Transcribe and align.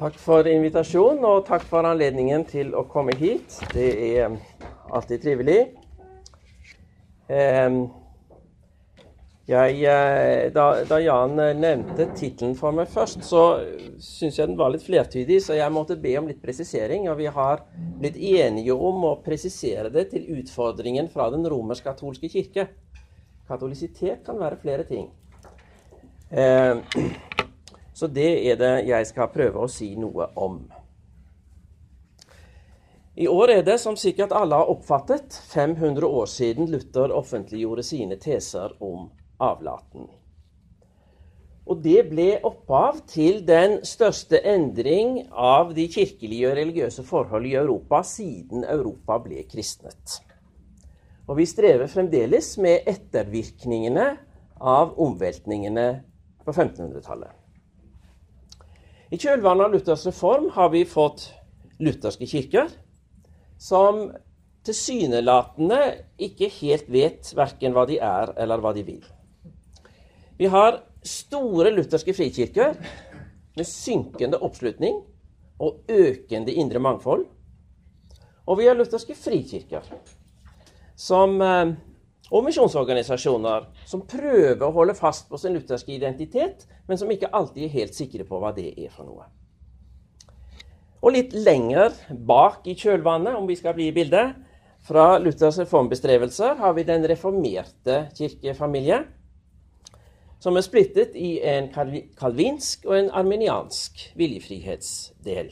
Takk 0.00 0.14
for 0.16 0.46
invitasjonen, 0.48 1.20
og 1.28 1.42
takk 1.44 1.64
for 1.68 1.84
anledningen 1.84 2.46
til 2.48 2.70
å 2.72 2.86
komme 2.88 3.12
hit. 3.20 3.58
Det 3.74 3.88
er 4.06 4.32
alltid 4.96 5.20
trivelig. 5.20 5.58
Ehm, 7.28 7.82
jeg, 9.44 9.76
eh, 9.84 10.48
da, 10.56 11.02
Jan 11.04 11.36
nevnte 11.36 12.08
tittelen 12.16 12.56
for 12.56 12.72
meg 12.72 12.88
først, 12.88 13.20
så 13.28 13.44
syns 14.00 14.40
jeg 14.40 14.48
den 14.48 14.56
var 14.56 14.72
litt 14.72 14.88
flertydig, 14.88 15.36
så 15.44 15.60
jeg 15.60 15.76
måtte 15.76 16.00
be 16.00 16.16
om 16.16 16.32
litt 16.32 16.40
presisering. 16.40 17.10
Og 17.12 17.20
vi 17.20 17.28
har 17.28 17.66
blitt 18.00 18.16
enige 18.16 18.72
om 18.72 19.04
å 19.04 19.18
presisere 19.20 19.92
det 19.92 20.08
til 20.14 20.24
utfordringen 20.40 21.12
fra 21.12 21.28
den 21.28 21.44
romersk-katolske 21.44 22.32
kirke. 22.32 22.70
Katolisitet 23.52 24.24
kan 24.24 24.40
være 24.40 24.64
flere 24.64 24.88
ting. 24.88 25.10
Ehm, 26.32 26.86
så 28.00 28.08
det 28.08 28.30
er 28.48 28.56
det 28.56 28.76
jeg 28.88 29.08
skal 29.10 29.28
prøve 29.28 29.60
å 29.60 29.68
si 29.68 29.90
noe 30.00 30.30
om. 30.40 30.62
I 33.20 33.26
år 33.28 33.50
er 33.52 33.64
det, 33.66 33.76
som 33.82 33.98
sikkert 34.00 34.32
alle 34.32 34.56
har 34.56 34.70
oppfattet, 34.72 35.34
500 35.50 36.06
år 36.08 36.30
siden 36.30 36.70
Luther 36.72 37.12
offentliggjorde 37.12 37.84
sine 37.84 38.16
teser 38.16 38.72
om 38.80 39.10
avlaten. 39.36 40.06
Og 41.68 41.82
det 41.84 42.06
ble 42.08 42.30
opphav 42.46 43.02
til 43.10 43.42
den 43.46 43.82
største 43.84 44.40
endring 44.48 45.26
av 45.30 45.74
de 45.76 45.84
kirkelige 45.92 46.48
og 46.48 46.56
religiøse 46.56 47.04
forhold 47.04 47.50
i 47.50 47.58
Europa 47.60 48.00
siden 48.06 48.64
Europa 48.64 49.18
ble 49.26 49.44
kristnet. 49.50 50.16
Og 51.28 51.36
vi 51.36 51.46
strever 51.46 51.92
fremdeles 51.92 52.54
med 52.64 52.88
ettervirkningene 52.88 54.08
av 54.56 54.96
omveltningene 54.96 55.86
på 56.46 56.56
1500-tallet. 56.56 57.39
I 59.10 59.18
kjølvannet 59.18 59.66
av 59.66 59.72
Luthers 59.74 60.04
reform 60.06 60.44
har 60.54 60.68
vi 60.70 60.84
fått 60.86 61.24
lutherske 61.82 62.28
kirker 62.30 62.68
som 63.58 64.04
tilsynelatende 64.62 65.78
ikke 66.22 66.46
helt 66.60 66.86
vet 66.94 67.32
verken 67.34 67.74
hva 67.74 67.88
de 67.90 67.96
er, 67.98 68.30
eller 68.38 68.62
hva 68.62 68.70
de 68.76 68.84
vil. 68.86 69.00
Vi 70.38 70.46
har 70.52 70.78
store 71.02 71.72
lutherske 71.74 72.14
frikirker 72.14 72.78
med 73.58 73.66
synkende 73.66 74.38
oppslutning 74.46 75.02
og 75.58 75.90
økende 75.90 76.54
indre 76.54 76.78
mangfold. 76.78 77.26
Og 78.46 78.60
vi 78.62 78.70
har 78.70 78.78
lutherske 78.78 79.18
frikirker 79.18 79.90
som 80.94 81.34
eh, 81.42 81.74
og 82.30 82.44
misjonsorganisasjoner 82.46 83.66
som 83.88 84.04
prøver 84.06 84.62
å 84.62 84.74
holde 84.74 84.94
fast 84.94 85.26
på 85.30 85.38
sin 85.40 85.56
lutherske 85.56 85.92
identitet, 85.96 86.66
men 86.86 86.98
som 86.98 87.10
ikke 87.10 87.32
alltid 87.34 87.66
er 87.66 87.74
helt 87.74 87.96
sikre 87.98 88.26
på 88.26 88.38
hva 88.38 88.52
det 88.54 88.68
er 88.70 88.92
for 88.94 89.08
noe. 89.08 89.26
Og 91.00 91.14
litt 91.16 91.32
lenger 91.34 91.96
bak 92.12 92.66
i 92.68 92.76
kjølvannet, 92.78 93.34
om 93.34 93.48
vi 93.48 93.56
skal 93.58 93.74
bli 93.74 93.88
i 93.90 93.96
bildet, 93.96 94.36
fra 94.80 95.18
Luthers 95.20 95.58
reformbestrevelser 95.60 96.54
har 96.60 96.76
vi 96.76 96.86
den 96.88 97.04
reformerte 97.08 98.06
kirkefamilie, 98.16 99.02
som 100.40 100.56
er 100.56 100.64
splittet 100.64 101.16
i 101.20 101.34
en 101.44 101.68
kalvinsk 102.16 102.86
og 102.88 102.94
en 102.96 103.10
armeniansk 103.12 104.06
viljefrihetsdel. 104.16 105.50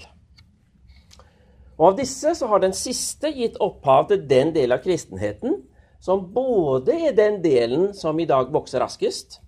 Og 1.79 1.91
Av 1.91 1.99
disse 1.99 2.33
så 2.34 2.49
har 2.51 2.62
den 2.62 2.73
siste 2.75 3.31
gitt 3.37 3.59
opphav 3.62 4.09
til 4.09 4.25
den 4.31 4.55
del 4.56 4.73
av 4.75 4.81
kristenheten 4.83 5.61
som 6.00 6.24
både 6.32 6.94
er 7.08 7.16
den 7.16 7.41
delen 7.42 7.92
som 7.94 8.18
i 8.20 8.27
dag 8.28 8.52
vokser 8.54 8.80
raskest, 8.80 9.41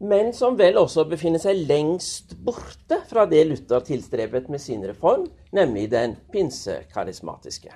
men 0.00 0.32
som 0.32 0.56
vel 0.56 0.78
også 0.80 1.04
befinner 1.10 1.42
seg 1.42 1.60
lengst 1.68 2.32
borte 2.40 3.02
fra 3.10 3.26
det 3.28 3.42
Luther 3.44 3.84
tilstrebet 3.84 4.48
med 4.48 4.62
sin 4.62 4.82
reform, 4.88 5.26
nemlig 5.52 5.90
den 5.92 6.16
pinsekarismatiske. 6.32 7.74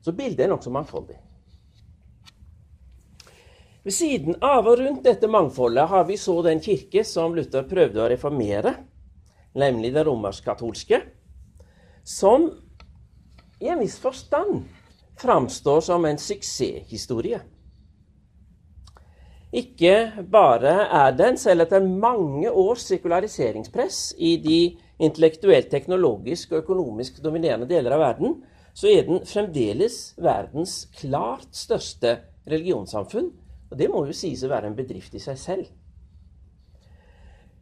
Så 0.00 0.14
bildet 0.16 0.46
er 0.46 0.52
nokså 0.52 0.72
mangfoldig. 0.72 1.18
Ved 3.86 3.94
siden 3.94 4.38
av 4.42 4.66
og 4.66 4.80
rundt 4.80 5.04
dette 5.06 5.28
mangfoldet 5.30 5.86
har 5.92 6.06
vi 6.08 6.16
så 6.18 6.40
den 6.42 6.62
kirke 6.62 7.04
som 7.06 7.36
Luther 7.36 7.68
prøvde 7.68 8.00
å 8.02 8.08
reformere, 8.10 8.72
nemlig 9.54 9.92
den 9.94 10.08
romersk-katolske, 10.08 11.02
som 12.02 12.48
i 13.60 13.68
en 13.70 13.84
viss 13.84 13.98
forstand 14.00 14.64
framstår 15.16 15.80
som 15.80 16.04
en 16.04 16.18
suksesshistorie. 16.18 17.40
Ikke 19.56 20.24
bare 20.28 20.72
er 20.92 21.14
den, 21.16 21.38
selv 21.40 21.64
etter 21.64 21.84
mange 21.86 22.50
års 22.50 22.84
sekulariseringspress 22.90 24.16
i 24.18 24.36
de 24.42 24.58
intellektuelt, 25.00 25.70
teknologisk 25.70 26.52
og 26.52 26.64
økonomisk 26.64 27.22
dominerende 27.24 27.68
deler 27.70 27.96
av 27.96 28.02
verden, 28.02 28.36
så 28.76 28.90
er 28.92 29.06
den 29.06 29.22
fremdeles 29.24 30.12
verdens 30.20 30.82
klart 30.98 31.48
største 31.56 32.18
religionssamfunn. 32.50 33.30
Og 33.70 33.78
det 33.80 33.88
må 33.90 34.04
jo 34.06 34.14
sies 34.14 34.44
å 34.44 34.52
være 34.52 34.68
en 34.68 34.76
bedrift 34.76 35.16
i 35.16 35.22
seg 35.22 35.40
selv. 35.40 35.66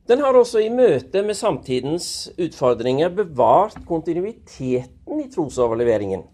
Den 0.08 0.20
har 0.20 0.36
også 0.36 0.60
i 0.60 0.72
møte 0.72 1.22
med 1.24 1.38
samtidens 1.38 2.08
utfordringer 2.34 3.14
bevart 3.14 3.78
kontinuiteten 3.88 5.22
i 5.22 5.30
trosoverleveringen 5.32 6.26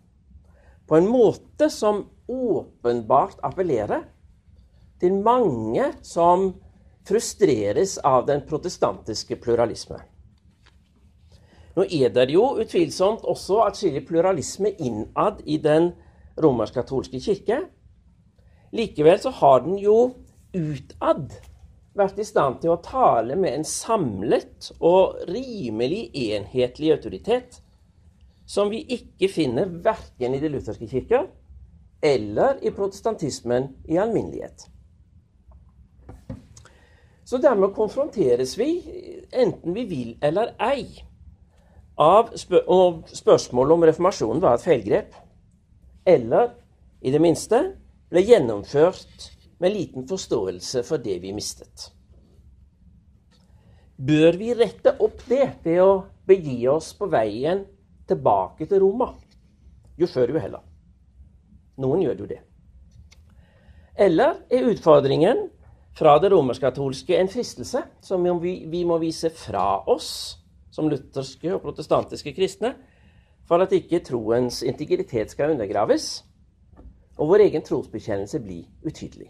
på 0.91 0.97
en 0.99 1.07
måte 1.07 1.69
som 1.71 2.03
åpenbart 2.27 3.39
appellerer 3.47 4.09
til 4.99 5.21
mange 5.23 5.93
som 6.03 6.49
frustreres 7.07 7.93
av 8.03 8.27
den 8.27 8.43
protestantiske 8.47 9.39
pluralisme. 9.39 10.01
Nå 11.79 11.87
er 11.87 12.11
det 12.11 12.27
jo 12.35 12.43
utvilsomt 12.59 13.23
også 13.23 13.63
atskillig 13.69 14.03
pluralisme 14.09 14.75
innad 14.83 15.45
i 15.47 15.61
den 15.63 15.93
romersk-katolske 16.43 17.23
kirke. 17.23 17.63
Likevel 18.75 19.23
så 19.23 19.31
har 19.39 19.63
den 19.63 19.79
jo 19.79 19.97
utad 20.51 21.39
vært 21.95 22.19
i 22.19 22.27
stand 22.27 22.65
til 22.65 22.75
å 22.75 22.83
tale 22.83 23.39
med 23.39 23.61
en 23.61 23.67
samlet 23.79 24.73
og 24.83 25.23
rimelig 25.31 26.09
enhetlig 26.35 26.97
autoritet 26.99 27.63
som 28.51 28.71
vi 28.73 28.83
ikke 28.97 29.29
finner 29.31 29.71
verken 29.85 30.35
i 30.35 30.41
de 30.43 30.51
lutherske 30.51 30.89
kirker 30.91 31.29
eller 32.03 32.59
i 32.67 32.73
protestantismen 32.75 33.69
i 33.89 33.99
alminnelighet. 34.01 34.67
Så 37.25 37.39
dermed 37.39 37.77
konfronteres 37.77 38.57
vi, 38.59 38.71
enten 39.31 39.75
vi 39.77 39.85
vil 39.87 40.17
eller 40.25 40.57
ei, 40.67 40.89
av 42.01 42.33
spør 42.41 43.05
spørsmålet 43.15 43.77
om 43.77 43.87
reformasjonen 43.87 44.43
var 44.43 44.57
et 44.57 44.65
feilgrep, 44.65 45.15
eller 46.09 46.57
i 47.05 47.13
det 47.15 47.21
minste 47.23 47.61
ble 48.11 48.25
gjennomført 48.25 49.31
med 49.61 49.77
liten 49.77 50.09
forståelse 50.11 50.83
for 50.89 50.99
det 51.05 51.21
vi 51.23 51.37
mistet. 51.37 51.91
Bør 54.01 54.33
vi 54.41 54.55
rette 54.57 54.97
opp 54.99 55.21
det 55.29 55.45
ved 55.63 55.85
å 55.85 55.93
begi 56.27 56.65
oss 56.73 56.95
på 56.97 57.07
veien 57.13 57.63
tilbake 58.11 58.67
til 58.69 58.83
Roma. 58.83 59.13
Jo 60.01 60.09
før, 60.11 60.35
jo 60.35 60.43
heller. 60.43 60.63
Noen 61.81 62.05
gjør 62.05 62.23
jo 62.25 62.29
det. 62.31 62.41
Eller 64.01 64.43
er 64.53 64.69
utfordringen 64.71 65.49
fra 65.97 66.17
det 66.23 66.31
romersk-katolske 66.33 67.19
en 67.19 67.29
fristelse 67.29 67.83
som 68.05 68.25
vi, 68.41 68.85
må 68.85 68.99
vise 69.03 69.31
fra 69.35 69.83
oss 69.91 70.39
som 70.71 70.89
lutherske 70.89 71.51
og 71.53 71.63
protestantiske 71.65 72.33
kristne, 72.37 72.75
for 73.49 73.63
at 73.65 73.73
ikke 73.75 74.05
troens 74.07 74.63
integritet 74.63 75.33
skal 75.33 75.57
undergraves 75.57 76.23
og 77.21 77.29
vår 77.33 77.45
egen 77.49 77.65
trosbekjennelse 77.67 78.41
bli 78.41 78.63
utydelig. 78.87 79.29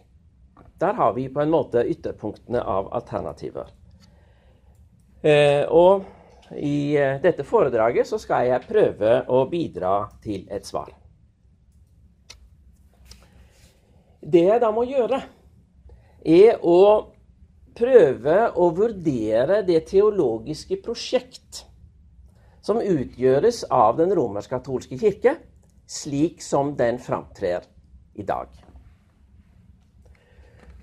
Der 0.80 0.94
har 0.94 1.12
vi 1.16 1.28
på 1.28 1.40
en 1.42 1.50
måte 1.50 1.82
ytterpunktene 1.88 2.60
av 2.62 2.92
alternativer. 2.94 3.72
Eh, 5.22 5.64
og 5.68 6.04
i 6.56 6.96
eh, 6.96 7.20
dette 7.22 7.44
foredraget 7.46 8.08
så 8.08 8.18
skal 8.18 8.48
jeg 8.48 8.66
prøve 8.66 9.20
å 9.30 9.44
bidra 9.50 9.94
til 10.22 10.46
et 10.50 10.66
svar. 10.66 10.90
Det 14.20 14.44
jeg 14.44 14.60
da 14.60 14.70
må 14.74 14.84
gjøre, 14.84 15.22
er 16.20 16.60
å 16.60 16.80
prøve 17.76 18.38
å 18.60 18.68
vurdere 18.76 19.62
det 19.64 19.86
teologiske 19.88 20.76
prosjekt 20.84 21.64
som 22.60 22.82
utgjøres 22.82 23.62
av 23.72 23.96
den 23.96 24.12
romersk-katolske 24.16 24.98
kirke, 25.00 25.38
slik 25.88 26.42
som 26.44 26.74
den 26.76 27.00
framtrer 27.00 27.64
i 28.14 28.26
dag. 28.26 28.50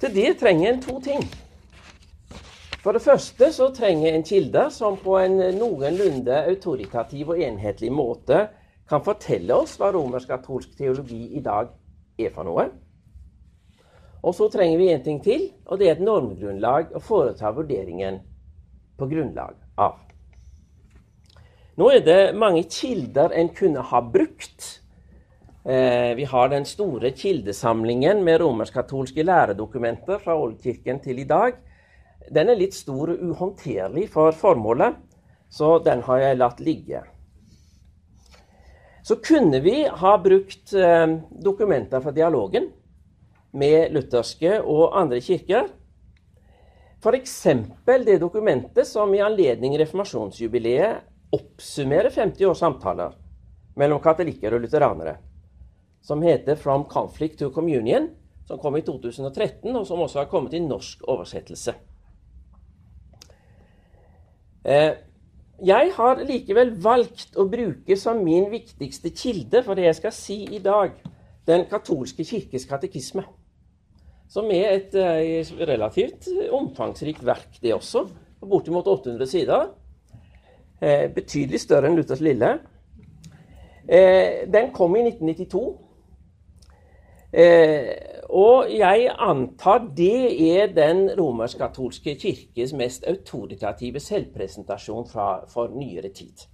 Til 0.01 0.13
det 0.13 0.31
trenger 0.41 0.71
en 0.71 0.81
to 0.81 0.97
ting. 1.01 1.21
For 2.87 2.95
det 2.95 3.03
første 3.03 3.49
så 3.51 3.65
trenger 3.75 4.13
en 4.15 4.21
kilde 4.23 4.61
som 4.71 4.93
på 4.95 5.17
en 5.19 5.33
noenlunde 5.57 6.37
autoritativ 6.47 7.33
og 7.33 7.41
enhetlig 7.43 7.89
måte 7.91 8.45
kan 8.87 9.03
fortelle 9.03 9.57
oss 9.59 9.73
hva 9.75 9.89
romersk-katolsk 9.91 10.77
teologi 10.79 11.33
i 11.35 11.41
dag 11.43 11.67
er 12.15 12.31
for 12.31 12.47
noe. 12.47 12.69
Og 14.23 14.37
så 14.39 14.47
trenger 14.55 14.79
vi 14.79 14.87
en 14.93 15.03
ting 15.03 15.19
til, 15.19 15.43
og 15.67 15.81
det 15.81 15.89
er 15.89 15.97
et 15.97 16.05
normgrunnlag 16.07 16.95
å 16.95 17.03
foreta 17.03 17.51
vurderingen 17.59 18.21
på 18.95 19.11
grunnlag 19.11 19.59
av. 19.75 19.99
Nå 21.75 21.91
er 21.91 22.07
det 22.07 22.19
mange 22.39 22.63
kilder 22.71 23.35
en 23.35 23.51
kunne 23.51 23.83
ha 23.91 24.05
brukt. 24.15 24.71
Eh, 25.67 26.15
vi 26.15 26.23
har 26.23 26.55
den 26.55 26.63
store 26.63 27.11
kildesamlingen 27.11 28.23
med 28.23 28.39
romersk-katolske 28.39 29.27
læredokumenter 29.27 30.23
fra 30.23 30.39
oldkirken 30.39 31.03
til 31.03 31.25
i 31.27 31.27
dag. 31.27 31.65
Den 32.33 32.49
er 32.51 32.59
litt 32.59 32.75
stor 32.75 33.13
og 33.13 33.21
uhåndterlig 33.23 34.07
for 34.11 34.35
formålet, 34.35 34.97
så 35.49 35.77
den 35.83 36.01
har 36.07 36.19
jeg 36.23 36.39
latt 36.39 36.59
ligge. 36.63 37.03
Så 39.07 39.15
kunne 39.23 39.61
vi 39.63 39.85
ha 39.87 40.17
brukt 40.19 40.73
eh, 40.75 41.07
dokumenter 41.31 42.03
fra 42.03 42.11
dialogen 42.11 42.67
med 43.55 43.93
lutherske 43.95 44.57
og 44.59 44.97
andre 44.99 45.21
kirker. 45.23 45.69
F.eks. 46.99 47.37
det 47.85 48.17
dokumentet 48.19 48.87
som 48.89 49.13
i 49.15 49.21
anledning 49.23 49.77
reformasjonsjubileet 49.79 51.05
oppsummerer 51.37 52.11
50 52.11 52.49
års 52.49 52.59
samtaler 52.59 53.15
mellom 53.77 54.01
katolikker 54.03 54.55
og 54.57 54.63
lutheranere, 54.65 55.17
som 56.01 56.21
heter 56.21 56.55
'From 56.55 56.87
Conflict 56.89 57.39
to 57.39 57.49
Communion', 57.49 58.09
som 58.47 58.59
kom 58.59 58.75
i 58.75 58.81
2013, 58.81 59.75
og 59.75 59.87
som 59.87 59.99
også 59.99 60.19
har 60.19 60.25
kommet 60.25 60.53
i 60.53 60.59
norsk 60.59 61.03
oversettelse. 61.07 61.73
Eh, 64.67 64.93
jeg 65.63 65.91
har 65.95 66.19
likevel 66.27 66.73
valgt 66.83 67.37
å 67.39 67.47
bruke 67.49 67.95
som 67.97 68.19
min 68.21 68.49
viktigste 68.51 69.13
kilde 69.15 69.63
for 69.65 69.79
det 69.79 69.87
jeg 69.87 69.99
skal 70.01 70.13
si 70.15 70.41
i 70.53 70.59
dag, 70.63 70.97
Den 71.47 71.63
katolske 71.63 72.25
kirkes 72.27 72.65
katekisme. 72.67 73.23
Som 74.27 74.49
er 74.51 74.73
et 74.73 74.95
uh, 74.99 75.63
relativt 75.63 76.27
omfangsrikt 76.51 77.23
verk, 77.23 77.61
det 77.63 77.71
også. 77.71 78.01
På 78.41 78.49
bortimot 78.51 78.87
800 78.91 79.29
sider. 79.31 79.69
Eh, 80.81 81.07
betydelig 81.15 81.61
større 81.63 81.87
enn 81.87 81.95
Luthers 81.95 82.19
lille. 82.19 82.49
Eh, 83.87 84.43
den 84.51 84.73
kom 84.75 84.99
i 84.99 85.05
1992. 85.07 85.63
Og 88.29 88.67
jeg 88.71 89.07
antar 89.19 89.85
det 89.95 90.57
er 90.59 90.73
den 90.75 91.05
romersk-katolske 91.15 92.17
kirkes 92.19 92.73
mest 92.75 93.05
autoritative 93.07 93.99
selvpresentasjon 94.03 95.07
fra, 95.07 95.45
for 95.47 95.71
nyere 95.71 96.11
tid. 96.11 96.47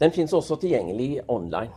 Den 0.00 0.12
fins 0.12 0.32
også 0.32 0.56
tilgjengelig 0.60 1.20
online. 1.28 1.72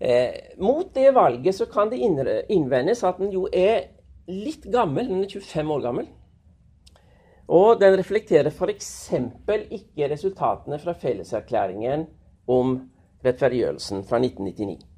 Eh, 0.00 0.54
mot 0.58 0.94
det 0.94 1.14
valget 1.14 1.54
så 1.54 1.66
kan 1.66 1.90
det 1.90 2.00
innvendes 2.48 3.02
at 3.04 3.18
den 3.18 3.32
jo 3.34 3.48
er 3.52 3.84
litt 4.28 4.64
gammel. 4.70 5.08
Den 5.08 5.24
er 5.24 5.28
25 5.28 5.74
år 5.74 5.82
gammel. 5.82 6.08
Og 7.48 7.80
den 7.80 7.98
reflekterer 7.98 8.50
f.eks. 8.50 9.10
ikke 9.70 10.08
resultatene 10.10 10.78
fra 10.78 10.94
felleserklæringen 10.94 12.06
om 12.46 12.78
rettferdiggjørelsen 13.24 14.04
fra 14.06 14.18
1999. 14.22 14.91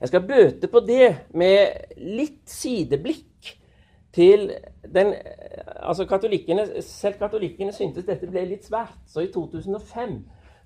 Jeg 0.00 0.08
skal 0.08 0.26
bøte 0.26 0.68
på 0.72 0.80
det 0.80 1.08
med 1.36 1.96
litt 2.00 2.42
sideblikk 2.48 3.56
til 4.16 4.50
den 4.84 5.14
Altså 5.80 6.04
katolikkene, 6.04 6.82
Selv 6.82 7.18
katolikkene 7.18 7.72
syntes 7.72 8.06
dette 8.06 8.28
ble 8.28 8.44
litt 8.48 8.66
svært. 8.68 8.98
Så 9.08 9.24
i 9.24 9.30
2005 9.32 10.16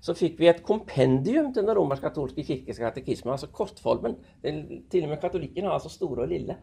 så 0.05 0.13
fikk 0.13 0.39
vi 0.39 0.49
et 0.51 0.63
kompendium 0.63 1.51
til 1.53 1.65
Den 1.65 1.75
romersk-katolske 1.77 2.43
kirkes 2.45 2.79
katekisme, 2.79 3.31
altså 3.31 3.47
kortformen. 3.47 4.17
Til 4.43 5.03
og 5.03 5.09
med 5.09 5.21
katolikkene 5.21 5.67
har 5.67 5.79
altså 5.79 5.89
store 5.89 6.27
og 6.27 6.29
lille. 6.29 6.57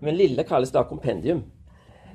Men 0.00 0.16
lille 0.16 0.44
kalles 0.48 0.72
da 0.72 0.82
kompendium. 0.88 1.42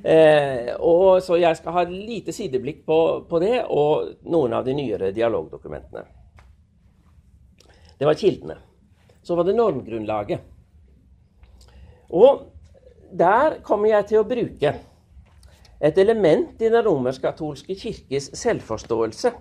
Eh, 0.04 0.74
og 0.80 1.22
Så 1.22 1.36
jeg 1.36 1.58
skal 1.58 1.72
ha 1.72 1.84
lite 1.84 2.32
sideblikk 2.32 2.86
på, 2.86 3.26
på 3.30 3.40
det 3.40 3.66
og 3.70 4.16
noen 4.24 4.54
av 4.54 4.66
de 4.66 4.74
nyere 4.74 5.12
dialogdokumentene. 5.12 6.06
Det 8.00 8.08
var 8.08 8.14
kildene. 8.20 8.58
Så 9.26 9.36
var 9.36 9.48
det 9.48 9.56
normgrunnlaget. 9.58 10.40
Og 12.14 12.46
der 13.10 13.60
kommer 13.66 13.90
jeg 13.90 14.12
til 14.12 14.22
å 14.22 14.28
bruke 14.28 14.76
et 15.86 15.98
element 15.98 16.62
i 16.62 16.70
den 16.70 16.86
romersk-katolske 16.86 17.76
kirkes 17.80 18.30
selvforståelse 18.38 19.34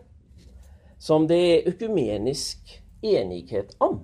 som 1.04 1.28
det 1.28 1.40
er 1.44 1.68
økumenisk 1.68 2.78
enighet 3.04 3.76
om. 3.84 4.00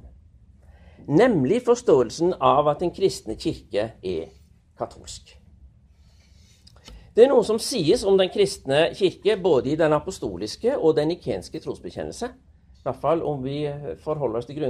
Nemlig 1.08 1.62
forståelsen 1.64 2.36
av 2.44 2.68
at 2.68 2.84
den 2.84 2.92
kristne 2.94 3.38
kirke 3.40 3.92
er 4.04 4.28
katolsk. 4.78 5.32
Det 7.16 7.24
er 7.24 7.32
noe 7.32 7.44
som 7.44 7.58
sies 7.58 8.04
om 8.06 8.18
den 8.20 8.30
kristne 8.30 8.90
kirke 8.94 9.34
både 9.40 9.72
i 9.72 9.78
den 9.80 9.96
apostoliske 9.96 10.76
og 10.76 10.94
den 11.00 11.16
ikenske 11.16 11.60
trosbekjennelse. 11.60 12.28
I 12.30 12.84
hvert 12.84 13.00
fall 13.00 13.24
om 13.26 13.42
vi 13.44 13.64
forholder 14.04 14.40
oss 14.40 14.48
til 14.48 14.60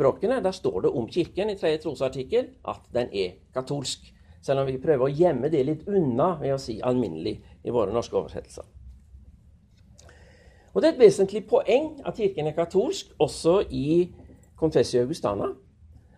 grunnspråkene. 0.00 0.42
Der 0.42 0.50
står 0.50 0.80
det 0.80 0.90
om 0.90 1.08
Kirken 1.08 1.50
i 1.50 1.58
tredje 1.58 1.78
trosartikkel 1.78 2.46
at 2.68 2.80
den 2.92 3.08
er 3.12 3.30
katolsk. 3.54 4.14
Selv 4.42 4.60
om 4.60 4.66
vi 4.66 4.78
prøver 4.78 5.04
å 5.04 5.12
gjemme 5.12 5.50
det 5.50 5.66
litt 5.66 5.88
unna 5.88 6.38
ved 6.40 6.54
å 6.54 6.58
si 6.58 6.80
alminnelig 6.82 7.40
i 7.64 7.70
våre 7.70 7.92
norske 7.92 8.16
oversettelser. 8.16 8.64
Og 10.72 10.82
Det 10.82 10.88
er 10.88 10.92
et 10.92 11.00
vesentlig 11.00 11.46
poeng 11.48 12.00
at 12.06 12.16
Kirken 12.16 12.46
er 12.46 12.56
katolsk 12.56 13.12
også 13.18 13.60
i 13.70 14.12
Confessio 14.56 15.02
Augustana, 15.02 15.54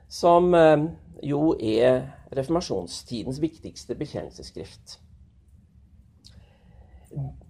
som 0.08 0.54
eh, 0.54 0.84
jo 1.22 1.56
er 1.58 2.02
reformasjonstidens 2.36 3.40
viktigste 3.40 3.94
bekjennelsesskrift. 3.94 5.00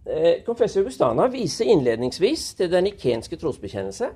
Eh, 0.06 0.44
Confessio 0.46 0.81
Augustana 0.81 1.26
viser 1.29 1.64
innledningsvis 1.64 2.55
til 2.55 2.70
den 2.70 2.87
ikenske 2.87 3.37
trosbekjennelse. 3.37 4.12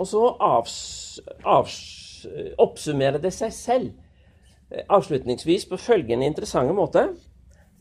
Og 0.00 0.08
så 0.08 0.22
avs, 0.40 0.76
avs, 1.44 1.76
oppsummerer 2.62 3.20
det 3.20 3.34
seg 3.36 3.52
selv 3.52 3.92
avslutningsvis 4.88 5.66
på 5.68 5.76
følgende 5.76 6.26
interessante 6.26 6.72
måte. 6.72 7.06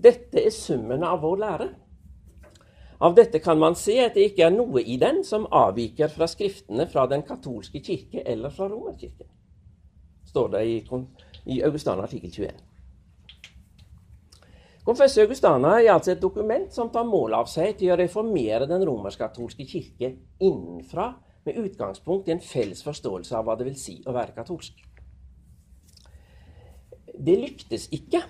Dette 0.01 0.41
er 0.41 0.53
summen 0.53 1.05
av 1.07 1.21
vår 1.23 1.37
lære. 1.43 1.69
Av 3.01 3.15
dette 3.17 3.39
kan 3.41 3.57
man 3.57 3.75
se 3.77 3.95
at 4.03 4.17
det 4.17 4.27
ikke 4.29 4.45
er 4.45 4.53
noe 4.53 4.81
i 4.81 4.97
den 5.01 5.23
som 5.25 5.47
avviker 5.49 6.11
fra 6.13 6.27
skriftene 6.29 6.85
fra 6.89 7.07
den 7.09 7.23
katolske 7.25 7.81
kirke 7.81 8.21
eller 8.25 8.53
fra 8.53 8.67
Romerkirken, 8.69 9.29
står 10.29 10.51
det 10.53 10.61
i, 10.69 10.75
i 11.55 11.63
Augustana 11.65 12.05
artikkel 12.05 12.29
21. 12.29 12.59
Confessio 14.85 15.25
Augustana 15.25 15.75
er 15.79 15.93
altså 15.93 16.13
et 16.13 16.21
dokument 16.21 16.69
som 16.73 16.89
tar 16.93 17.05
mål 17.09 17.39
av 17.39 17.49
seg 17.49 17.73
til 17.79 17.93
å 17.93 17.97
reformere 17.97 18.69
den 18.69 18.85
romersk-katolske 18.85 19.65
kirke 19.69 20.13
innenfra, 20.41 21.11
med 21.45 21.57
utgangspunkt 21.57 22.29
i 22.29 22.35
en 22.35 22.43
felles 22.43 22.83
forståelse 22.85 23.35
av 23.37 23.47
hva 23.47 23.57
det 23.57 23.67
vil 23.69 23.77
si 23.79 23.97
å 24.05 24.13
være 24.15 24.35
katolsk. 24.35 24.77
Det 27.11 27.37
lyktes 27.37 27.87
ikke. 27.93 28.21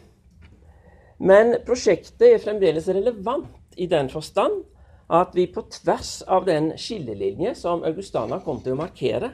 Men 1.21 1.57
prosjektet 1.67 2.23
er 2.27 2.41
fremdeles 2.41 2.87
relevant 2.89 3.77
i 3.77 3.87
den 3.91 4.09
forstand 4.09 4.63
at 5.11 5.35
vi 5.35 5.45
på 5.51 5.63
tvers 5.69 6.21
av 6.27 6.47
den 6.47 6.71
skillelinje 6.79 7.53
som 7.59 7.83
Augustana 7.87 8.39
kom 8.43 8.61
til 8.63 8.73
å 8.73 8.79
markere, 8.79 9.33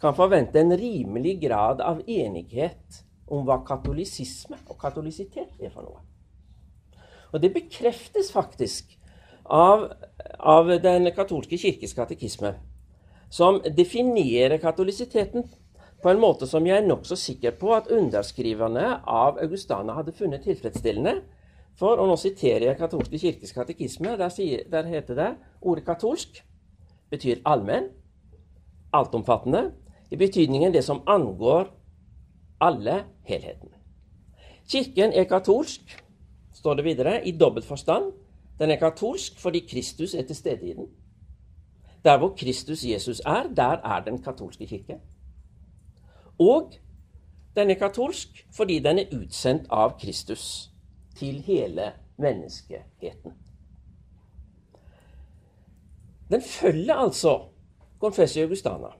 kan 0.00 0.16
forvente 0.16 0.60
en 0.60 0.76
rimelig 0.76 1.38
grad 1.42 1.80
av 1.84 2.00
enighet 2.08 3.02
om 3.30 3.44
hva 3.48 3.60
katolisisme 3.66 4.58
og 4.68 4.78
katolisitet 4.80 5.60
er 5.60 5.72
for 5.72 5.88
noe. 5.88 6.00
Og 7.32 7.42
det 7.42 7.52
bekreftes 7.54 8.32
faktisk 8.34 8.96
av, 9.44 9.90
av 10.38 10.70
den 10.82 11.10
katolske 11.14 11.58
kirkes 11.60 11.94
katekisme, 11.96 12.54
som 13.30 13.60
definerer 13.76 14.58
katolisiteten 14.58 15.46
på 16.02 16.10
en 16.10 16.20
måte 16.20 16.48
som 16.48 16.66
jeg 16.66 16.80
er 16.80 16.88
nokså 16.88 17.16
sikker 17.18 17.54
på 17.60 17.74
at 17.76 17.90
underskriverne 17.92 19.00
av 19.06 19.38
Augustana 19.42 19.94
hadde 19.98 20.16
funnet 20.16 20.44
tilfredsstillende. 20.46 21.20
For, 21.78 22.00
og 22.00 22.10
nå 22.10 22.16
siterer 22.18 22.66
jeg 22.66 22.78
katolske 22.80 23.20
kirkes 23.20 23.54
katekisme, 23.56 24.16
der, 24.18 24.32
sier, 24.32 24.64
der 24.68 24.88
heter 24.90 25.16
det 25.16 25.30
ordet 25.60 25.86
katolsk 25.86 26.42
betyr 27.10 27.40
allmenn, 27.48 27.88
altomfattende, 28.96 29.70
i 30.10 30.18
betydningen 30.18 30.74
det 30.74 30.82
som 30.84 31.04
angår 31.06 31.70
alle 32.60 33.04
helheten. 33.28 33.70
Kirken 34.70 35.14
er 35.14 35.28
katolsk 35.30 35.94
står 36.60 36.74
det 36.74 36.84
videre, 36.84 37.14
i 37.24 37.32
dobbelt 37.32 37.64
forstand. 37.64 38.12
Den 38.58 38.70
er 38.70 38.80
katolsk 38.80 39.38
fordi 39.40 39.64
Kristus 39.70 40.14
er 40.14 40.26
til 40.28 40.36
stede 40.36 40.66
i 40.68 40.74
den. 40.76 40.88
Der 42.04 42.18
hvor 42.18 42.34
Kristus 42.36 42.84
Jesus 42.84 43.20
er, 43.26 43.48
der 43.56 43.76
er 43.84 44.04
den 44.04 44.22
katolske 44.22 44.66
kirke. 44.66 45.00
Og 46.38 46.72
den 47.56 47.70
er 47.70 47.74
katolsk 47.74 48.46
fordi 48.56 48.78
den 48.78 48.98
er 48.98 49.12
utsendt 49.16 49.66
av 49.70 49.98
Kristus 50.00 50.70
til 51.16 51.40
hele 51.40 51.92
menneskeheten. 52.16 53.32
Den 56.30 56.42
følger 56.42 56.94
altså 56.94 57.36
Confessio 58.00 58.46
Augustana 58.46 58.94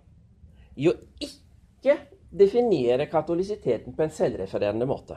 i 0.76 0.88
å 0.90 0.95
ikke 1.23 1.97
definere 2.30 3.07
katolisiteten 3.07 3.97
på 3.97 4.02
en 4.02 4.12
selvrefererende 4.14 4.87
måte 4.87 5.16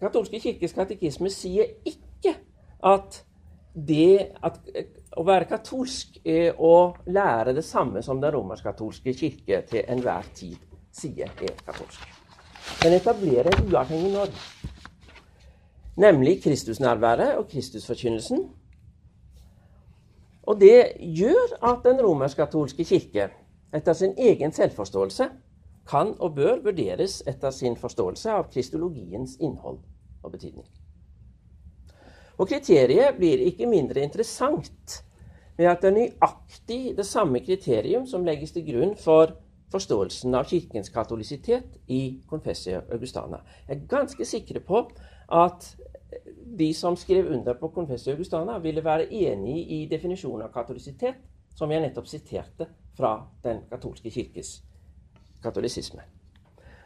katolske 0.00 0.40
kirkes 0.42 0.74
katekisme 0.76 1.30
sier 1.32 1.72
ikke 1.86 2.34
at 2.86 3.22
det 3.74 4.32
at 4.44 4.58
å 5.18 5.24
være 5.26 5.48
katolsk 5.50 6.18
er 6.24 6.56
å 6.58 6.94
lære 7.06 7.54
det 7.56 7.64
samme 7.66 8.02
som 8.02 8.20
den 8.20 8.32
romersk-katolske 8.34 9.14
kirke 9.16 9.62
til 9.70 9.84
enhver 9.88 10.26
tid 10.34 10.56
sier 10.94 11.30
er 11.42 11.58
katolsk. 11.66 12.04
Den 12.82 12.94
etablerer 12.98 13.50
en 13.54 13.68
uavhengig 13.70 14.12
norm, 14.12 14.38
nemlig 15.98 16.38
Kristusnærværet 16.42 17.36
og 17.38 17.48
Kristusforkynnelsen. 17.50 18.48
Og 20.48 20.60
det 20.60 20.96
gjør 21.00 21.58
at 21.70 21.84
den 21.84 22.00
romersk-katolske 22.04 22.84
kirke, 22.88 23.28
etter 23.74 23.92
sin 23.92 24.14
egen 24.16 24.52
selvforståelse, 24.52 25.28
kan 25.88 26.14
og 26.20 26.34
bør 26.36 26.60
vurderes 26.64 27.22
etter 27.28 27.52
sin 27.52 27.76
forståelse 27.76 28.32
av 28.32 28.50
kristologiens 28.52 29.36
innhold 29.40 29.80
og 30.22 30.32
betydning. 30.32 30.66
Og 32.38 32.48
kriteriet 32.48 33.18
blir 33.18 33.42
ikke 33.48 33.66
mindre 33.66 34.04
interessant 34.06 35.02
ved 35.58 35.66
at 35.66 35.82
det 35.82 35.90
er 35.90 35.96
nøyaktig 35.96 36.82
det 36.96 37.06
samme 37.06 37.40
kriterium 37.42 38.06
som 38.06 38.26
legges 38.26 38.54
til 38.54 38.66
grunn 38.68 38.94
for 38.98 39.34
forståelsen 39.72 40.36
av 40.38 40.46
kirkens 40.48 40.88
katolisitet 40.94 41.80
i 41.92 42.20
Confessio 42.30 42.80
Augustana. 42.94 43.42
Jeg 43.66 43.76
er 43.76 43.88
ganske 43.90 44.24
sikre 44.24 44.62
på 44.64 44.84
at 45.34 45.66
de 46.58 46.70
som 46.74 46.96
skrev 46.96 47.26
under 47.34 47.58
på 47.58 47.68
Confessio 47.74 48.14
Augustana, 48.14 48.58
ville 48.58 48.84
være 48.84 49.10
enig 49.12 49.58
i 49.70 49.80
definisjonen 49.90 50.46
av 50.46 50.52
katolisitet, 50.54 51.18
som 51.54 51.70
jeg 51.70 51.82
nettopp 51.84 52.06
siterte 52.08 52.68
fra 52.96 53.18
den 53.44 53.66
katolske 53.70 54.10
kirkes 54.10 54.60
katolisisme. 55.42 56.06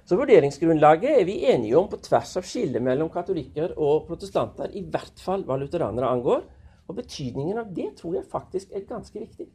Så 0.05 0.19
vurderingsgrunnlaget 0.19 1.21
er 1.21 1.25
vi 1.25 1.45
enige 1.53 1.79
om 1.79 1.87
på 1.89 2.01
tvers 2.03 2.35
av 2.41 2.47
skillet 2.47 2.83
mellom 2.83 3.11
katolikker 3.13 3.77
og 3.79 4.09
protestanter, 4.09 4.73
i 4.75 4.83
hvert 4.83 5.23
fall 5.23 5.45
hva 5.47 5.57
lutheranere 5.61 6.11
angår. 6.11 6.43
Og 6.91 6.99
betydningen 6.99 7.61
av 7.63 7.71
det 7.75 7.93
tror 8.01 8.19
jeg 8.19 8.31
faktisk 8.31 8.75
er 8.75 8.89
ganske 8.89 9.19
viktig. 9.19 9.47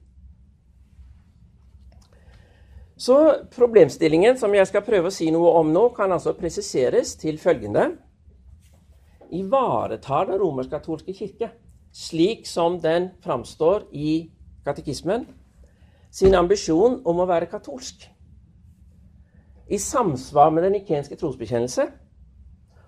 Så 2.97 3.17
problemstillingen 3.53 4.39
som 4.41 4.55
jeg 4.57 4.65
skal 4.71 4.85
prøve 4.87 5.11
å 5.11 5.13
si 5.13 5.27
noe 5.29 5.51
om 5.59 5.69
nå, 5.69 5.89
kan 5.93 6.11
altså 6.15 6.33
presiseres 6.33 7.13
til 7.19 7.37
følgende 7.37 7.91
Ivaretar 9.37 10.29
den 10.29 10.39
romersk-katolske 10.39 11.13
kirke, 11.13 11.51
slik 11.91 12.47
som 12.47 12.79
den 12.81 13.11
framstår 13.21 13.89
i 13.91 14.31
katekismen, 14.65 15.27
sin 16.09 16.35
ambisjon 16.39 17.01
om 17.05 17.19
å 17.19 17.27
være 17.27 17.49
katolsk? 17.51 18.07
I 19.69 19.77
samsvar 19.77 20.49
med 20.49 20.63
den 20.63 20.75
ikenske 20.75 21.15
trosbekjennelse 21.15 21.87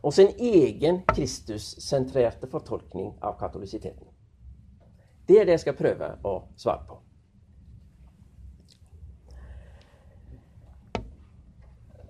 og 0.03 0.13
sin 0.13 0.31
egen 0.39 1.01
Kristus-sentrerte 1.07 2.47
fortolkning 2.47 3.11
av 3.21 3.35
katolisiteten. 3.39 4.07
Det 5.27 5.41
er 5.41 5.45
det 5.45 5.57
jeg 5.59 5.65
skal 5.65 5.77
prøve 5.77 6.13
å 6.25 6.35
svare 6.57 6.85
på. 6.87 6.99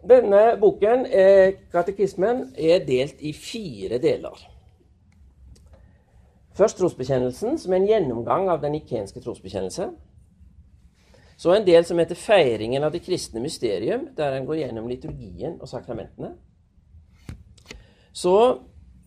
Denne 0.10 0.58
boken, 0.62 1.06
eh, 1.06 1.54
katekismen, 1.72 2.54
er 2.58 2.86
delt 2.86 3.22
i 3.22 3.34
fire 3.34 3.98
deler. 3.98 4.38
Først 6.54 6.78
trosbekjennelsen, 6.78 7.58
som 7.58 7.74
er 7.74 7.78
en 7.78 7.88
gjennomgang 7.88 8.50
av 8.50 8.62
den 8.62 8.76
ikenske 8.76 9.20
trosbekjennelse. 9.20 9.90
Så 11.40 11.54
en 11.56 11.66
del 11.66 11.86
som 11.86 12.00
heter 12.00 12.16
'Feiringen 12.16 12.84
av 12.84 12.92
det 12.92 13.00
kristne 13.00 13.40
mysterium', 13.40 14.10
der 14.16 14.34
en 14.34 14.46
går 14.46 14.56
gjennom 14.56 14.88
liturgien 14.88 15.62
og 15.62 15.68
sakramentene. 15.68 16.34
Så 18.14 18.60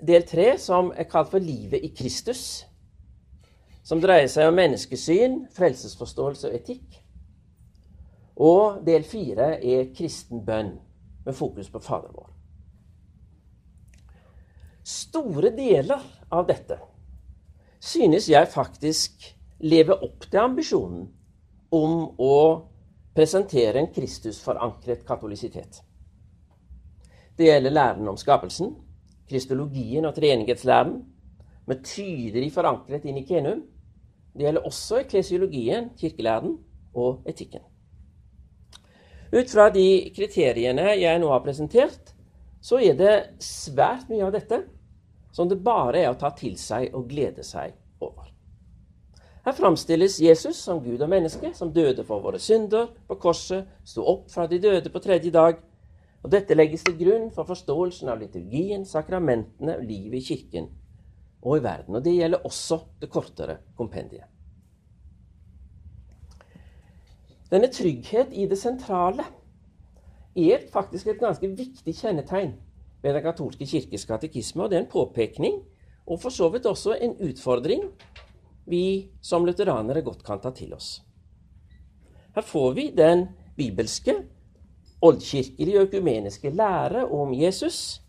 del 0.06 0.22
tre, 0.22 0.58
som 0.58 0.92
er 0.96 1.04
kalt 1.04 1.28
for 1.28 1.38
'Livet 1.38 1.84
i 1.84 1.92
Kristus', 1.98 2.64
som 3.82 4.00
dreier 4.00 4.26
seg 4.26 4.48
om 4.48 4.54
menneskesyn, 4.54 5.46
frelsesforståelse 5.52 6.48
og 6.48 6.54
etikk. 6.54 7.04
Og 8.36 8.86
del 8.86 9.04
fire 9.04 9.64
er 9.64 9.94
kristen 9.94 10.44
bønn, 10.46 10.78
med 11.26 11.34
fokus 11.34 11.70
på 11.70 11.78
Fader 11.78 12.12
vår. 12.12 12.30
Store 14.84 15.50
deler 15.50 16.00
av 16.30 16.46
dette 16.46 16.78
synes 17.80 18.28
jeg 18.28 18.48
faktisk 18.48 19.36
lever 19.60 20.02
opp 20.02 20.30
til 20.30 20.40
ambisjonen 20.40 21.10
om 21.72 22.12
å 22.20 22.36
presentere 23.16 23.80
en 23.80 23.90
Kristusforankret 23.92 25.06
katolisitet. 25.08 25.80
Det 27.36 27.48
gjelder 27.48 27.72
læren 27.72 28.08
om 28.08 28.18
skapelsen, 28.20 28.74
kristologien 29.28 30.04
og 30.08 30.14
treenighetslæren, 30.16 30.98
med 31.66 31.84
tydelig 31.86 32.50
forankret 32.52 33.04
inn 33.06 33.20
i 33.20 33.26
kenum. 33.26 33.62
Det 34.34 34.44
gjelder 34.46 34.66
også 34.66 35.02
eklesiologien, 35.04 35.92
kirkelæren 35.96 36.56
og 36.98 37.22
etikken. 37.28 37.62
Ut 39.32 39.48
fra 39.48 39.70
de 39.72 40.12
kriteriene 40.12 40.90
jeg 41.00 41.20
nå 41.22 41.30
har 41.32 41.44
presentert, 41.44 42.12
så 42.60 42.80
er 42.84 42.98
det 42.98 43.14
svært 43.42 44.10
mye 44.12 44.26
av 44.26 44.34
dette 44.34 44.60
som 45.32 45.48
det 45.48 45.62
bare 45.64 46.02
er 46.02 46.10
å 46.12 46.18
ta 46.20 46.34
til 46.36 46.58
seg 46.60 46.92
og 46.92 47.08
glede 47.08 47.44
seg 47.46 47.72
over. 48.04 48.31
Her 49.42 49.52
framstilles 49.52 50.20
Jesus 50.20 50.56
som 50.56 50.78
Gud 50.84 51.00
og 51.02 51.08
menneske, 51.10 51.50
som 51.54 51.72
døde 51.74 52.04
for 52.06 52.22
våre 52.22 52.38
synder 52.38 52.92
på 53.08 53.16
korset, 53.18 53.66
sto 53.84 54.04
opp 54.06 54.28
fra 54.30 54.46
de 54.46 54.60
døde 54.62 54.90
på 54.90 55.02
tredje 55.02 55.32
dag. 55.34 55.58
Og 56.22 56.30
Dette 56.30 56.54
legges 56.54 56.84
til 56.86 56.94
grunn 57.00 57.32
for 57.34 57.48
forståelsen 57.48 58.12
av 58.12 58.20
liturgien, 58.22 58.86
sakramentene 58.86 59.80
livet 59.82 60.20
i 60.20 60.26
kirken 60.28 60.70
og 61.42 61.58
i 61.58 61.64
verden. 61.64 61.98
Og 61.98 62.04
Det 62.04 62.14
gjelder 62.14 62.46
også 62.46 62.78
det 63.00 63.10
kortere 63.10 63.58
kompendiet. 63.76 64.30
Denne 67.50 67.68
trygghet 67.68 68.30
i 68.32 68.46
det 68.46 68.56
sentrale 68.56 69.26
er 70.38 70.62
faktisk 70.72 71.10
et 71.10 71.20
ganske 71.20 71.50
viktig 71.50 71.94
kjennetegn 71.98 72.54
ved 73.02 73.14
Den 73.14 73.22
katolske 73.22 73.66
kirkes 73.66 74.06
katekisme. 74.06 74.62
Og 74.62 74.70
det 74.70 74.78
er 74.78 74.86
en 74.86 74.92
påpekning, 74.92 75.64
og 76.06 76.20
for 76.20 76.30
så 76.30 76.48
vidt 76.48 76.66
også 76.66 76.94
en 76.94 77.18
utfordring 77.18 77.90
vi 78.64 79.10
som 79.20 79.46
lutheranere 79.46 80.02
godt 80.02 80.22
kan 80.26 80.40
ta 80.40 80.52
til 80.54 80.74
oss. 80.74 81.00
Her 82.34 82.42
får 82.42 82.72
vi 82.78 82.90
den 82.96 83.26
bibelske, 83.56 84.14
oldkirkelige 85.02 85.80
og 85.80 85.88
økumeniske 85.88 86.50
lære 86.50 87.04
om 87.10 87.34
Jesus, 87.34 88.00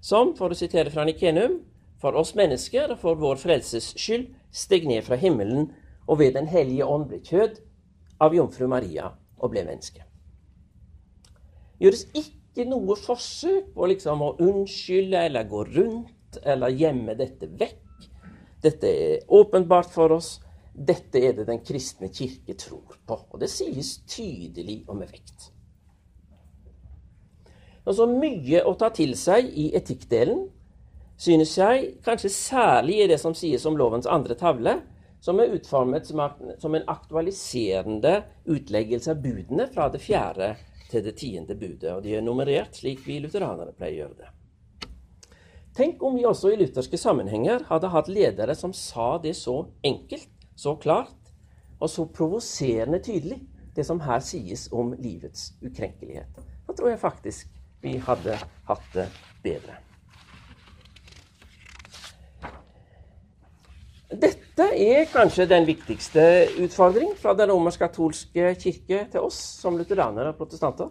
som, 0.00 0.34
for 0.36 0.50
å 0.50 0.58
sitere 0.58 0.90
fra 0.92 1.04
Nikenum, 1.06 1.60
for 2.00 2.16
oss 2.16 2.34
mennesker 2.34 2.94
og 2.94 3.00
for 3.00 3.20
vår 3.20 3.40
frelses 3.40 3.92
skyld 4.00 4.30
steg 4.52 4.86
ned 4.88 5.04
fra 5.06 5.18
himmelen 5.20 5.70
og 6.08 6.18
ved 6.18 6.34
Den 6.34 6.48
hellige 6.48 6.86
ånd 6.86 7.06
ble 7.10 7.20
kjød 7.24 7.60
av 8.20 8.34
jomfru 8.34 8.66
Maria 8.68 9.12
og 9.38 9.52
ble 9.52 9.64
menneske. 9.68 10.02
Gjøres 11.80 12.06
ikke 12.16 12.66
noe 12.68 12.96
forsøk 12.98 13.70
på 13.76 13.90
liksom 13.92 14.24
å 14.24 14.34
unnskylde 14.40 15.22
eller 15.28 15.46
gå 15.48 15.62
rundt 15.68 16.40
eller 16.42 16.74
gjemme 16.76 17.14
dette 17.16 17.48
vekk 17.60 17.78
dette 18.62 18.88
er 18.88 19.24
åpenbart 19.28 19.90
for 19.92 20.12
oss. 20.16 20.38
Dette 20.72 21.18
er 21.18 21.34
det 21.36 21.48
den 21.48 21.62
kristne 21.64 22.10
kirke 22.12 22.54
tror 22.58 22.98
på. 23.06 23.18
Og 23.30 23.40
det 23.42 23.50
sies 23.52 23.98
tydelig 24.08 24.82
og 24.88 25.00
med 25.00 25.10
vekt. 25.12 25.50
Altså 27.88 28.06
mye 28.06 28.62
å 28.68 28.74
ta 28.78 28.90
til 28.94 29.16
seg 29.18 29.48
i 29.58 29.70
etikkdelen, 29.76 30.44
synes 31.20 31.56
jeg 31.58 31.94
kanskje 32.04 32.32
særlig 32.32 33.00
i 33.02 33.08
det 33.10 33.18
som 33.20 33.34
sies 33.36 33.64
om 33.68 33.76
lovens 33.76 34.08
andre 34.08 34.36
tavle, 34.38 34.78
som 35.20 35.40
er 35.40 35.52
utformet 35.52 36.06
som 36.08 36.76
en 36.76 36.86
aktualiserende 36.88 38.20
utleggelse 38.48 39.12
av 39.12 39.20
budene 39.20 39.66
fra 39.72 39.88
det 39.92 40.00
fjerde 40.00 40.54
til 40.90 41.04
det 41.04 41.16
tiende 41.20 41.56
budet. 41.56 41.92
Og 41.92 42.04
de 42.04 42.16
er 42.16 42.24
nummerert 42.24 42.76
slik 42.80 43.02
vi 43.04 43.20
lutheranere 43.20 43.74
pleier 43.76 43.96
å 43.96 44.00
gjøre 44.04 44.20
det. 44.22 44.30
Tenk 45.76 46.02
om 46.02 46.16
vi 46.18 46.24
også 46.26 46.50
i 46.50 46.56
lutherske 46.58 46.98
sammenhenger 46.98 47.62
hadde 47.68 47.90
hatt 47.92 48.08
ledere 48.10 48.56
som 48.58 48.72
sa 48.74 49.14
det 49.22 49.36
så 49.38 49.62
enkelt, 49.86 50.30
så 50.58 50.74
klart 50.82 51.14
og 51.80 51.88
så 51.88 52.04
provoserende 52.10 52.98
tydelig, 53.00 53.38
det 53.76 53.86
som 53.86 54.00
her 54.02 54.18
sies 54.24 54.66
om 54.74 54.90
livets 54.98 55.52
ukrenkelighet. 55.62 56.42
Da 56.66 56.74
tror 56.74 56.90
jeg 56.90 57.00
faktisk 57.00 57.54
vi 57.84 57.94
hadde 58.02 58.34
hatt 58.68 58.90
det 58.92 59.06
bedre. 59.44 59.78
Dette 64.10 64.66
er 64.74 65.06
kanskje 65.06 65.46
den 65.48 65.68
viktigste 65.68 66.22
utfordring 66.60 67.14
fra 67.16 67.30
den 67.38 67.52
romersk-katolske 67.54 68.56
kirke 68.58 69.04
til 69.12 69.22
oss 69.22 69.38
som 69.62 69.78
lutheranere 69.78 70.34
og 70.34 70.40
protestanter. 70.42 70.90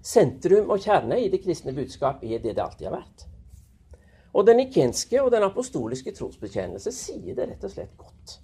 Sentrum 0.00 0.70
og 0.72 0.80
kjerne 0.80 1.18
i 1.20 1.28
det 1.28 1.42
kristne 1.44 1.74
budskap 1.76 2.22
er 2.24 2.40
det 2.40 2.54
det 2.56 2.62
alltid 2.62 2.88
har 2.88 2.96
vært. 2.96 3.26
Og 4.32 4.46
den 4.46 4.62
ikenske 4.62 5.18
og 5.20 5.32
den 5.34 5.44
apostoliske 5.44 6.14
trosbetjenelse 6.16 6.92
sier 6.94 7.34
det 7.34 7.48
rett 7.50 7.66
og 7.66 7.72
slett 7.72 7.92
godt. 7.98 8.38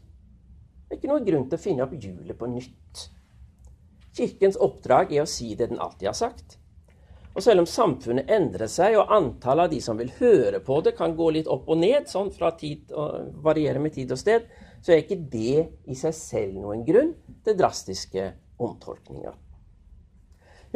Det 0.87 0.95
er 0.95 1.01
ikke 1.01 1.11
noen 1.11 1.27
grunn 1.27 1.47
til 1.49 1.59
å 1.59 1.63
finne 1.63 1.87
opp 1.87 1.95
hjulet 1.97 2.39
på 2.39 2.51
nytt. 2.51 3.07
Kirkens 4.17 4.59
oppdrag 4.63 5.15
er 5.15 5.25
å 5.25 5.31
si 5.31 5.55
det 5.55 5.71
den 5.71 5.81
alltid 5.83 6.11
har 6.11 6.19
sagt. 6.19 6.59
Og 7.37 7.45
selv 7.45 7.63
om 7.63 7.69
samfunnet 7.69 8.31
endrer 8.33 8.69
seg, 8.73 8.97
og 8.97 9.11
antallet 9.13 9.67
av 9.67 9.73
de 9.75 9.81
som 9.85 9.99
vil 10.01 10.13
høre 10.21 10.61
på 10.65 10.79
det, 10.85 10.95
kan 10.97 11.17
gå 11.17 11.31
litt 11.37 11.51
opp 11.53 11.69
og 11.69 11.81
ned, 11.83 12.09
sånn 12.09 12.33
fra 12.33 12.55
tid 12.57 12.93
og 12.97 13.43
variere 13.45 13.83
med 13.83 13.93
tid 13.97 14.15
og 14.15 14.21
sted, 14.21 14.47
så 14.81 14.95
er 14.95 15.03
ikke 15.03 15.21
det 15.33 15.67
i 15.85 15.97
seg 15.99 16.17
selv 16.17 16.61
noen 16.63 16.85
grunn 16.87 17.13
til 17.45 17.59
drastiske 17.59 18.31
omtolkninger. 18.57 19.37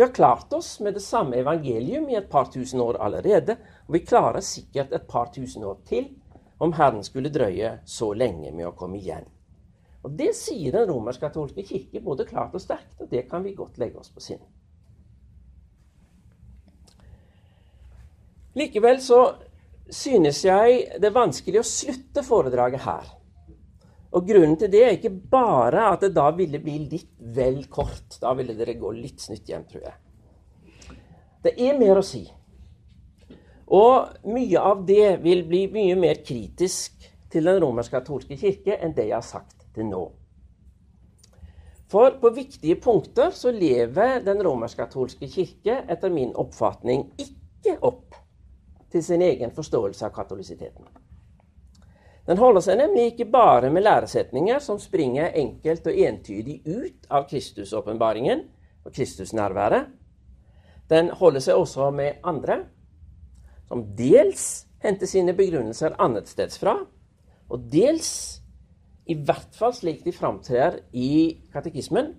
Vi 0.01 0.05
har 0.05 0.13
klart 0.13 0.53
oss 0.53 0.81
med 0.81 0.95
det 0.95 1.01
samme 1.01 1.37
evangelium 1.37 2.09
i 2.09 2.15
et 2.17 2.31
par 2.31 2.45
tusen 2.45 2.81
år 2.81 2.97
allerede, 3.05 3.59
og 3.85 3.93
vi 3.93 3.99
klarer 4.01 4.41
sikkert 4.41 4.95
et 4.97 5.03
par 5.05 5.29
tusen 5.35 5.67
år 5.69 5.83
til 5.85 6.07
om 6.57 6.73
Herren 6.73 7.05
skulle 7.05 7.29
drøye 7.29 7.75
så 7.85 8.09
lenge 8.17 8.49
med 8.49 8.65
å 8.65 8.73
komme 8.73 8.97
igjen. 8.97 9.27
Og 10.01 10.17
Det 10.17 10.31
sier 10.39 10.73
den 10.73 10.89
romersk-katolske 10.89 11.67
kirke 11.69 12.01
både 12.01 12.25
klart 12.25 12.57
og 12.57 12.65
sterkt, 12.65 12.97
og 12.97 13.13
det 13.13 13.27
kan 13.29 13.45
vi 13.45 13.53
godt 13.53 13.77
legge 13.77 14.01
oss 14.01 14.09
på 14.09 14.25
sinn. 14.25 14.41
Likevel 18.57 19.05
så 19.05 19.21
synes 19.93 20.41
jeg 20.49 20.87
det 20.97 21.13
er 21.13 21.19
vanskelig 21.21 21.61
å 21.61 21.71
slutte 21.77 22.25
foredraget 22.25 22.89
her. 22.89 23.17
Og 24.11 24.27
grunnen 24.27 24.57
til 24.59 24.71
det 24.73 24.83
er 24.83 24.97
ikke 24.97 25.13
bare 25.31 25.87
at 25.93 26.03
det 26.03 26.13
da 26.17 26.27
ville 26.35 26.59
bli 26.63 26.79
litt 26.91 27.13
vel 27.37 27.63
kort. 27.71 28.19
Da 28.23 28.33
ville 28.35 28.57
dere 28.59 28.75
gå 28.79 28.91
litt 28.97 29.23
snytt 29.23 29.49
hjem, 29.51 29.67
tror 29.71 29.87
jeg. 29.87 30.97
Det 31.45 31.55
er 31.57 31.79
mer 31.79 32.01
å 32.01 32.05
si. 32.05 32.25
Og 33.71 34.27
mye 34.27 34.63
av 34.67 34.83
det 34.87 35.21
vil 35.23 35.45
bli 35.47 35.67
mye 35.71 35.99
mer 35.99 36.25
kritisk 36.27 37.07
til 37.31 37.47
den 37.47 37.61
romersk-katolske 37.63 38.39
kirke 38.41 38.81
enn 38.83 38.97
det 38.97 39.07
jeg 39.13 39.15
har 39.15 39.27
sagt 39.27 39.69
til 39.77 39.87
nå. 39.87 40.09
For 41.91 42.17
på 42.23 42.31
viktige 42.35 42.77
punkter 42.83 43.31
så 43.35 43.51
lever 43.55 44.21
den 44.27 44.43
romersk-katolske 44.47 45.31
kirke 45.31 45.81
etter 45.91 46.11
min 46.15 46.35
oppfatning 46.39 47.09
ikke 47.19 47.77
opp 47.87 48.19
til 48.91 49.07
sin 49.07 49.23
egen 49.23 49.55
forståelse 49.55 50.07
av 50.07 50.15
katolisiteten. 50.15 50.87
Den 52.29 52.39
holder 52.39 52.63
seg 52.65 52.79
nemlig 52.81 53.07
ikke 53.13 53.31
bare 53.33 53.71
med 53.73 53.85
læresetninger 53.87 54.61
som 54.63 54.79
springer 54.79 55.33
enkelt 55.41 55.87
og 55.89 55.97
entydig 56.05 56.61
ut 56.67 57.09
av 57.09 57.27
Kristusåpenbaringen 57.31 58.45
og 58.85 58.93
Kristusnærværet. 58.95 59.89
Den 60.91 61.11
holder 61.17 61.45
seg 61.45 61.59
også 61.59 61.91
med 61.95 62.21
andre, 62.27 62.65
som 63.71 63.85
dels 63.97 64.67
henter 64.83 65.07
sine 65.07 65.35
begrunnelser 65.39 65.97
annetstedsfra, 66.03 66.77
og 67.51 67.67
dels, 67.73 68.11
i 69.07 69.15
hvert 69.15 69.55
fall 69.57 69.75
slik 69.75 70.05
de 70.05 70.15
framtrer 70.15 70.81
i 70.93 71.41
katekismen, 71.53 72.13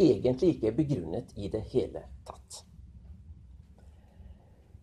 egentlig 0.00 0.54
ikke 0.54 0.70
er 0.70 0.76
begrunnet 0.76 1.32
i 1.36 1.48
det 1.52 1.62
hele 1.72 2.02
tatt. 2.28 2.62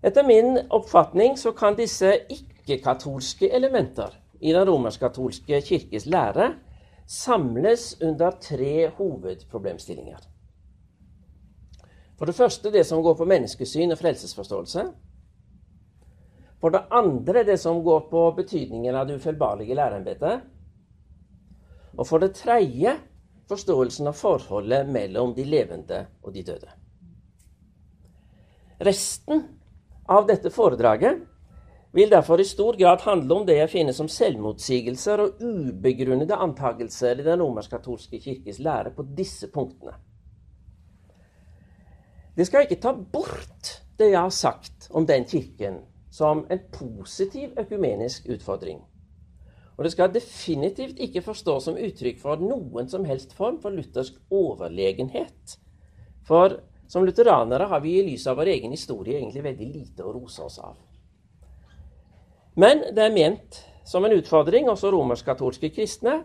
Etter 0.03 0.25
min 0.27 0.58
oppfatning 0.74 1.38
så 1.39 1.53
kan 1.55 1.77
disse 1.77 2.10
ikke-katolske 2.34 3.51
elementer 3.53 4.23
i 4.43 4.51
den 4.51 4.67
romersk-katolske 4.67 5.62
kirkes 5.63 6.05
lære 6.05 6.53
samles 7.07 7.93
under 8.03 8.35
tre 8.43 8.89
hovedproblemstillinger. 8.97 10.19
For 12.19 12.27
det 12.27 12.35
første 12.35 12.71
det 12.71 12.83
som 12.88 13.01
går 13.03 13.15
på 13.19 13.27
menneskesyn 13.27 13.95
og 13.95 14.00
frelsesforståelse. 14.00 14.83
For 16.59 16.75
det 16.75 16.85
andre 16.91 17.43
det 17.47 17.57
som 17.59 17.81
går 17.83 18.05
på 18.12 18.27
betydningen 18.38 18.95
av 18.95 19.07
det 19.07 19.17
ufeilbarlige 19.19 19.75
læreembetet. 19.75 20.43
Og 21.97 22.07
for 22.07 22.23
det 22.23 22.35
tredje 22.35 22.95
forståelsen 23.51 24.07
av 24.07 24.15
forholdet 24.17 24.88
mellom 24.89 25.33
de 25.35 25.43
levende 25.47 26.05
og 26.23 26.31
de 26.35 26.45
døde. 26.47 26.71
Resten 28.83 29.43
av 30.09 30.27
dette 30.27 30.51
foredraget 30.51 31.21
vil 31.93 32.09
derfor 32.09 32.41
i 32.41 32.45
stor 32.45 32.73
grad 32.73 33.01
handle 33.05 33.35
om 33.35 33.45
det 33.45 33.59
jeg 33.59 33.69
finner 33.69 33.93
som 33.93 34.09
selvmotsigelser 34.09 35.21
og 35.21 35.41
ubegrunnede 35.45 36.38
antagelser 36.41 37.19
i 37.21 37.25
den 37.25 37.41
romersk-katolske 37.41 38.19
kirkes 38.23 38.60
lære 38.60 38.95
på 38.95 39.06
disse 39.17 39.51
punktene. 39.53 39.93
Det 42.34 42.47
skal 42.49 42.65
ikke 42.65 42.82
ta 42.82 42.95
bort 42.97 43.75
det 43.99 44.10
jeg 44.10 44.21
har 44.21 44.34
sagt 44.34 44.88
om 44.89 45.06
den 45.06 45.27
kirken 45.29 45.84
som 46.13 46.47
en 46.49 46.63
positiv 46.73 47.53
økumenisk 47.62 48.25
utfordring. 48.29 48.82
Og 49.77 49.86
det 49.86 49.91
skal 49.93 50.13
definitivt 50.13 50.99
ikke 51.01 51.21
forstås 51.25 51.69
som 51.69 51.77
uttrykk 51.77 52.19
for 52.21 52.41
noen 52.41 52.89
som 52.89 53.06
helst 53.06 53.34
form 53.38 53.60
for 53.62 53.73
luthersk 53.73 54.17
overlegenhet. 54.34 55.58
For 56.25 56.60
som 56.89 57.06
lutheranere 57.06 57.69
har 57.69 57.82
vi 57.82 57.99
i 57.99 58.06
lys 58.06 58.25
av 58.29 58.38
vår 58.38 58.51
egen 58.53 58.73
historie 58.73 59.17
egentlig 59.17 59.45
veldig 59.45 59.69
lite 59.69 60.06
å 60.06 60.13
rose 60.13 60.41
oss 60.45 60.60
av. 60.62 60.75
Men 62.56 62.84
det 62.94 63.02
er 63.02 63.13
ment 63.13 63.60
som 63.86 64.06
en 64.06 64.13
utfordring 64.13 64.70
også 64.70 64.92
romersk-katolske 64.94 65.72
kristne 65.74 66.22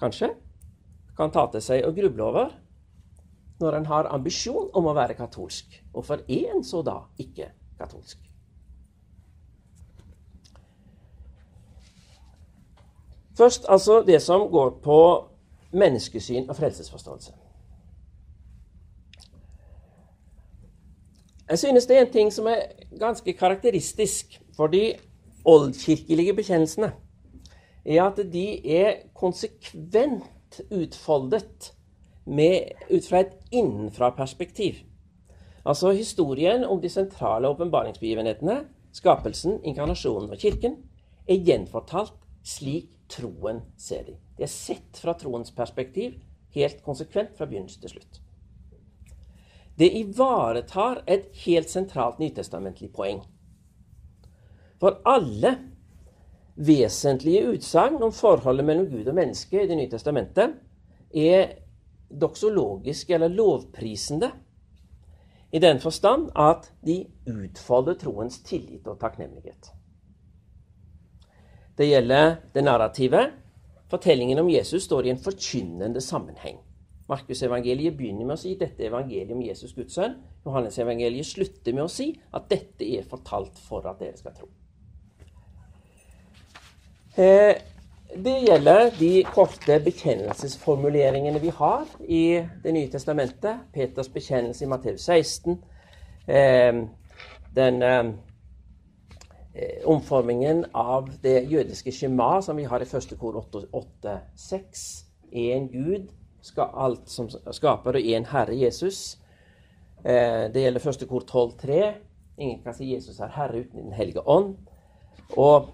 kanskje 0.00 0.32
kan 1.16 1.32
ta 1.34 1.44
til 1.52 1.62
seg 1.62 1.84
og 1.86 1.96
gruble 1.98 2.24
over 2.24 2.54
når 3.62 3.76
en 3.78 3.86
har 3.86 4.08
ambisjon 4.12 4.70
om 4.74 4.88
å 4.90 4.94
være 4.96 5.14
katolsk. 5.18 5.76
Hvorfor 5.92 6.24
er 6.26 6.56
en 6.56 6.64
så 6.66 6.82
da 6.82 7.04
ikke 7.20 7.52
katolsk? 7.78 8.18
Først 13.34 13.66
altså 13.68 14.02
det 14.06 14.20
som 14.22 14.48
går 14.50 14.76
på 14.82 14.98
menneskesyn 15.74 16.48
og 16.48 16.56
frelsesforståelse. 16.56 17.32
Jeg 21.50 21.58
synes 21.58 21.86
det 21.86 21.96
er 21.96 22.06
en 22.06 22.12
ting 22.12 22.30
som 22.32 22.46
er 22.46 22.62
ganske 22.98 23.32
karakteristisk 23.32 24.38
for 24.56 24.70
de 24.72 24.94
oldkirkelige 25.44 26.34
bekjennelsene, 26.36 26.92
er 27.84 28.02
at 28.06 28.20
de 28.32 28.46
er 28.76 29.04
konsekvent 29.14 30.60
utfoldet 30.72 31.72
med, 32.24 32.72
ut 32.90 33.06
fra 33.08 33.20
et 33.24 33.34
innenfra-perspektiv. 33.52 34.80
Altså 35.64 35.92
historien 35.96 36.64
om 36.64 36.80
de 36.80 36.88
sentrale 36.88 37.48
åpenbaringsbegivenhetene, 37.48 38.64
skapelsen, 38.92 39.60
inkarnasjonen 39.64 40.32
og 40.32 40.40
kirken, 40.40 40.76
er 41.28 41.40
gjenfortalt 41.44 42.16
slik 42.44 42.90
troen 43.08 43.62
ser 43.80 44.04
de. 44.04 44.16
Det 44.36 44.46
er 44.46 44.52
sett 44.52 45.00
fra 45.00 45.14
troens 45.18 45.52
perspektiv 45.56 46.18
helt 46.54 46.82
konsekvent 46.84 47.36
fra 47.36 47.48
begynnelse 47.48 47.80
til 47.80 47.96
slutt. 47.96 48.20
Det 49.78 49.90
ivaretar 49.98 51.02
et 51.10 51.32
helt 51.44 51.70
sentralt 51.70 52.20
nytestamentlig 52.22 52.92
poeng. 52.94 53.24
For 54.80 55.00
alle 55.08 55.54
vesentlige 56.54 57.48
utsagn 57.54 58.02
om 58.02 58.12
forholdet 58.14 58.66
mellom 58.66 58.88
Gud 58.90 59.08
og 59.10 59.16
menneske 59.16 59.62
i 59.62 59.68
Det 59.68 59.76
nye 59.78 59.90
testamentet 59.90 60.58
er 61.14 61.54
doksologiske 62.10 63.14
eller 63.14 63.32
lovprisende 63.32 64.30
i 65.54 65.58
den 65.62 65.78
forstand 65.80 66.30
at 66.34 66.72
de 66.86 67.04
utfolder 67.30 67.94
troens 67.94 68.40
tillit 68.42 68.86
og 68.90 68.98
takknemlighet. 69.00 69.70
Det 71.78 71.86
gjelder 71.86 72.36
det 72.54 72.64
narrative. 72.64 73.20
Fortellingen 73.90 74.38
om 74.38 74.50
Jesus 74.50 74.82
står 74.82 75.06
i 75.06 75.12
en 75.14 75.22
forkynnende 75.22 76.00
sammenheng. 76.00 76.58
Markusevangeliet 77.08 77.96
begynner 77.96 78.26
med 78.26 78.34
å 78.34 78.40
si 78.40 78.56
dette 78.58 78.82
er 78.82 78.90
evangeliet 78.90 79.34
om 79.34 79.42
Jesus 79.44 79.74
Guds 79.76 79.94
sønn. 79.94 80.16
Johannes-evangeliet 80.46 81.28
slutter 81.28 81.76
med 81.76 81.84
å 81.84 81.92
si 81.92 82.10
at 82.34 82.50
dette 82.50 82.86
er 82.96 83.06
fortalt 83.06 83.58
for 83.68 83.86
at 83.86 84.00
dere 84.02 84.18
skal 84.18 84.34
tro. 84.34 84.48
Eh, 87.16 87.56
det 88.16 88.40
gjelder 88.42 88.90
de 88.98 89.24
korte 89.34 89.76
bekjennelsesformuleringene 89.84 91.38
vi 91.38 91.52
har 91.54 91.84
i 92.10 92.42
Det 92.62 92.72
nye 92.74 92.90
testamentet. 92.90 93.60
Peters 93.72 94.08
bekjennelse 94.08 94.64
i 94.64 94.68
Matteus 94.68 95.04
16. 95.06 95.60
Eh, 96.26 96.80
den 97.54 97.82
eh, 97.82 98.04
omformingen 99.86 100.64
av 100.74 101.12
det 101.22 101.44
jødiske 101.50 101.92
skjema 101.92 102.40
som 102.42 102.56
vi 102.56 102.64
har 102.64 102.82
i 102.82 102.90
første 102.90 103.16
kor 103.16 103.38
8.6. 103.38 105.04
En 105.30 105.68
Gud 105.68 106.10
skal 106.42 106.74
alt 106.74 107.06
som 107.10 107.30
skaper, 107.30 107.94
og 107.94 108.02
én 108.02 108.26
Herre 108.26 108.58
Jesus. 108.58 109.20
Det 110.02 110.60
gjelder 110.60 110.80
første 110.80 111.06
kor 111.06 111.22
12.3. 111.30 111.94
Ingen 112.38 112.60
kan 112.62 112.74
si 112.74 112.92
Jesus 112.92 113.20
er 113.20 113.32
Herre 113.32 113.62
uten 113.62 113.84
Den 113.86 113.92
hellige 113.92 114.28
ånd. 114.28 114.56
Og 115.30 115.70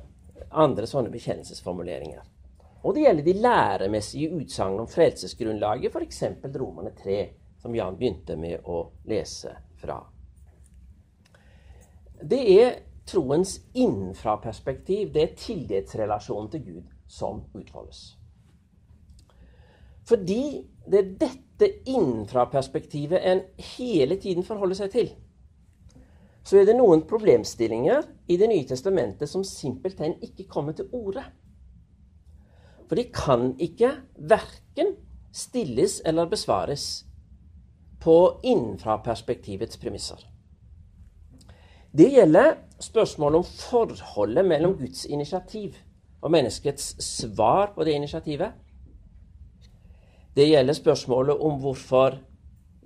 andre 0.50 0.86
sånne 0.86 1.12
bekjennelsesformuleringer. 1.12 2.22
Og 2.82 2.94
det 2.96 3.04
gjelder 3.04 3.26
de 3.26 3.34
læremessige 3.44 4.30
utsagn 4.40 4.78
om 4.80 4.88
frelsesgrunnlaget, 4.88 5.92
f.eks. 5.92 6.22
Romerne 6.56 6.94
3, 6.96 7.18
som 7.60 7.74
Jan 7.76 7.98
begynte 7.98 8.36
med 8.40 8.64
å 8.64 8.86
lese 9.08 9.52
fra. 9.80 9.98
Det 12.20 12.40
er 12.54 12.78
troens 13.08 13.58
innenfra-perspektiv, 13.74 15.12
det 15.12 15.22
er 15.22 15.36
tillitsrelasjonen 15.36 16.50
til 16.52 16.64
Gud, 16.64 16.88
som 17.08 17.44
utfoldes. 17.56 18.02
Fordi 20.08 20.44
det 20.90 20.98
er 20.98 21.10
dette 21.20 21.68
innenfra-perspektivet 21.90 23.20
en 23.30 23.42
hele 23.76 24.16
tiden 24.16 24.46
forholder 24.46 24.78
seg 24.80 24.94
til. 24.94 25.10
Så 26.44 26.60
er 26.60 26.66
det 26.68 26.76
noen 26.78 27.04
problemstillinger 27.08 28.06
i 28.30 28.36
Det 28.40 28.48
nye 28.48 28.66
testamentet 28.66 29.28
som 29.28 29.44
simpelthen 29.44 30.16
ikke 30.24 30.48
kommer 30.48 30.72
til 30.72 30.88
orde. 30.92 31.24
For 32.88 32.98
de 32.98 33.04
kan 33.14 33.54
ikke 33.60 33.92
verken 34.16 34.96
stilles 35.32 36.00
eller 36.06 36.26
besvares 36.26 37.04
på 38.00 38.40
innenfra-perspektivets 38.42 39.78
premisser. 39.78 40.24
Det 41.92 42.08
gjelder 42.10 42.54
spørsmålet 42.80 43.38
om 43.42 43.44
forholdet 43.44 44.46
mellom 44.46 44.76
Guds 44.78 45.04
initiativ 45.04 45.76
og 46.22 46.30
menneskets 46.30 46.94
svar 47.04 47.72
på 47.74 47.84
det 47.84 47.96
initiativet. 47.98 48.52
Det 50.36 50.48
gjelder 50.48 50.72
spørsmålet 50.72 51.38
om 51.38 51.58
hvorfor 51.60 52.18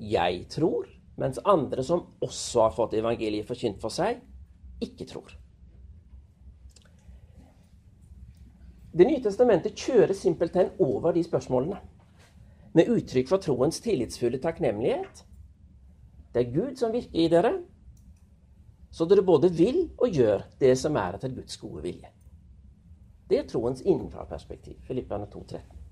jeg 0.01 0.47
tror, 0.51 0.87
mens 1.21 1.39
andre 1.45 1.85
som 1.87 2.07
også 2.25 2.67
har 2.67 2.75
fått 2.75 2.97
evangeliet 2.99 3.47
forkynt 3.49 3.81
for 3.83 3.95
seg, 3.95 4.21
ikke 4.83 5.07
tror. 5.09 5.35
Det 8.95 9.07
nye 9.09 9.23
testamentet 9.23 9.79
kjører 9.79 10.15
simpelthen 10.15 10.71
over 10.83 11.15
de 11.15 11.23
spørsmålene 11.27 11.81
med 12.75 12.91
uttrykk 12.91 13.31
for 13.31 13.43
troens 13.43 13.81
tillitsfulle 13.83 14.39
takknemlighet. 14.43 15.23
Det 16.35 16.43
er 16.43 16.53
Gud 16.55 16.79
som 16.79 16.95
virker 16.95 17.23
i 17.23 17.31
dere, 17.31 17.53
så 18.95 19.07
dere 19.11 19.27
både 19.27 19.51
vil 19.55 19.89
og 19.99 20.15
gjør 20.15 20.45
det 20.61 20.75
som 20.79 20.95
er 20.99 21.17
etter 21.17 21.35
Guds 21.35 21.59
gode 21.59 21.83
vilje. 21.83 22.11
Det 23.31 23.41
er 23.41 23.49
troens 23.51 23.83
innenfra-perspektiv. 23.83 24.77
Filippane 24.87 25.27
2,13. 25.33 25.84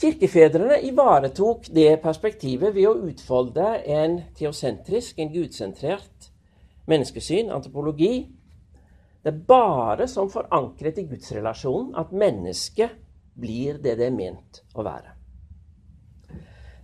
Kirkefedrene 0.00 0.78
ivaretok 0.88 1.66
det 1.76 1.98
perspektivet 2.00 2.72
ved 2.72 2.86
å 2.88 2.94
utfolde 3.04 3.66
en 3.84 4.14
teosentrisk, 4.38 5.18
en 5.20 5.28
gudsentrert 5.34 6.30
menneskesyn, 6.88 7.50
antropologi. 7.52 8.22
Det 9.20 9.28
er 9.28 9.42
bare 9.50 10.06
som 10.08 10.30
forankret 10.32 11.02
i 11.02 11.04
gudsrelasjonen 11.10 11.92
at 12.00 12.14
mennesket 12.16 12.96
blir 13.36 13.76
det 13.84 13.98
det 14.00 14.06
er 14.08 14.16
ment 14.16 14.62
å 14.72 14.86
være. 14.88 15.12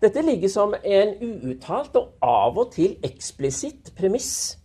Dette 0.05 0.21
ligger 0.21 0.53
som 0.53 0.77
en 0.77 1.17
uuttalt 1.17 1.97
og 1.97 2.21
av 2.21 2.61
og 2.61 2.75
til 2.77 2.99
eksplisitt 3.07 3.95
premiss 3.97 4.59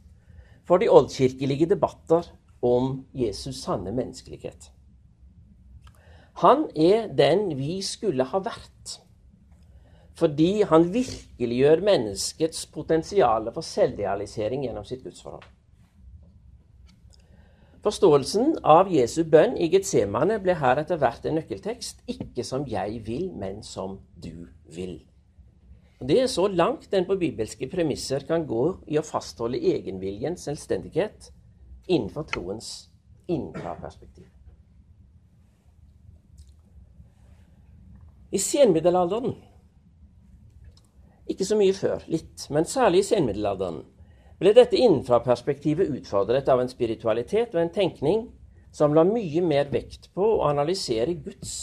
for 0.68 0.84
de 0.84 0.92
oldkirkelige 0.92 1.72
debatter 1.72 2.28
om 2.60 3.06
Jesus' 3.16 3.64
sanne 3.64 3.96
menneskelighet. 3.96 4.74
Han 6.40 6.70
er 6.76 7.08
den 7.08 7.58
vi 7.58 7.82
skulle 7.86 8.24
ha 8.24 8.40
vært, 8.40 8.98
fordi 10.18 10.62
han 10.68 10.88
virkeliggjør 10.94 11.84
menneskets 11.86 12.66
potensial 12.72 13.52
for 13.54 13.66
selvrealisering 13.66 14.66
gjennom 14.66 14.86
sitt 14.88 15.04
gudsforhold. 15.04 15.46
Forståelsen 17.82 18.60
av 18.62 18.92
Jesu 18.94 19.24
bønn 19.26 19.56
i 19.58 19.68
Getsemane 19.74 20.38
ble 20.44 20.54
her 20.60 20.84
etter 20.84 21.00
hvert 21.02 21.24
en 21.26 21.40
nøkkeltekst. 21.40 22.04
Ikke 22.14 22.46
som 22.46 22.68
jeg 22.70 23.00
vil, 23.08 23.32
men 23.34 23.64
som 23.66 23.98
du 24.22 24.46
vil. 24.76 25.00
Det 26.02 26.20
er 26.22 26.30
så 26.30 26.46
langt 26.48 26.92
den 26.92 27.08
på 27.10 27.18
bibelske 27.18 27.70
premisser 27.70 28.26
kan 28.30 28.46
gå 28.50 28.68
i 28.90 28.98
å 29.02 29.06
fastholde 29.06 29.58
egenviljens 29.58 30.46
selvstendighet 30.46 31.32
innenfor 31.90 32.26
troens 32.30 32.70
innenfra-perspektiv. 33.30 34.30
I 38.32 38.40
senmiddelalderen, 38.40 39.34
ikke 41.28 41.48
så 41.48 41.58
mye 41.60 41.74
før, 41.76 42.04
litt, 42.12 42.46
men 42.52 42.68
særlig 42.68 43.02
i 43.04 43.08
senmiddelalderen, 43.10 43.82
ble 44.40 44.54
dette 44.56 44.80
innenfra-perspektivet 44.80 45.92
utfordret 46.00 46.48
av 46.50 46.64
en 46.64 46.72
spiritualitet 46.72 47.52
og 47.54 47.62
en 47.62 47.74
tenkning 47.76 48.24
som 48.72 48.96
la 48.96 49.04
mye 49.06 49.44
mer 49.44 49.68
vekt 49.74 50.10
på 50.16 50.24
å 50.38 50.46
analysere 50.48 51.18
Guds 51.20 51.54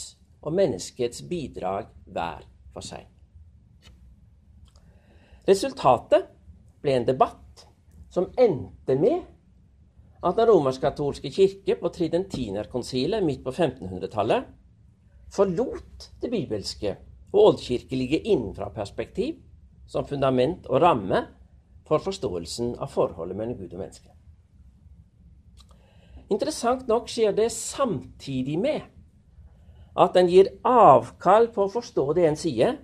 og 0.45 0.53
menneskets 0.55 1.25
bidrag 1.27 1.89
hver 2.05 2.45
for 2.71 2.85
seg. 2.85 3.03
Resultatet 5.49 6.29
ble 6.83 6.95
en 6.99 7.09
debatt 7.09 7.65
som 8.13 8.29
endte 8.37 8.95
med 8.95 9.25
at 10.21 10.37
den 10.37 10.49
romersk-katolske 10.51 11.31
kirke 11.33 11.79
på 11.81 11.91
Tridentinerkonsilet 11.95 13.25
midt 13.25 13.41
på 13.43 13.51
1500-tallet 13.55 14.58
forlot 15.33 16.09
det 16.21 16.31
bibelske 16.31 16.95
og 17.31 17.41
oldkirkelige 17.45 18.19
innenfra-perspektiv 18.19 19.35
som 19.89 20.07
fundament 20.07 20.67
og 20.67 20.81
ramme 20.81 21.25
for 21.87 22.01
forståelsen 22.05 22.75
av 22.77 22.91
forholdet 22.93 23.37
mellom 23.37 23.57
Gud 23.57 23.73
og 23.73 23.81
menneske. 23.81 24.09
Interessant 26.29 26.87
nok 26.87 27.09
skjer 27.09 27.33
det 27.33 27.49
samtidig 27.51 28.59
med 28.61 28.81
at 29.99 30.17
en 30.17 30.29
gir 30.29 30.51
avkall 30.67 31.49
på 31.53 31.65
å 31.65 31.73
forstå 31.73 32.05
det 32.17 32.27
en 32.29 32.37
sier, 32.37 32.77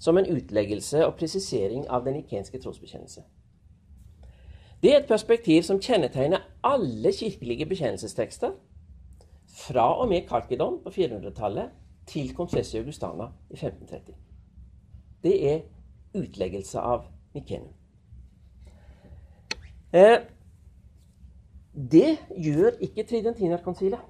som 0.00 0.18
en 0.18 0.28
utleggelse 0.28 1.04
og 1.06 1.14
presisering 1.16 1.86
av 1.88 2.04
den 2.04 2.18
ikenske 2.20 2.58
trosbekjennelse. 2.60 3.22
Det 4.82 4.92
er 4.92 4.98
et 5.00 5.08
perspektiv 5.08 5.62
som 5.64 5.80
kjennetegner 5.80 6.44
alle 6.64 7.12
kirkelige 7.16 7.68
bekjennelsestekster 7.68 8.52
fra 9.56 9.86
og 10.02 10.10
med 10.10 10.26
Kalkedon 10.28 10.82
på 10.84 10.92
400-tallet 10.92 11.72
til 12.06 12.34
Confessio 12.36 12.80
Augustana 12.80 13.30
i 13.50 13.58
1530. 13.58 14.14
Det 15.22 15.36
er 15.52 15.60
utleggelse 16.16 16.80
av 16.80 17.06
Nikenum. 17.34 17.72
Eh, 19.92 20.18
det 21.76 22.18
gjør 22.36 22.78
ikke 22.80 23.04
Tridentinerkonsilet. 23.04 24.00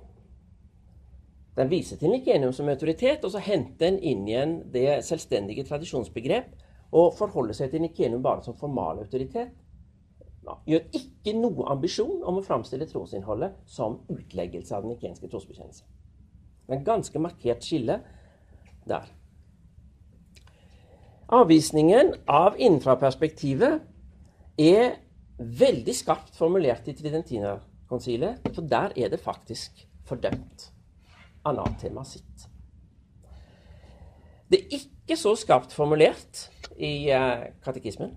Den 1.56 1.70
viser 1.70 1.96
til 1.96 2.12
Nikenium 2.12 2.52
som 2.52 2.68
autoritet, 2.68 3.24
og 3.24 3.32
så 3.32 3.40
henter 3.40 3.88
en 3.88 3.98
inn 3.98 4.26
igjen 4.28 4.58
det 4.72 5.04
selvstendige 5.04 5.64
tradisjonsbegrep 5.64 6.52
og 6.92 7.14
forholder 7.16 7.56
seg 7.56 7.72
til 7.72 7.82
Nikenium 7.82 8.22
bare 8.22 8.44
som 8.44 8.58
formal 8.60 9.00
autoritet. 9.02 9.54
Gjør 10.68 10.84
ikke 10.94 11.32
noe 11.34 11.66
ambisjon 11.72 12.20
om 12.22 12.38
å 12.38 12.44
framstille 12.44 12.86
trosinnholdet 12.86 13.56
som 13.66 13.98
utleggelse 14.12 14.76
av 14.76 14.84
den 14.84 14.94
nikenske 14.94 15.30
trosbekjennelse. 15.32 15.82
Det 16.66 16.74
er 16.74 16.78
en 16.80 16.84
ganske 16.86 17.18
markert 17.22 17.64
skille 17.64 18.00
der. 18.88 19.06
Avvisningen 21.26 22.12
av 22.30 22.58
innenfra-perspektivet 22.58 23.80
er 24.62 24.96
veldig 25.38 25.94
skarpt 25.94 26.36
formulert 26.38 26.86
i 26.88 26.94
Tridentinerkonsilet, 26.94 28.46
for 28.54 28.66
der 28.66 28.94
er 28.96 29.10
det 29.10 29.22
faktisk 29.22 29.86
fordømt 30.06 30.70
anatema 31.46 32.04
sitt. 32.06 32.46
Det 34.50 34.60
er 34.60 34.78
ikke 34.78 35.18
så 35.18 35.34
skarpt 35.38 35.74
formulert 35.74 36.46
i 36.78 37.10
uh, 37.10 37.50
katekismen 37.64 38.14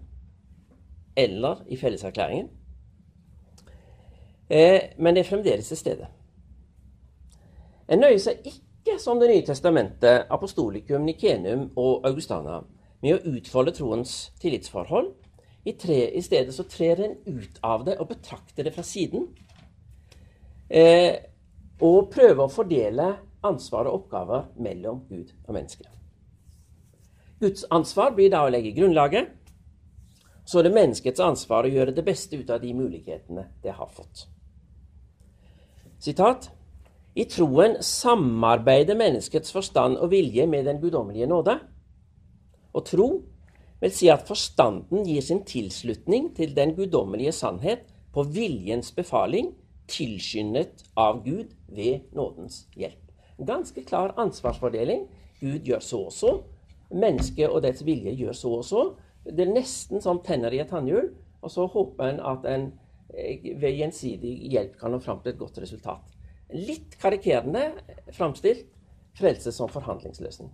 eller 1.18 1.66
i 1.68 1.76
felleserklæringen, 1.78 2.48
eh, 4.50 4.94
men 4.98 5.16
det 5.16 5.26
er 5.26 5.30
fremdeles 5.30 5.68
til 5.68 5.78
stede. 5.78 6.08
En 7.90 8.04
nøyer 8.04 8.20
seg 8.22 8.44
ikke, 8.46 9.00
som 9.00 9.20
Det 9.20 9.30
nye 9.30 9.46
testamentet, 9.46 10.28
apostolikum, 10.32 11.04
nikenum 11.06 11.72
og 11.78 12.06
augustana, 12.08 12.62
med 13.02 13.16
å 13.16 13.34
utfolde 13.36 13.74
troens 13.76 14.32
tillitsforhold 14.42 15.12
i, 15.66 15.74
tre, 15.74 16.00
I, 16.16 16.22
stedet 16.22 16.56
så 16.56 16.64
trer 16.64 17.02
en 17.04 17.16
ut 17.28 17.60
av 17.64 17.84
det 17.86 17.98
og 18.00 18.10
betrakter 18.10 18.66
det 18.66 18.74
fra 18.76 18.84
siden. 18.84 19.28
Eh, 20.70 21.16
og 21.82 22.10
prøver 22.12 22.44
å 22.46 22.52
fordele 22.52 23.10
ansvar 23.46 23.88
og 23.88 24.02
oppgaver 24.02 24.50
mellom 24.60 25.04
Gud 25.10 25.34
og 25.46 25.54
menneske. 25.56 25.86
Guds 27.40 27.66
ansvar 27.72 28.16
blir 28.16 28.32
da 28.34 28.44
å 28.44 28.52
legge 28.52 28.76
grunnlaget. 28.76 29.32
Så 30.46 30.60
er 30.60 30.68
det 30.68 30.76
menneskets 30.76 31.22
ansvar 31.24 31.68
å 31.68 31.72
gjøre 31.72 31.94
det 31.96 32.04
beste 32.08 32.40
ut 32.40 32.50
av 32.52 32.62
de 32.64 32.74
mulighetene 32.74 33.46
det 33.64 33.76
har 33.78 33.92
fått. 33.94 34.26
Sitat. 36.00 36.50
I 37.20 37.26
troen 37.28 37.74
samarbeider 37.84 38.96
menneskets 38.96 39.52
forstand 39.52 39.98
og 40.00 40.14
vilje 40.14 40.46
med 40.48 40.70
den 40.70 40.78
guddommelige 40.80 41.28
nåde. 41.28 41.58
Og 42.72 42.86
tro 42.88 43.08
vil 43.82 43.92
si 43.92 44.08
at 44.12 44.28
forstanden 44.28 45.04
gir 45.08 45.24
sin 45.26 45.42
tilslutning 45.48 46.30
til 46.38 46.54
den 46.56 46.76
guddommelige 46.78 47.34
sannhet 47.36 47.82
på 48.14 48.24
viljens 48.24 48.92
befaling, 48.96 49.52
tilskyndet 49.90 50.86
av 50.98 51.24
Gud 51.26 51.52
ved 51.68 52.06
nådens 52.16 52.68
hjelp. 52.78 53.02
Ganske 53.48 53.84
klar 53.84 54.14
ansvarsfordeling. 54.22 55.08
Gud 55.42 55.66
gjør 55.66 55.84
så 55.84 56.00
og 56.06 56.14
så. 56.14 56.32
Mennesket 56.92 57.50
og 57.50 57.64
dets 57.66 57.84
vilje 57.86 58.14
gjør 58.16 58.38
så 58.38 58.54
og 58.60 58.64
så. 58.68 58.86
Det 59.26 59.48
er 59.48 59.52
nesten 59.56 60.04
som 60.04 60.22
tenner 60.24 60.54
i 60.54 60.62
et 60.64 60.72
tannhjul. 60.72 61.12
Og 61.42 61.52
så 61.52 61.66
håper 61.68 62.14
en 62.14 62.24
at 62.32 62.48
en 62.54 62.70
eh, 63.16 63.52
ved 63.60 63.76
gjensidig 63.80 64.38
hjelp 64.52 64.80
kan 64.80 64.92
nå 64.92 65.00
fram 65.04 65.24
til 65.24 65.34
et 65.34 65.40
godt 65.42 65.60
resultat. 65.64 66.19
Litt 66.50 66.98
karikerende 67.02 67.72
framstilt 68.16 68.66
frelse 69.20 69.52
som 69.54 69.70
forhandlingsløsning. 69.70 70.50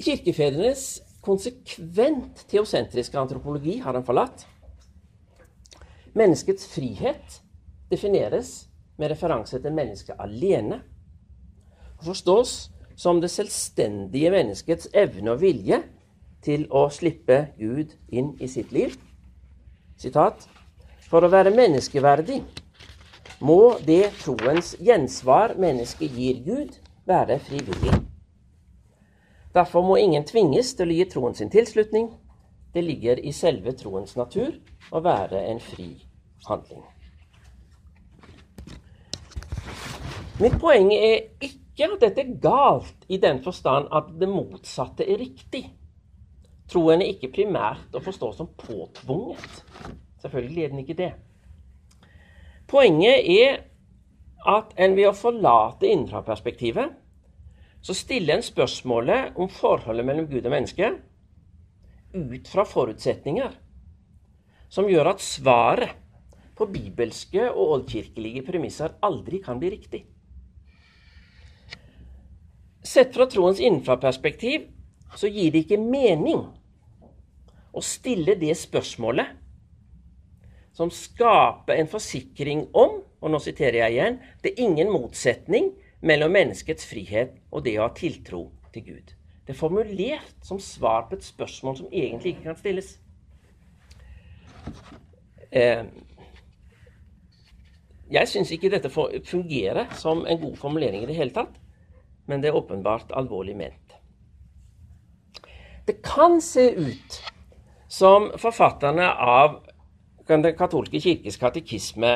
Kirkefedrenes 0.00 1.02
konsekvent 1.20 2.46
teosentriske 2.48 3.18
antropologi 3.20 3.78
har 3.84 3.94
han 3.94 4.06
forlatt. 4.06 4.46
Menneskets 6.16 6.66
frihet 6.72 7.40
defineres 7.90 8.70
med 8.98 9.12
referanse 9.12 9.60
til 9.60 9.76
mennesket 9.76 10.18
alene. 10.18 10.80
Og 12.00 12.10
forstås 12.10 12.54
som 12.96 13.20
det 13.20 13.30
selvstendige 13.32 14.32
menneskets 14.32 14.88
evne 14.96 15.34
og 15.34 15.42
vilje 15.44 15.82
til 16.44 16.66
å 16.72 16.86
slippe 16.92 17.50
Gud 17.60 17.92
inn 18.08 18.34
i 18.40 18.48
sitt 18.48 18.72
liv. 18.72 18.96
Sitat. 20.00 20.46
For 21.10 21.24
å 21.24 21.30
være 21.32 21.52
menneskeverdig 21.52 22.40
må 23.40 23.78
det 23.86 24.10
troens 24.20 24.74
gjensvar 24.80 25.56
mennesket 25.60 26.12
gir 26.16 26.40
Gud, 26.44 26.76
være 27.08 27.38
frivillig. 27.40 27.94
Derfor 29.54 29.82
må 29.82 29.96
ingen 29.96 30.26
tvinges 30.28 30.74
til 30.78 30.92
å 30.92 30.96
gi 30.98 31.06
troen 31.10 31.34
sin 31.34 31.50
tilslutning. 31.50 32.10
Det 32.74 32.84
ligger 32.84 33.18
i 33.18 33.32
selve 33.34 33.72
troens 33.74 34.14
natur 34.18 34.52
å 34.92 35.00
være 35.02 35.40
en 35.50 35.58
fri 35.64 35.88
handling. 36.46 36.84
Mitt 40.40 40.54
poeng 40.60 40.92
er 40.94 41.32
ikke 41.44 41.88
at 41.96 42.04
dette 42.04 42.22
er 42.22 42.36
galt 42.40 43.08
i 43.08 43.18
den 43.20 43.42
forstand 43.44 43.90
at 43.92 44.12
det 44.20 44.28
motsatte 44.30 45.04
er 45.04 45.18
riktig. 45.20 45.64
Troen 46.70 47.02
er 47.02 47.10
ikke 47.16 47.32
primært 47.40 47.96
å 47.96 48.04
forstå 48.04 48.30
som 48.36 48.52
påtvunget. 48.60 49.64
Selvfølgelig 50.22 50.64
er 50.64 50.72
den 50.72 50.84
ikke 50.84 51.00
det. 51.00 51.10
Poenget 52.70 53.26
er 53.26 53.56
at 54.46 54.74
en 54.78 54.94
ved 54.96 55.08
å 55.10 55.16
forlate 55.16 55.88
innenfra-perspektivet, 55.90 56.92
så 57.82 57.96
stiller 57.96 58.36
en 58.36 58.44
spørsmålet 58.44 59.38
om 59.40 59.48
forholdet 59.50 60.06
mellom 60.06 60.28
Gud 60.30 60.44
og 60.44 60.52
menneske 60.52 60.92
ut 62.14 62.50
fra 62.50 62.66
forutsetninger 62.68 63.56
som 64.70 64.88
gjør 64.90 65.12
at 65.14 65.24
svaret 65.24 65.96
på 66.58 66.68
bibelske 66.70 67.46
og 67.48 67.74
oldkirkelige 67.76 68.44
premisser 68.46 68.94
aldri 69.06 69.40
kan 69.42 69.58
bli 69.58 69.72
riktig. 69.72 70.02
Sett 72.84 73.14
fra 73.16 73.26
troens 73.30 73.60
innenfra-perspektiv 73.60 74.68
så 75.18 75.30
gir 75.32 75.50
det 75.52 75.64
ikke 75.64 75.80
mening 75.80 76.44
å 77.72 77.82
stille 77.84 78.36
det 78.38 78.54
spørsmålet 78.58 79.39
som 80.80 80.88
skaper 80.88 81.76
en 81.76 81.88
forsikring 81.92 82.62
om, 82.72 83.02
og 83.20 83.32
nå 83.32 83.38
siterer 83.44 83.82
jeg 83.82 83.96
igjen, 83.98 84.14
det 84.40 84.54
er 84.54 84.62
ingen 84.64 84.92
motsetning 84.94 85.74
mellom 86.00 86.32
menneskets 86.32 86.86
frihet 86.88 87.34
og 87.52 87.66
det 87.66 87.76
å 87.76 87.84
ha 87.84 87.92
tiltro 87.92 88.46
til 88.72 88.86
Gud. 88.86 89.12
Det 89.44 89.52
er 89.52 89.58
formulert 89.58 90.46
som 90.46 90.60
svar 90.62 91.10
på 91.10 91.18
et 91.18 91.26
spørsmål 91.26 91.76
som 91.76 91.92
egentlig 91.92 92.32
ikke 92.32 92.46
kan 92.48 92.56
stilles. 92.56 92.94
Eh, 95.52 95.84
jeg 98.10 98.30
syns 98.30 98.52
ikke 98.54 98.72
dette 98.72 98.90
fungerer 98.90 99.92
som 100.00 100.24
en 100.24 100.40
god 100.40 100.56
formulering 100.62 101.04
i 101.04 101.10
det 101.10 101.18
hele 101.18 101.34
tatt, 101.34 101.60
men 102.30 102.40
det 102.40 102.48
er 102.50 102.56
åpenbart 102.56 103.12
alvorlig 103.20 103.58
ment. 103.58 103.98
Det 105.84 106.00
kan 106.06 106.40
se 106.40 106.70
ut 106.72 107.20
som 107.90 108.30
forfatterne 108.38 109.10
av 109.12 109.60
Den 110.30 110.44
katolske 110.54 111.00
kirkes 111.02 111.40
katekisme 111.42 112.12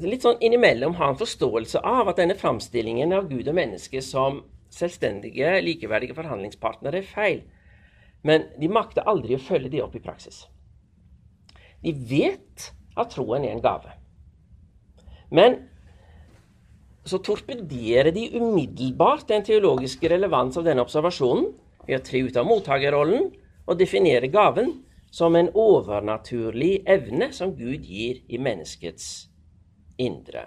litt 0.00 0.24
sånn 0.24 0.38
innimellom 0.40 0.94
har 0.96 1.12
en 1.12 1.18
forståelse 1.20 1.82
av 1.84 2.08
at 2.08 2.20
denne 2.20 2.36
framstillingen 2.38 3.12
av 3.12 3.28
Gud 3.28 3.48
og 3.50 3.56
menneske 3.58 4.00
som 4.04 4.40
selvstendige, 4.72 5.58
likeverdige 5.66 6.16
forhandlingspartnere 6.16 7.02
er 7.02 7.08
feil. 7.10 7.40
Men 8.24 8.46
de 8.60 8.70
makter 8.72 9.04
aldri 9.10 9.36
å 9.36 9.42
følge 9.42 9.72
det 9.72 9.82
opp 9.84 9.96
i 9.98 10.02
praksis. 10.04 10.44
De 11.84 11.92
vet 11.92 12.70
at 12.96 13.12
troen 13.12 13.44
er 13.44 13.52
en 13.52 13.64
gave. 13.64 13.92
Men 15.34 15.58
så 17.04 17.20
torpederer 17.24 18.12
de 18.14 18.28
umiddelbart 18.36 19.28
den 19.28 19.44
teologiske 19.44 20.08
relevans 20.12 20.56
av 20.60 20.64
denne 20.64 20.84
observasjonen 20.84 21.50
ved 21.86 21.98
å 21.98 22.04
tre 22.06 22.22
ut 22.24 22.36
av 22.40 22.48
mottakerrollen 22.48 23.30
og 23.66 23.78
definere 23.80 24.30
gaven 24.32 24.78
som 25.10 25.36
en 25.36 25.50
overnaturlig 25.54 26.82
evne 26.86 27.32
som 27.32 27.56
Gud 27.58 27.84
gir 27.86 28.22
i 28.28 28.38
menneskets 28.38 29.28
indre. 29.98 30.46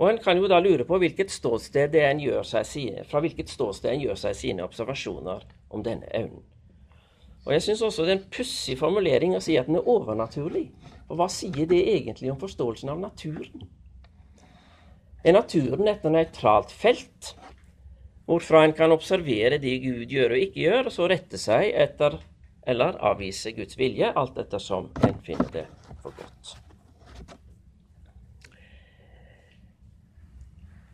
Og 0.00 0.08
En 0.10 0.18
kan 0.18 0.38
jo 0.38 0.48
da 0.48 0.60
lure 0.60 0.84
på 0.88 0.96
hvilket 1.00 1.32
ståsted 1.32 1.94
en 2.00 2.20
gjør 2.20 2.46
seg, 2.46 3.04
fra 3.08 3.20
hvilket 3.20 3.52
ståsted 3.52 3.92
en 3.92 4.04
gjør 4.06 4.20
seg 4.22 4.36
sine 4.36 4.64
observasjoner 4.64 5.44
om 5.68 5.84
denne 5.84 6.08
evnen. 6.16 6.44
Og 7.44 7.52
Jeg 7.52 7.64
syns 7.64 7.82
også 7.82 8.04
det 8.04 8.12
er 8.14 8.18
en 8.18 8.30
pussig 8.32 8.78
formulering 8.78 9.36
å 9.36 9.42
si 9.44 9.56
at 9.60 9.68
den 9.68 9.80
er 9.80 9.88
overnaturlig. 9.88 10.70
Og 11.08 11.18
hva 11.18 11.28
sier 11.32 11.66
det 11.68 11.80
egentlig 11.80 12.30
om 12.32 12.40
forståelsen 12.40 12.92
av 12.92 13.00
naturen? 13.00 13.68
Er 15.24 15.36
naturen 15.36 15.88
et 15.88 16.04
nøytralt 16.04 16.72
felt 16.72 17.34
hvorfra 18.30 18.62
en 18.64 18.76
kan 18.76 18.92
observere 18.94 19.58
det 19.60 19.80
Gud 19.82 20.12
gjør 20.12 20.36
og 20.36 20.44
ikke 20.44 20.62
gjør, 20.62 20.86
og 20.86 20.94
så 20.94 21.08
rette 21.10 21.40
seg 21.40 21.72
etter 21.74 22.20
eller 22.70 22.98
avvise 23.10 23.52
Guds 23.56 23.78
vilje, 23.78 24.12
alt 24.12 24.38
ettersom 24.38 24.90
en 25.06 25.22
finner 25.26 25.52
det 25.54 25.66
for 26.02 26.14
godt. 26.16 26.56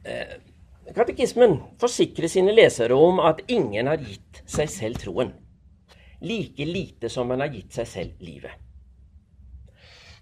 Eh, 0.06 0.36
katekismen 0.94 1.58
forsikrer 1.80 2.30
sine 2.30 2.54
lesere 2.54 2.94
om 2.94 3.18
at 3.20 3.42
ingen 3.50 3.90
har 3.90 4.02
gitt 4.02 4.42
seg 4.46 4.70
selv 4.70 5.02
troen. 5.02 5.32
Like 6.22 6.64
lite 6.64 7.10
som 7.12 7.28
man 7.28 7.42
har 7.44 7.52
gitt 7.52 7.74
seg 7.76 7.90
selv 7.90 8.22
livet. 8.24 8.54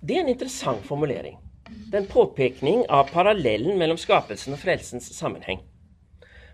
Det 0.00 0.16
er 0.16 0.24
en 0.24 0.32
interessant 0.32 0.82
formulering. 0.84 1.36
Det 1.68 1.96
er 1.96 2.02
en 2.02 2.10
påpekning 2.10 2.82
av 2.92 3.12
parallellen 3.12 3.78
mellom 3.80 4.00
skapelsen 4.00 4.56
og 4.56 4.60
frelsens 4.60 5.06
sammenheng. 5.16 5.62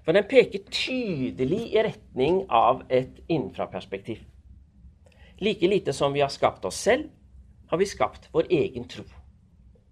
For 0.05 0.17
den 0.17 0.27
peker 0.31 0.63
tydelig 0.71 1.65
i 1.75 1.83
retning 1.87 2.45
av 2.47 2.85
et 2.89 3.19
innenfraperspektiv. 3.29 4.23
Like 5.41 5.69
lite 5.69 5.93
som 5.93 6.13
vi 6.13 6.21
har 6.21 6.29
skapt 6.29 6.65
oss 6.65 6.77
selv, 6.77 7.09
har 7.71 7.79
vi 7.79 7.87
skapt 7.87 8.29
vår 8.33 8.51
egen 8.51 8.89
tro. 8.89 9.05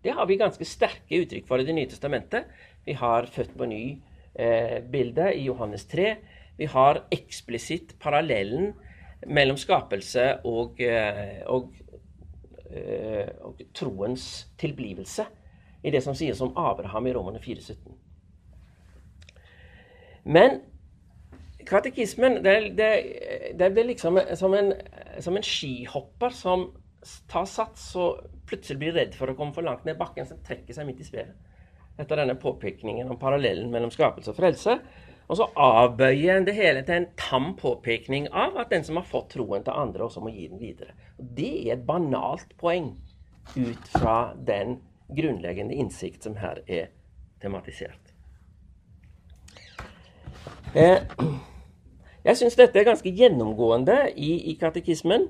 Det 0.02 0.10
har 0.10 0.26
vi 0.26 0.36
ganske 0.36 0.64
sterke 0.64 1.22
uttrykk 1.22 1.46
for 1.48 1.60
i 1.60 1.64
Det 1.64 1.74
nye 1.74 1.88
testamentet. 1.88 2.44
Vi 2.84 2.92
har 2.92 3.26
født 3.26 3.56
på 3.58 3.66
ny-bildet 3.66 5.26
eh, 5.26 5.40
i 5.40 5.46
Johannes 5.46 5.86
3. 5.86 6.14
Vi 6.58 6.66
har 6.66 7.04
eksplisitt 7.10 7.98
parallellen 7.98 8.74
mellom 9.26 9.56
skapelse 9.56 10.38
og, 10.44 10.80
eh, 10.80 11.42
og, 11.46 11.72
eh, 12.70 13.28
og, 13.40 13.62
troens 13.74 14.48
tilblivelse 14.58 15.26
i 15.82 15.90
det 15.90 16.02
som 16.02 16.14
sies 16.14 16.40
om 16.40 16.52
Abraham 16.56 17.06
i 17.06 17.12
Romerne 17.12 17.40
4,17. 17.40 17.94
Men 20.24 20.60
katekismen 21.68 22.40
det, 22.44 22.56
det, 22.78 22.90
det 23.58 23.70
blir 23.74 23.90
liksom 23.90 24.20
som 24.36 24.54
en, 24.54 24.72
som 25.20 25.36
en, 25.36 25.44
skihopper 25.44 26.34
som 26.34 26.68
tar 27.30 27.46
sats 27.48 27.90
og 28.00 28.24
plutselig 28.48 28.80
blir 28.80 28.96
redd 28.96 29.14
for 29.16 29.30
å 29.30 29.36
komme 29.38 29.54
for 29.56 29.66
langt 29.66 29.84
ned 29.86 29.98
bakken, 30.00 30.26
som 30.26 30.40
trekker 30.44 30.74
seg 30.74 30.88
midt 30.88 31.02
i 31.04 31.06
spelet. 31.06 31.36
Etter 31.98 32.20
denne 32.20 32.38
påpekningen 32.40 33.10
om 33.10 33.20
parallellen 33.20 33.70
mellom 33.72 33.92
skapelse 33.92 34.32
og 34.32 34.38
frelse. 34.38 34.78
Og 35.28 35.36
så 35.36 35.46
avbøyer 35.60 36.38
en 36.38 36.46
det 36.46 36.54
hele 36.56 36.82
til 36.86 37.02
en 37.02 37.08
tam 37.20 37.50
påpekning 37.58 38.30
av 38.32 38.56
at 38.62 38.72
den 38.72 38.86
som 38.86 38.96
har 38.96 39.08
fått 39.08 39.34
troen 39.34 39.64
til 39.64 39.76
andre, 39.76 40.06
også 40.06 40.22
må 40.24 40.32
gi 40.32 40.46
den 40.48 40.60
videre. 40.62 40.96
Og 41.20 41.32
det 41.36 41.50
er 41.66 41.74
et 41.76 41.86
banalt 41.88 42.54
poeng 42.60 42.94
ut 43.56 43.90
fra 43.92 44.32
den 44.48 44.78
grunnleggende 45.08 45.76
innsikt 45.76 46.24
som 46.24 46.38
her 46.40 46.62
er 46.66 46.88
tematisert. 47.42 48.14
Eh, 50.74 51.00
jeg 52.28 52.36
syns 52.36 52.56
dette 52.58 52.76
er 52.76 52.84
ganske 52.84 53.10
gjennomgående 53.16 53.96
i, 54.16 54.34
i 54.52 54.56
katekismen. 54.60 55.24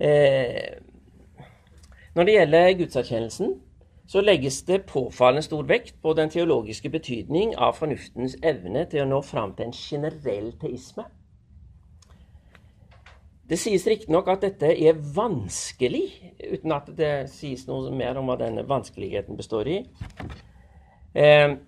Eh, 0.00 0.80
når 2.16 2.26
det 2.26 2.36
gjelder 2.38 2.72
gudserkjennelsen, 2.78 3.58
så 4.10 4.22
legges 4.24 4.62
det 4.66 4.86
påfallende 4.88 5.44
stor 5.44 5.68
vekt 5.68 6.00
på 6.02 6.14
den 6.18 6.32
teologiske 6.32 6.90
betydning 6.90 7.52
av 7.54 7.76
fornuftens 7.78 8.38
evne 8.42 8.86
til 8.90 9.04
å 9.04 9.10
nå 9.10 9.20
fram 9.22 9.52
til 9.54 9.68
en 9.68 9.76
generell 9.76 10.50
teisme. 10.58 11.04
Det 13.50 13.58
sies 13.58 13.86
riktignok 13.86 14.28
at 14.32 14.46
dette 14.46 14.72
er 14.72 14.98
vanskelig, 15.14 16.06
uten 16.40 16.74
at 16.74 16.90
det 16.96 17.14
sies 17.30 17.66
noe 17.68 17.92
mer 17.94 18.18
om 18.18 18.30
hva 18.30 18.38
denne 18.40 18.64
vanskeligheten 18.66 19.38
består 19.38 19.68
i. 19.68 19.78
Eh, 21.14 21.58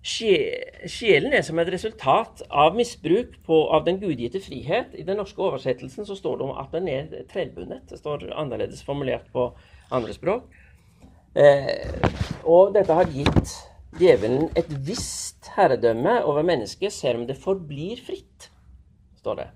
Sjelen 0.00 1.34
er 1.36 1.42
som 1.44 1.58
et 1.60 1.68
resultat 1.68 2.40
av 2.48 2.76
misbruk 2.76 3.34
på, 3.44 3.58
av 3.68 3.84
den 3.84 3.98
gudgitte 4.00 4.40
frihet. 4.40 4.94
I 4.96 5.04
den 5.04 5.20
norske 5.20 5.42
oversettelsen 5.44 6.08
så 6.08 6.16
står 6.16 6.38
det 6.38 6.46
om 6.46 6.56
at 6.56 6.72
den 6.72 6.88
er 6.88 7.10
trellbundet. 7.28 7.84
Det 7.90 8.00
står 8.00 8.30
annerledes 8.32 8.80
formulert 8.86 9.28
på 9.34 9.50
andre 9.92 10.16
språk. 10.16 10.48
Eh, 11.36 11.84
og 12.48 12.72
dette 12.74 12.96
har 12.96 13.12
gitt 13.12 13.52
djevelen 14.00 14.48
et 14.56 14.72
visst 14.86 15.50
herredømme 15.56 16.22
over 16.24 16.46
mennesket, 16.48 16.94
selv 16.94 17.20
om 17.20 17.28
det 17.28 17.36
forblir 17.38 18.00
fritt, 18.00 18.48
står 19.20 19.42
det. 19.42 19.48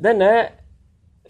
Denne 0.00 0.32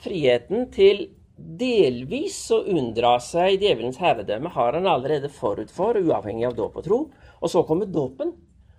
friheten 0.05 0.69
til 0.75 1.09
delvis 1.35 2.39
å 2.55 2.61
unndra 2.71 3.17
seg 3.23 3.59
djevelens 3.63 3.99
herredømme 3.99 4.53
har 4.55 4.77
han 4.79 4.87
allerede 4.87 5.31
forut 5.33 5.73
for, 5.75 5.99
uavhengig 5.99 6.47
av 6.47 6.59
dåp 6.59 6.79
og 6.79 6.87
tro. 6.87 7.01
Og 7.45 7.53
så 7.53 7.63
kommer 7.69 7.91
dåpen 7.91 8.33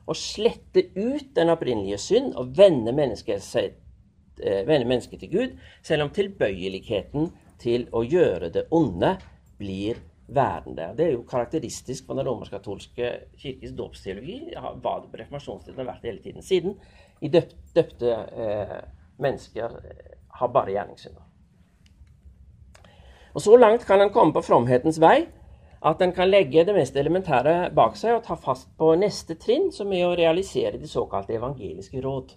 og 0.06 0.18
sletter 0.18 0.90
ut 0.98 1.32
den 1.38 1.52
opprinnelige 1.54 2.00
synd 2.02 2.34
og 2.38 2.54
vender 2.58 2.96
mennesket, 2.98 3.44
seg, 3.46 3.78
eh, 4.42 4.66
vender 4.66 4.90
mennesket 4.90 5.22
til 5.22 5.32
Gud, 5.32 5.56
selv 5.86 6.06
om 6.06 6.14
tilbøyeligheten 6.14 7.32
til 7.62 7.88
å 7.94 8.02
gjøre 8.02 8.50
det 8.54 8.66
onde 8.74 9.16
blir 9.60 10.02
værende. 10.28 10.96
Det 10.98 11.06
er 11.06 11.12
jo 11.14 11.26
karakteristisk 11.30 12.08
for 12.08 12.18
den 12.18 12.26
romersk-katolske 12.26 13.12
kirkes 13.38 13.76
dåpsteologi. 13.78 14.40
Hva 14.58 14.98
det 15.02 15.12
på 15.12 15.22
reformasjonstiden 15.22 15.80
har 15.80 15.92
vært 15.94 16.10
hele 16.10 16.22
tiden. 16.22 16.42
Siden 16.42 16.78
i 17.22 17.30
døpte, 17.30 17.56
døpte 17.78 18.12
eh, 18.34 18.82
mennesker 19.22 19.80
eh, 19.86 20.18
har 20.40 20.52
bare 20.54 20.74
gjerningssynder. 20.74 21.22
Og 23.36 23.42
Så 23.42 23.58
langt 23.58 23.86
kan 23.86 24.02
en 24.02 24.14
komme 24.14 24.34
på 24.34 24.42
fromhetens 24.42 25.00
vei 25.00 25.28
at 25.86 26.02
en 26.02 26.14
kan 26.18 26.30
legge 26.30 26.64
det 26.66 26.74
mest 26.74 26.96
elementære 26.98 27.70
bak 27.78 27.98
seg 28.00 28.16
og 28.16 28.24
ta 28.26 28.38
fast 28.42 28.72
på 28.78 28.90
neste 28.98 29.36
trinn, 29.38 29.70
som 29.72 29.92
er 29.94 30.08
å 30.08 30.16
realisere 30.18 30.80
de 30.82 30.90
såkalte 30.90 31.36
evangeliske 31.38 32.02
råd. 32.02 32.32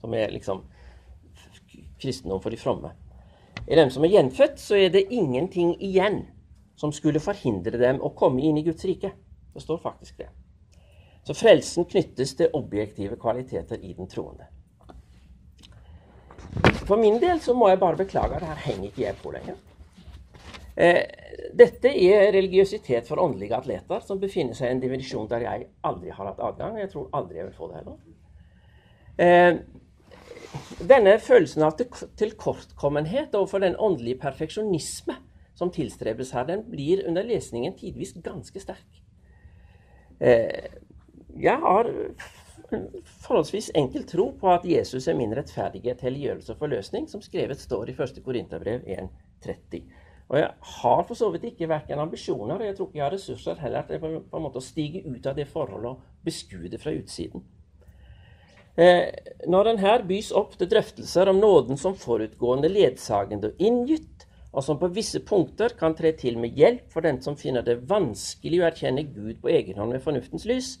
Som 0.00 0.14
er 0.16 0.32
liksom 0.32 0.62
kristendom 2.00 2.40
for 2.40 2.50
de 2.50 2.56
fromme. 2.56 2.94
I 3.68 3.76
dem 3.76 3.90
som 3.92 4.04
er 4.04 4.14
gjenfødt, 4.14 4.56
så 4.58 4.78
er 4.80 4.88
det 4.94 5.10
ingenting 5.12 5.74
igjen 5.76 6.22
som 6.76 6.92
skulle 6.92 7.20
forhindre 7.20 7.78
dem 7.78 8.00
å 8.00 8.14
komme 8.16 8.40
inn 8.42 8.56
i 8.58 8.64
Guds 8.64 8.84
rike. 8.88 9.12
Det 9.52 9.60
står 9.62 9.82
faktisk 9.84 10.24
det. 10.24 10.30
Så 11.22 11.36
frelsen 11.36 11.84
knyttes 11.86 12.32
til 12.38 12.56
objektive 12.56 13.18
kvaliteter 13.20 13.78
i 13.84 13.92
den 13.94 14.08
troende. 14.10 14.48
For 16.88 16.96
min 16.96 17.20
del 17.20 17.44
så 17.44 17.54
må 17.54 17.68
jeg 17.70 17.78
bare 17.84 18.00
beklage 18.00 18.40
at 18.40 18.48
her 18.48 18.64
henger 18.64 18.88
ikke 18.88 19.04
jeg 19.04 19.20
på 19.20 19.34
lenger. 19.36 19.60
Eh, 20.76 21.02
dette 21.52 21.90
er 21.90 22.30
religiøsitet 22.32 23.08
for 23.08 23.20
åndelige 23.20 23.56
atleter 23.56 24.00
som 24.06 24.20
befinner 24.20 24.56
seg 24.56 24.70
i 24.70 24.76
en 24.76 24.80
dimensjon 24.80 25.28
der 25.28 25.44
jeg 25.44 25.68
aldri 25.84 26.14
har 26.14 26.30
hatt 26.30 26.40
adgang. 26.40 26.78
Jeg 26.80 26.92
tror 26.94 27.10
aldri 27.12 27.40
jeg 27.40 27.50
vil 27.50 27.58
få 27.58 27.68
det 27.70 27.80
heller. 27.82 27.98
Eh, 29.22 29.52
denne 30.88 31.18
følelsen 31.20 31.64
av 31.66 31.76
tilkortkommenhet 32.20 33.34
overfor 33.36 33.64
den 33.64 33.76
åndelige 33.76 34.20
perfeksjonisme 34.20 35.18
som 35.54 35.70
tilstrebes 35.72 36.32
her, 36.32 36.48
den 36.48 36.64
blir 36.70 37.04
under 37.08 37.24
lesningen 37.24 37.76
tidvis 37.76 38.14
ganske 38.24 38.60
sterk. 38.60 39.02
Eh, 40.20 40.72
jeg 41.40 41.58
har 41.60 41.88
forholdsvis 43.24 43.70
enkel 43.76 44.04
tro 44.08 44.30
på 44.40 44.48
at 44.52 44.64
Jesus 44.68 45.08
er 45.08 45.16
min 45.18 45.34
rettferdighet, 45.36 46.00
helliggjørelse 46.00 46.54
og 46.54 46.62
forløsning, 46.64 47.08
som 47.08 47.24
skrevet 47.24 47.60
står 47.60 47.92
i 47.92 47.96
1. 47.96 48.22
Korinterbrev 48.24 48.86
1.30. 48.88 49.82
Og 50.30 50.38
jeg 50.38 50.50
har 50.76 51.02
for 51.08 51.18
så 51.18 51.28
vidt 51.32 51.48
ikke 51.50 51.68
verken 51.68 52.00
ambisjoner 52.00 52.60
og 52.60 52.66
jeg 52.66 52.76
tror 52.76 52.88
ikke 52.88 52.98
jeg 53.00 53.04
har 53.04 53.14
ressurser 53.16 53.58
heller 53.60 53.88
til 53.88 54.00
på 54.02 54.12
en 54.38 54.44
måte 54.44 54.62
å 54.62 54.64
stige 54.64 55.02
ut 55.04 55.26
av 55.26 55.36
det 55.36 55.48
forholdet 55.50 55.90
og 55.90 56.24
beskue 56.24 56.70
det 56.72 56.80
fra 56.80 56.94
utsiden. 56.96 57.44
Eh, 58.80 59.12
når 59.52 59.68
den 59.68 59.82
her 59.82 60.04
bys 60.08 60.30
opp 60.32 60.54
til 60.56 60.70
drøftelser 60.70 61.28
om 61.28 61.42
nåden 61.42 61.76
som 61.76 61.96
forutgående, 61.98 62.70
ledsagende 62.72 63.50
og 63.52 63.60
inngitt, 63.60 64.24
og 64.52 64.64
som 64.64 64.78
på 64.80 64.88
visse 64.92 65.20
punkter 65.24 65.74
kan 65.76 65.96
tre 65.96 66.12
til 66.16 66.38
med 66.40 66.56
hjelp 66.56 66.88
for 66.92 67.04
den 67.04 67.20
som 67.24 67.36
finner 67.40 67.64
det 67.64 67.82
vanskelig 67.88 68.60
å 68.60 68.66
erkjenne 68.68 69.04
Gud 69.08 69.40
på 69.42 69.52
egen 69.52 69.80
hånd 69.80 69.92
med 69.92 70.04
fornuftens 70.04 70.44
lys, 70.48 70.74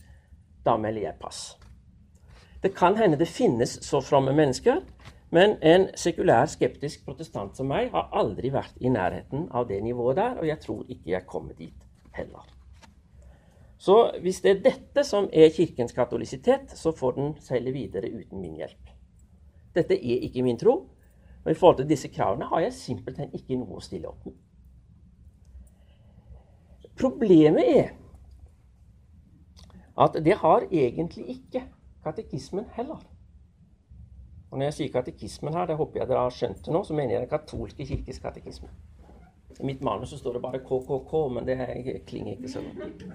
da 0.64 0.78
melder 0.80 1.08
jeg 1.08 1.20
pass. 1.20 1.42
Det 2.62 2.72
kan 2.76 2.96
hende 2.96 3.18
det 3.18 3.28
finnes 3.28 3.78
så 3.84 4.00
fromme 4.04 4.32
mennesker 4.36 4.80
men 5.32 5.56
en 5.64 5.86
sekulær, 5.96 6.46
skeptisk 6.52 7.06
protestant 7.06 7.56
som 7.56 7.70
meg 7.72 7.88
har 7.94 8.10
aldri 8.12 8.50
vært 8.52 8.76
i 8.84 8.90
nærheten 8.92 9.46
av 9.50 9.68
det 9.70 9.78
nivået 9.84 10.18
der, 10.18 10.34
og 10.42 10.46
jeg 10.46 10.60
tror 10.60 10.82
ikke 10.84 11.14
jeg 11.14 11.26
kommer 11.26 11.56
dit 11.56 11.86
heller. 12.12 12.44
Så 13.82 13.96
hvis 14.22 14.42
det 14.44 14.50
er 14.50 14.60
dette 14.62 15.02
som 15.08 15.30
er 15.32 15.50
Kirkens 15.50 15.96
katolisitet, 15.96 16.70
så 16.76 16.92
får 16.94 17.16
den 17.16 17.32
seile 17.42 17.72
videre 17.74 18.12
uten 18.12 18.44
min 18.44 18.60
hjelp. 18.60 18.92
Dette 19.74 19.96
er 19.96 20.26
ikke 20.28 20.44
min 20.44 20.60
tro, 20.60 20.74
og 21.44 21.50
i 21.50 21.56
forhold 21.56 21.80
til 21.80 21.88
disse 21.88 22.12
kravene 22.12 22.46
har 22.52 22.60
jeg 22.66 22.76
simpelthen 22.76 23.32
ikke 23.34 23.56
noe 23.58 23.80
å 23.80 23.82
stille 23.82 24.12
opp 24.12 24.28
med. 24.28 24.36
Problemet 27.00 27.72
er 27.72 27.88
at 29.98 30.20
det 30.24 30.36
har 30.44 30.68
egentlig 30.68 31.38
ikke 31.38 31.64
katekismen 32.04 32.68
heller. 32.76 33.00
Og 34.52 34.58
når 34.58 34.68
jeg 34.68 34.74
sier 34.76 34.92
katekismen 34.92 35.54
her, 35.56 35.66
det 35.66 35.78
håper 35.78 36.02
jeg 36.02 36.08
dere 36.10 36.26
har 36.26 36.34
skjønt 36.36 36.58
det 36.66 36.72
nå, 36.74 36.82
så 36.84 36.94
mener 36.96 37.14
jeg 37.14 37.22
den 37.24 37.30
katolske 37.30 37.86
kirkes 37.88 38.18
katekisme. 38.20 38.68
I 39.60 39.64
mitt 39.64 39.80
manus 39.84 40.12
så 40.12 40.18
står 40.20 40.36
det 40.36 40.42
bare 40.44 40.60
KKK, 40.60 41.14
men 41.32 41.48
det 41.48 41.56
klinger 42.06 42.34
ikke 42.34 42.50
så 42.52 42.60
godt. 42.60 43.06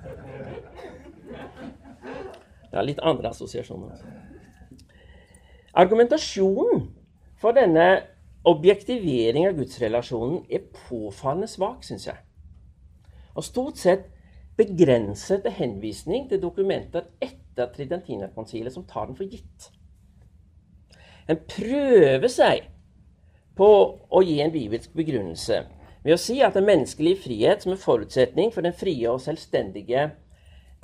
Det 2.71 2.79
er 2.81 2.87
litt 2.87 3.03
andre 3.05 3.29
assosiasjoner. 3.29 4.01
Argumentasjonen 5.77 6.87
for 7.37 7.53
denne 7.53 7.85
objektivering 8.47 9.45
av 9.45 9.57
gudsrelasjonen 9.59 10.41
er 10.49 10.65
påfallende 10.73 11.49
svak, 11.51 11.85
syns 11.85 12.09
jeg. 12.09 12.17
Og 13.37 13.45
stort 13.45 13.77
sett 13.77 14.09
begrenset 14.57 15.45
til 15.45 15.53
henvisning 15.53 16.25
til 16.31 16.41
dokumenter 16.41 17.11
etter 17.21 17.69
Tridentinerkonsilet 17.75 18.73
som 18.73 18.89
tar 18.89 19.05
den 19.11 19.17
for 19.19 19.29
gitt. 19.29 19.69
En 21.27 21.39
prøver 21.49 22.29
seg 22.31 22.67
på 23.57 23.67
å 24.09 24.21
gi 24.23 24.37
en 24.43 24.53
bibelsk 24.53 24.93
begrunnelse 24.95 25.63
ved 26.05 26.15
å 26.15 26.21
si 26.21 26.37
at 26.45 26.55
den 26.55 26.67
menneskelige 26.69 27.23
frihet 27.25 27.63
som 27.63 27.73
en 27.73 27.81
forutsetning 27.81 28.53
for 28.53 28.63
den 28.63 28.75
frie 28.75 29.09
og 29.11 29.19
selvstendige 29.19 30.11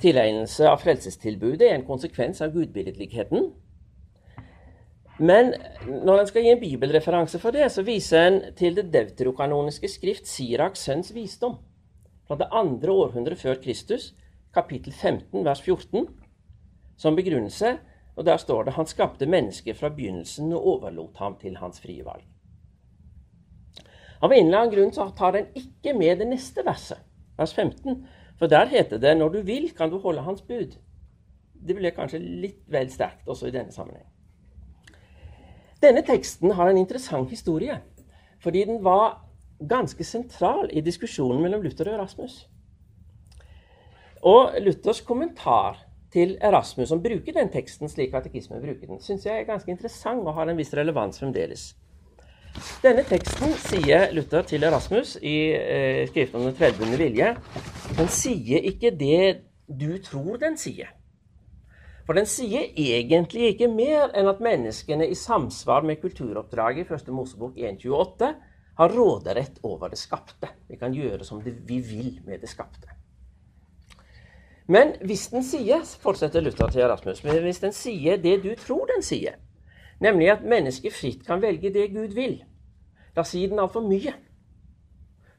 tilegnelse 0.02 0.66
av 0.68 0.82
frelsestilbudet 0.82 1.68
er 1.68 1.78
en 1.78 1.86
konsekvens 1.86 2.42
av 2.44 2.52
gudbilledligheten. 2.52 3.46
Men 5.22 5.54
når 5.86 6.20
en 6.20 6.28
skal 6.28 6.44
gi 6.44 6.50
en 6.52 6.60
bibelreferanse 6.60 7.38
for 7.40 7.54
det, 7.54 7.70
så 7.70 7.86
viser 7.86 8.26
en 8.26 8.40
til 8.58 8.74
det 8.76 8.88
deuterokanoniske 8.92 9.88
skrift 9.88 10.28
Siraks 10.28 10.82
sønns 10.88 11.14
visdom 11.14 11.60
fra 12.26 12.36
det 12.40 12.50
andre 12.52 12.92
århundret 12.92 13.38
før 13.38 13.60
Kristus, 13.62 14.10
kapittel 14.54 14.92
15, 14.92 15.44
vers 15.46 15.62
14, 15.62 16.08
som 16.98 17.16
begrunnelse 17.16 17.76
og 18.16 18.24
Der 18.24 18.36
står 18.36 18.64
det 18.64 18.72
han 18.72 18.86
skapte 18.86 19.26
mennesket 19.26 19.76
fra 19.76 19.88
begynnelsen 19.88 20.52
og 20.52 20.66
overlot 20.66 21.16
ham 21.18 21.36
til 21.40 21.56
hans 21.56 21.80
frie 21.80 22.04
valg. 22.04 22.22
Av 24.22 24.32
en 24.32 24.46
eller 24.46 24.58
annen 24.58 24.74
grunn 24.74 24.92
så 24.94 25.08
tar 25.16 25.32
den 25.32 25.50
ikke 25.58 25.92
med 25.98 26.18
det 26.18 26.28
neste 26.28 26.62
verset, 26.64 26.98
vers 27.36 27.52
15. 27.54 28.06
For 28.38 28.46
der 28.46 28.66
heter 28.66 28.98
det 28.98 29.16
'når 29.16 29.28
du 29.28 29.40
vil, 29.42 29.70
kan 29.76 29.90
du 29.90 29.98
holde 29.98 30.22
hans 30.22 30.42
bud'. 30.42 30.78
Det 31.66 31.76
ble 31.76 31.90
kanskje 31.90 32.18
litt 32.18 32.62
vel 32.68 32.90
sterkt 32.90 33.28
også 33.28 33.46
i 33.46 33.50
denne 33.50 33.72
sammenheng. 33.72 34.06
Denne 35.82 36.02
teksten 36.02 36.50
har 36.50 36.68
en 36.70 36.76
interessant 36.76 37.30
historie, 37.30 37.80
fordi 38.40 38.64
den 38.64 38.84
var 38.84 39.24
ganske 39.68 40.04
sentral 40.04 40.70
i 40.72 40.80
diskusjonen 40.80 41.42
mellom 41.42 41.62
Luther 41.62 41.88
og 41.88 41.94
Erasmus. 41.94 42.48
Og 44.22 44.54
Luthers 44.60 45.00
kommentar 45.00 45.78
til 46.14 46.36
Erasmus, 46.42 46.88
som 46.92 47.02
bruker 47.02 47.34
den 47.34 47.50
teksten 47.52 47.90
slik 47.90 48.12
katekismen 48.14 48.62
bruker 48.62 48.86
den, 48.92 49.02
syns 49.02 49.26
jeg 49.26 49.42
er 49.42 49.48
ganske 49.48 49.70
interessant 49.72 50.22
og 50.22 50.36
har 50.38 50.50
en 50.50 50.60
viss 50.60 50.74
relevans 50.76 51.18
fremdeles. 51.20 51.72
Denne 52.84 53.02
teksten 53.02 53.50
sier 53.58 54.12
Luther 54.14 54.46
til 54.46 54.62
Erasmus 54.62 55.16
i 55.18 55.36
eh, 55.58 56.04
skriften 56.06 56.38
om 56.38 56.46
den 56.46 56.54
tredjebundne 56.54 57.00
vilje. 57.00 57.32
Den 57.98 58.12
sier 58.14 58.62
ikke 58.70 58.92
det 58.94 59.42
du 59.66 59.96
tror 60.04 60.38
den 60.38 60.54
sier. 60.60 60.92
For 62.06 62.14
den 62.14 62.28
sier 62.28 62.68
egentlig 62.76 63.54
ikke 63.54 63.70
mer 63.72 64.12
enn 64.14 64.28
at 64.30 64.42
menneskene 64.44 65.08
i 65.08 65.18
samsvar 65.18 65.86
med 65.88 66.02
kulturoppdraget 66.02 66.84
i 66.84 66.94
1. 66.94 67.10
Mosebok 67.16 67.56
1.28 67.58 68.34
har 68.78 68.94
råderett 68.94 69.58
over 69.66 69.90
det 69.90 69.98
skapte. 69.98 70.52
Vi 70.68 70.78
kan 70.78 70.94
gjøre 70.94 71.26
som 71.26 71.40
vi 71.42 71.54
vil 71.64 72.20
med 72.26 72.44
det 72.44 72.52
skapte. 72.52 72.92
Men 74.66 74.94
hvis 75.04 75.26
den 75.32 75.44
sier, 75.44 75.84
fortsetter 76.00 76.40
Luther 76.40 76.70
til 76.72 76.84
Erasmus, 76.86 77.20
hvis 77.20 77.60
den 77.60 77.74
sier 77.76 78.20
det 78.20 78.38
du 78.44 78.54
tror 78.56 78.88
den 78.88 79.04
sier, 79.04 79.36
nemlig 80.00 80.30
at 80.32 80.46
mennesket 80.46 80.94
fritt 80.96 81.26
kan 81.26 81.42
velge 81.42 81.72
det 81.72 81.90
Gud 81.92 82.16
vil, 82.16 82.38
da 83.16 83.24
sier 83.28 83.52
den 83.52 83.60
altfor 83.60 83.84
mye. 83.84 84.14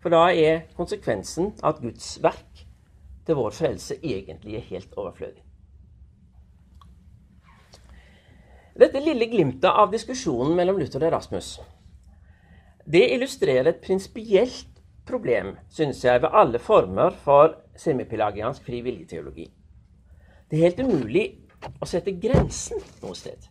For 0.03 0.13
da 0.13 0.27
er 0.29 0.67
konsekvensen 0.77 1.55
at 1.65 1.81
Guds 1.81 2.19
verk 2.21 2.65
til 3.25 3.39
vår 3.39 3.55
frelse 3.57 3.97
egentlig 4.03 4.59
er 4.59 4.67
helt 4.69 4.93
overflødig. 4.93 5.41
Dette 8.75 9.01
lille 9.01 9.25
glimtet 9.31 9.71
av 9.71 9.89
diskusjonen 9.89 10.53
mellom 10.53 10.77
Luther 10.77 11.01
og 11.01 11.09
Erasmus 11.09 11.55
det 12.85 13.07
illustrerer 13.15 13.71
et 13.71 13.81
prinsipielt 13.81 14.67
problem, 15.09 15.55
synes 15.69 16.03
jeg, 16.05 16.21
ved 16.21 16.29
alle 16.33 16.59
former 16.59 17.09
for 17.09 17.55
semipelagiansk 17.79 18.63
frivilligteologi. 18.65 19.49
Det 20.49 20.57
er 20.59 20.67
helt 20.69 20.79
umulig 20.85 21.25
å 21.81 21.87
sette 21.89 22.13
grensen 22.21 22.81
noe 23.01 23.15
sted. 23.17 23.47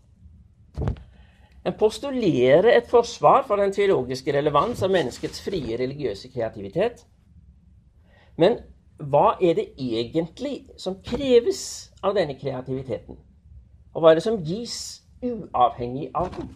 En 1.64 1.77
postulerer 1.81 2.68
et 2.75 2.89
forsvar 2.91 3.47
for 3.49 3.61
den 3.61 3.72
teologiske 3.72 4.33
relevans 4.37 4.83
av 4.85 4.93
menneskets 4.93 5.41
frie 5.45 5.79
religiøse 5.81 6.29
kreativitet. 6.33 7.07
Men 8.37 8.59
hva 9.01 9.39
er 9.43 9.57
det 9.59 9.70
egentlig 9.81 10.66
som 10.81 11.01
kreves 11.05 11.62
av 12.05 12.14
denne 12.18 12.37
kreativiteten? 12.39 13.16
Og 13.95 14.03
hva 14.03 14.12
er 14.12 14.20
det 14.20 14.27
som 14.27 14.43
gis 14.45 14.77
uavhengig 15.25 16.11
av 16.14 16.31
den? 16.37 16.51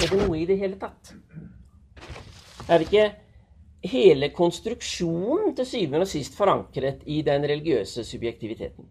Er 0.00 0.10
det 0.10 0.22
noe 0.24 0.38
i 0.38 0.46
det 0.48 0.58
hele 0.58 0.78
tatt? 0.80 1.12
Er 2.68 2.80
det 2.80 2.88
ikke 2.88 3.10
hele 3.84 4.30
konstruksjonen 4.34 5.54
til 5.56 5.68
syvende 5.68 6.04
og 6.06 6.10
sist 6.10 6.36
forankret 6.38 7.02
i 7.06 7.20
den 7.26 7.44
religiøse 7.44 8.04
subjektiviteten? 8.04 8.88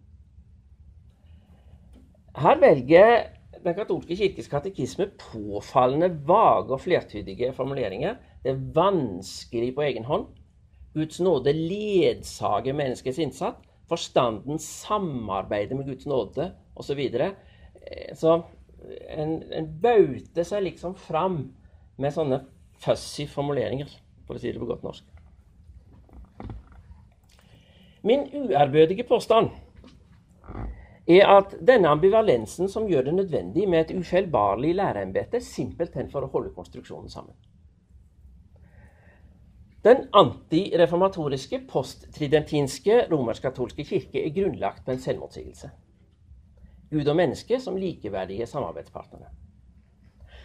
Her 2.38 2.60
velger 2.60 3.30
Den 3.64 3.76
katolske 3.78 4.16
kirkes 4.20 4.50
katekisme 4.52 5.06
påfallende 5.16 6.10
vage 6.28 6.74
og 6.76 6.82
flertydige 6.82 7.54
formuleringer. 7.56 8.18
Det 8.44 8.52
er 8.52 8.64
vanskelig 8.76 9.70
på 9.76 9.86
egen 9.86 10.04
hånd. 10.04 10.26
Guds 10.94 11.22
nåde 11.24 11.54
ledsager 11.54 12.76
menneskets 12.76 13.22
innsats. 13.24 13.62
Forstanden 13.88 14.60
samarbeider 14.60 15.76
med 15.76 15.86
Guds 15.86 16.06
nåde 16.06 16.50
osv. 16.76 16.88
Så, 16.88 16.96
videre. 16.96 17.32
så 18.14 18.42
en, 19.10 19.44
en 19.54 19.70
bauter 19.82 20.44
seg 20.48 20.66
liksom 20.68 20.96
fram 21.00 21.38
med 21.98 22.12
sånne 22.16 22.42
fussy 22.84 23.26
formuleringer, 23.30 23.88
for 24.28 24.38
å 24.38 24.42
si 24.42 24.52
det 24.52 24.62
på 24.62 24.70
godt 24.70 24.86
norsk. 24.86 25.04
Min 28.04 28.26
uærbødige 28.36 29.06
påstand 29.08 29.50
er 31.08 31.28
at 31.28 31.56
denne 31.60 31.92
ambivalensen 31.92 32.70
som 32.72 32.88
gjør 32.88 33.08
det 33.08 33.14
nødvendig 33.16 33.68
med 33.70 33.86
et 33.86 33.96
ufeilbarlig 34.00 34.74
lærerembete, 34.76 35.40
simpelthen 35.40 36.12
for 36.12 36.24
å 36.24 36.32
holde 36.32 36.54
konstruksjonen 36.56 37.12
sammen. 37.12 37.36
Den 39.84 40.06
antireformatoriske, 40.16 41.66
posttridentinske 41.68 43.02
romersk-katolske 43.12 43.84
kirke 43.84 44.22
er 44.24 44.36
grunnlagt 44.36 44.86
på 44.86 44.96
en 44.96 45.02
selvmotsigelse. 45.04 45.72
Gud 46.92 47.08
og 47.08 47.18
menneske 47.20 47.60
som 47.60 47.76
likeverdige 47.76 48.48
samarbeidspartnere. 48.48 49.43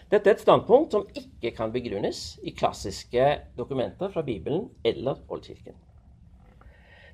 Dette 0.08 0.30
er 0.30 0.38
et 0.38 0.40
standpunkt 0.40 0.94
som 0.94 1.04
ikke 1.12 1.52
kan 1.56 1.72
begrunnes 1.72 2.38
i 2.40 2.54
klassiske 2.56 3.24
dokumenter 3.58 4.08
fra 4.12 4.22
Bibelen 4.24 4.70
eller 4.84 5.20
Oldkirken. 5.28 5.76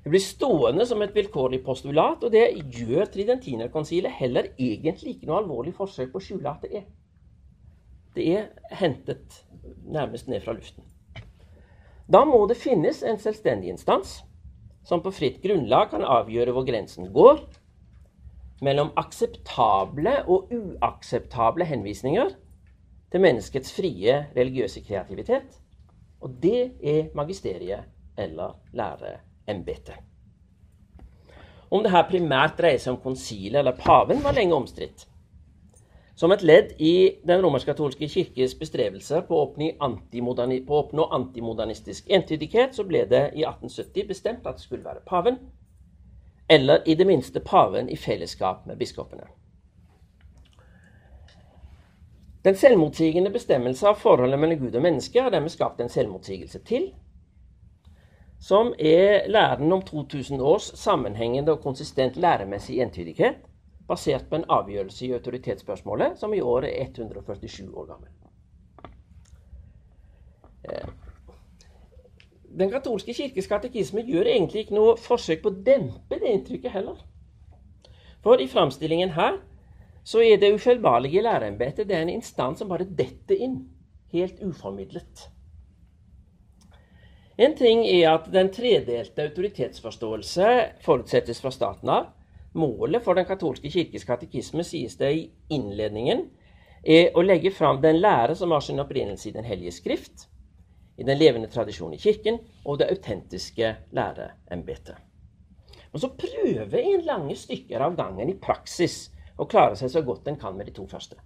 Det 0.05 0.11
blir 0.13 0.21
stående 0.21 0.85
som 0.85 1.01
et 1.01 1.15
vilkårlig 1.15 1.63
postulat, 1.65 2.23
og 2.23 2.31
det 2.31 2.45
gjør 2.77 3.09
Tridentinerkonsilet 3.11 4.13
heller 4.19 4.51
egentlig 4.53 5.15
ikke 5.15 5.27
noe 5.27 5.41
alvorlig 5.41 5.73
forsøk 5.75 6.13
på 6.13 6.21
å 6.21 6.23
skjule 6.23 6.51
at 6.51 6.63
det 6.63 6.77
er. 6.79 6.85
Det 8.15 8.27
er 8.37 8.77
hentet 8.79 9.41
nærmest 9.83 10.29
ned 10.31 10.45
fra 10.45 10.53
luften. 10.55 10.85
Da 12.07 12.21
må 12.23 12.37
det 12.47 12.59
finnes 12.61 13.01
en 13.03 13.19
selvstendig 13.19 13.73
instans 13.73 14.19
som 14.85 15.01
på 15.01 15.11
fritt 15.11 15.41
grunnlag 15.43 15.89
kan 15.91 16.05
avgjøre 16.05 16.53
hvor 16.53 16.67
grensen 16.67 17.09
går 17.11 17.41
mellom 18.63 18.93
akseptable 18.95 20.19
og 20.31 20.53
uakseptable 20.53 21.65
henvisninger 21.67 22.29
til 23.15 23.23
menneskets 23.23 23.71
frie 23.71 24.15
religiøse 24.35 24.81
kreativitet. 24.83 25.53
Og 26.19 26.33
det 26.43 26.71
er 26.83 27.05
magisteriet 27.15 27.85
eller 28.17 28.57
læreembetet. 28.75 29.95
Om 31.71 31.83
det 31.83 31.91
her 31.91 32.09
primært 32.09 32.57
dreier 32.57 32.81
seg 32.81 32.91
om 32.91 32.99
konsilet 33.03 33.61
eller 33.61 33.77
paven, 33.79 34.19
var 34.23 34.35
lenge 34.35 34.55
omstridt. 34.55 35.05
Som 36.15 36.31
et 36.31 36.43
ledd 36.43 36.75
i 36.79 37.15
den 37.27 37.43
romersk-katolske 37.43 38.07
kirkes 38.11 38.55
bestrebelser 38.59 39.23
på 39.27 39.39
på 39.55 40.75
å 40.75 40.81
oppnå 40.81 41.07
antimodernistisk 41.15 42.11
entydighet, 42.11 42.75
så 42.75 42.83
ble 42.83 43.05
det 43.07 43.23
i 43.31 43.47
1870 43.47 44.07
bestemt 44.11 44.47
at 44.47 44.59
det 44.59 44.67
skulle 44.67 44.85
være 44.85 45.03
paven, 45.07 45.39
eller 46.49 46.83
i 46.85 46.95
det 46.95 47.07
minste 47.07 47.39
paven 47.39 47.89
i 47.89 47.95
fellesskap 47.95 48.67
med 48.67 48.77
biskopene. 48.77 49.27
Den 52.45 52.55
selvmotsigende 52.55 53.31
bestemmelse 53.33 53.87
av 53.89 53.95
forholdet 53.97 54.39
mellom 54.39 54.59
Gud 54.59 54.75
og 54.77 54.83
menneske 54.85 55.21
har 55.21 55.31
dermed 55.33 55.49
skapt 55.49 55.79
en 55.81 55.89
selvmotsigelse 55.89 56.59
til, 56.67 56.91
som 58.39 58.73
er 58.77 59.25
læren 59.27 59.73
om 59.73 59.81
2000 59.81 60.41
års 60.41 60.67
sammenhengende 60.77 61.55
og 61.55 61.63
konsistent 61.63 62.19
læremessig 62.21 62.77
entydighet, 62.81 63.39
basert 63.87 64.27
på 64.29 64.35
en 64.35 64.45
avgjørelse 64.49 65.07
i 65.07 65.11
autoritetsspørsmålet, 65.13 66.19
som 66.19 66.33
i 66.33 66.41
år 66.41 66.67
er 66.69 66.85
147 66.85 67.77
år 67.77 67.85
gammel. 67.85 68.09
Eh, 70.69 70.87
den 72.59 72.71
katolske 72.71 73.13
kirkes 73.13 73.47
katekisme 73.47 74.05
gjør 74.05 74.29
egentlig 74.29 74.65
ikke 74.65 74.77
noe 74.77 74.95
forsøk 75.01 75.41
på 75.41 75.49
å 75.49 75.63
dempe 75.65 76.21
det 76.21 76.29
inntrykket 76.29 76.71
heller. 76.71 77.01
For 78.21 78.41
i 78.41 78.47
framstillingen 78.47 79.17
her 79.17 79.41
så 80.05 80.21
er 80.21 80.37
det 80.37 80.53
ufeilbarlige 80.53 81.23
lærerembetet 81.25 81.91
en 81.91 82.11
instans 82.13 82.61
som 82.61 82.69
bare 82.69 82.85
detter 82.85 83.39
inn, 83.41 83.63
helt 84.13 84.37
uformidlet. 84.45 85.29
En 87.41 87.55
ting 87.57 87.81
er 87.83 88.13
at 88.13 88.29
den 88.31 88.51
tredelte 88.53 89.25
autoritetsforståelse 89.25 90.51
forutsettes 90.85 91.41
fra 91.43 91.51
staten 91.51 91.89
av. 91.91 92.11
Målet 92.55 93.03
for 93.03 93.17
Den 93.17 93.25
katolske 93.27 93.67
kirkes 93.67 94.05
katekisme, 94.07 94.63
sies 94.63 94.95
det 94.95 95.09
i 95.11 95.25
innledningen, 95.51 96.29
er 96.85 97.11
å 97.17 97.25
legge 97.25 97.51
fram 97.51 97.81
den 97.81 97.97
lære 97.99 98.37
som 98.39 98.53
har 98.55 98.61
sin 98.63 98.79
opprinnelse 98.79 99.29
i 99.29 99.33
Den 99.35 99.43
hellige 99.43 99.73
skrift, 99.75 100.29
i 100.97 101.03
den 101.03 101.17
levende 101.17 101.49
tradisjon 101.51 101.93
i 101.93 101.99
Kirken 101.99 102.39
og 102.63 102.79
det 102.79 102.87
autentiske 102.93 103.73
læreembetet. 103.91 104.95
Og 105.91 105.99
så 105.99 106.13
prøver 106.13 106.77
en 106.79 107.03
lange 107.03 107.35
stykker 107.35 107.81
av 107.81 107.97
gangen 107.97 108.29
i 108.29 108.37
praksis 108.39 109.09
å 109.37 109.47
klare 109.49 109.77
seg 109.79 109.91
så 109.91 110.03
godt 110.05 110.27
en 110.31 110.39
kan 110.39 110.55
med 110.57 110.69
de 110.69 110.75
to 110.75 110.85
første. 110.87 111.17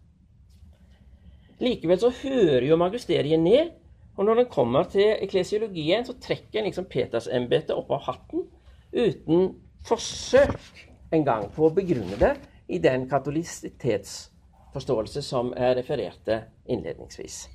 Likevel 1.60 1.99
så 1.99 2.12
hører 2.22 2.66
jo 2.66 2.80
magisteriet 2.80 3.41
ned 3.41 3.76
og 4.20 4.26
når 4.26 4.36
den 4.36 4.45
kommer 4.51 4.84
til 4.91 5.14
eklesiologien, 5.24 6.05
så 6.05 6.14
trekker 6.20 6.60
en 6.60 6.66
liksom 6.68 6.86
Petersembetet 6.91 7.72
opp 7.72 7.91
av 7.95 8.01
hatten 8.03 8.41
uten 8.91 9.53
forsøk 9.88 10.60
engang 11.16 11.47
på 11.55 11.70
å 11.70 11.72
begrunne 11.72 12.20
det 12.20 12.34
i 12.68 12.82
den 12.84 13.07
katolisitetsforståelse 13.10 15.24
som 15.24 15.53
er 15.55 15.78
refererte 15.80 16.41
innledningsvis. 16.68 17.47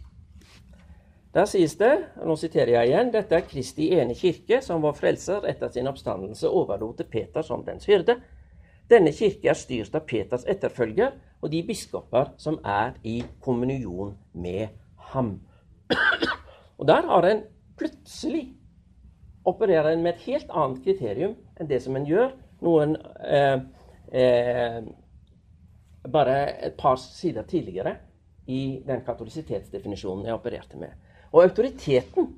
Der 1.34 1.44
sies 1.50 1.74
det, 1.76 1.92
og 2.22 2.30
nå 2.30 2.36
siterer 2.40 2.78
jeg 2.78 2.94
igjen, 2.94 3.12
dette 3.12 3.36
er 3.36 3.48
Kristi 3.50 3.90
ene 3.98 4.14
kirke, 4.16 4.62
som 4.64 4.80
vår 4.86 4.94
frelser 4.96 5.44
etter 5.50 5.68
sin 5.74 5.90
oppstandelse 5.90 6.48
overlot 6.48 6.96
til 7.02 7.10
Peter 7.10 7.42
som 7.44 7.64
dens 7.66 7.84
hyrde. 7.90 8.16
Denne 8.90 9.12
kirke 9.16 9.48
er 9.48 9.58
styrt 9.58 9.94
av 9.96 10.04
Peters 10.08 10.44
etterfølger 10.50 11.14
og 11.40 11.50
de 11.52 11.62
biskoper 11.66 12.34
som 12.40 12.58
er 12.64 12.96
i 13.04 13.22
kommunion 13.44 14.14
med 14.32 14.74
ham. 15.12 15.38
Og 16.78 16.86
der 16.88 17.08
har 17.08 17.28
en 17.28 17.42
plutselig 17.78 18.44
opererer 19.44 19.92
en 19.92 20.02
med 20.02 20.14
et 20.14 20.26
helt 20.28 20.50
annet 20.50 20.84
kriterium 20.84 21.34
enn 21.60 21.68
det 21.68 21.80
som 21.84 21.96
en 21.96 22.06
gjør 22.08 22.32
noen 22.64 22.94
eh, 23.24 23.58
eh, 24.12 24.78
bare 26.04 26.38
et 26.68 26.76
par 26.80 26.96
sider 27.00 27.44
tidligere 27.48 27.96
i 28.46 28.80
den 28.86 29.04
katolisitetsdefinisjonen 29.04 30.28
jeg 30.28 30.36
opererte 30.36 30.80
med. 30.80 30.92
Og 31.32 31.42
autoriteten 31.44 32.32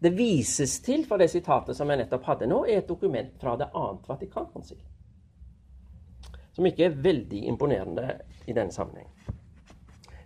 det 0.00 0.14
vises 0.16 0.78
til 0.80 1.04
for 1.06 1.20
det 1.20 1.28
sitatet 1.30 1.76
som 1.76 1.90
jeg 1.90 2.00
nettopp 2.00 2.24
hadde 2.30 2.48
nå, 2.48 2.62
er 2.64 2.80
et 2.80 2.88
dokument 2.88 3.34
fra 3.40 3.56
det 3.60 3.68
annet 3.76 4.08
Vatikankonsil. 4.08 4.80
Som 6.52 6.66
ikke 6.66 6.88
er 6.88 6.98
veldig 7.02 7.44
imponerende 7.48 8.16
i 8.46 8.54
denne 8.56 8.72
sammenheng. 8.74 9.08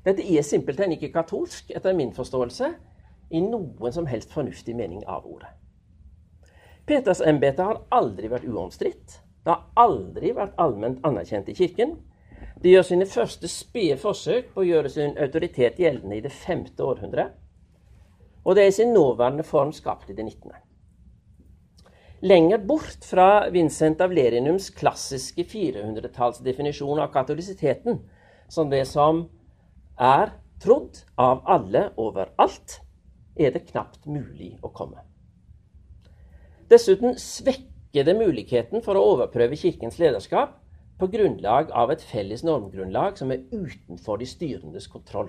Dette 0.05 0.25
er 0.25 0.45
simpelthen 0.45 0.93
ikke 0.93 1.13
katolsk, 1.13 1.71
etter 1.77 1.97
min 1.97 2.13
forståelse 2.13 2.71
i 3.33 3.41
noen 3.41 3.93
som 3.93 4.07
helst 4.07 4.33
fornuftig 4.33 4.77
mening 4.77 5.05
av 5.09 5.25
ordet. 5.27 5.49
Petersembetet 6.85 7.65
har 7.65 7.81
aldri 7.97 8.29
vært 8.29 8.45
uomstridt. 8.45 9.21
Det 9.45 9.53
har 9.53 9.65
aldri 9.81 10.35
vært 10.37 10.59
allment 10.61 11.01
anerkjent 11.05 11.49
i 11.49 11.57
Kirken. 11.57 11.97
Det 12.61 12.73
gjør 12.73 12.85
sine 12.89 13.07
første 13.09 13.49
spede 13.49 13.97
forsøk 14.01 14.53
på 14.53 14.63
å 14.63 14.69
gjøre 14.69 14.93
sin 14.93 15.17
autoritet 15.21 15.81
gjeldende 15.81 16.19
i 16.19 16.25
det 16.25 16.33
femte 16.33 16.85
århundret. 16.85 17.33
Og 18.45 18.57
det 18.57 18.65
er 18.65 18.73
i 18.73 18.77
sin 18.77 18.93
nåværende 18.93 19.45
form 19.49 19.73
skapt 19.73 20.11
i 20.13 20.17
det 20.17 20.25
19. 20.25 20.53
Lenger 22.25 22.59
bort 22.59 23.05
fra 23.05 23.51
Vincent 23.53 24.01
av 24.01 24.13
Lerinums 24.17 24.71
klassiske 24.73 25.45
400-tallsdefinisjon 25.45 27.03
av 27.03 27.11
katolisiteten 27.13 27.99
som 28.49 28.71
det 28.71 28.87
som 28.89 29.27
er 30.01 30.33
trodd 30.65 31.03
av 31.21 31.43
alle 31.45 31.91
overalt, 32.01 32.79
er 33.37 33.53
det 33.53 33.67
knapt 33.69 34.09
mulig 34.09 34.55
å 34.65 34.73
komme. 34.73 35.05
Dessuten 36.73 37.19
svekker 37.21 38.09
det 38.09 38.17
muligheten 38.17 38.81
for 38.81 38.97
å 38.97 39.05
overprøve 39.13 39.61
Kirkens 39.61 40.01
lederskap 40.01 40.57
på 40.97 41.13
grunnlag 41.13 41.77
av 41.77 41.93
et 41.93 42.09
felles 42.09 42.41
normgrunnlag 42.41 43.21
som 43.21 43.37
er 43.37 43.45
utenfor 43.53 44.25
de 44.25 44.33
styrendes 44.33 44.89
kontroll. 44.89 45.29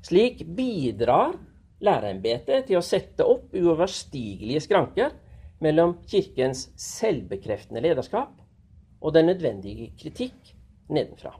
Slik 0.00 0.40
bidrar 0.56 1.36
lærerembetet 1.82 2.68
til 2.68 2.78
å 2.78 2.84
sette 2.86 3.26
opp 3.26 3.54
uoverstigelige 3.54 4.62
skranker 4.64 5.12
mellom 5.62 5.96
Kirkens 6.10 6.68
selvbekreftende 6.80 7.82
lederskap 7.84 8.34
og 9.02 9.14
den 9.14 9.28
nødvendige 9.30 9.90
kritikk 9.98 10.54
nedenfra. 10.92 11.34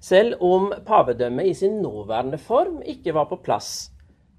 Selv 0.00 0.40
om 0.40 0.70
pavedømmet 0.86 1.50
i 1.50 1.54
sin 1.54 1.80
nåværende 1.82 2.38
form 2.40 2.80
ikke 2.88 3.12
var 3.16 3.28
på 3.28 3.40
plass 3.44 3.90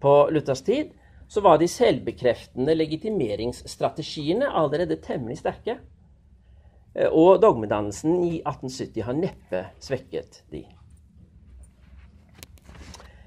på 0.01 0.16
Luthers 0.34 0.64
tid, 0.66 0.89
så 1.30 1.41
var 1.41 1.62
de 1.62 1.68
selvbekreftende 1.70 2.74
legitimeringsstrategiene 2.76 4.49
allerede 4.49 4.97
temmelig 5.05 5.38
sterke. 5.39 5.78
Og 7.14 7.38
dogmedannelsen 7.41 8.18
i 8.26 8.41
1870 8.41 9.05
har 9.07 9.16
neppe 9.16 9.62
svekket 9.80 10.41
de. 10.51 10.66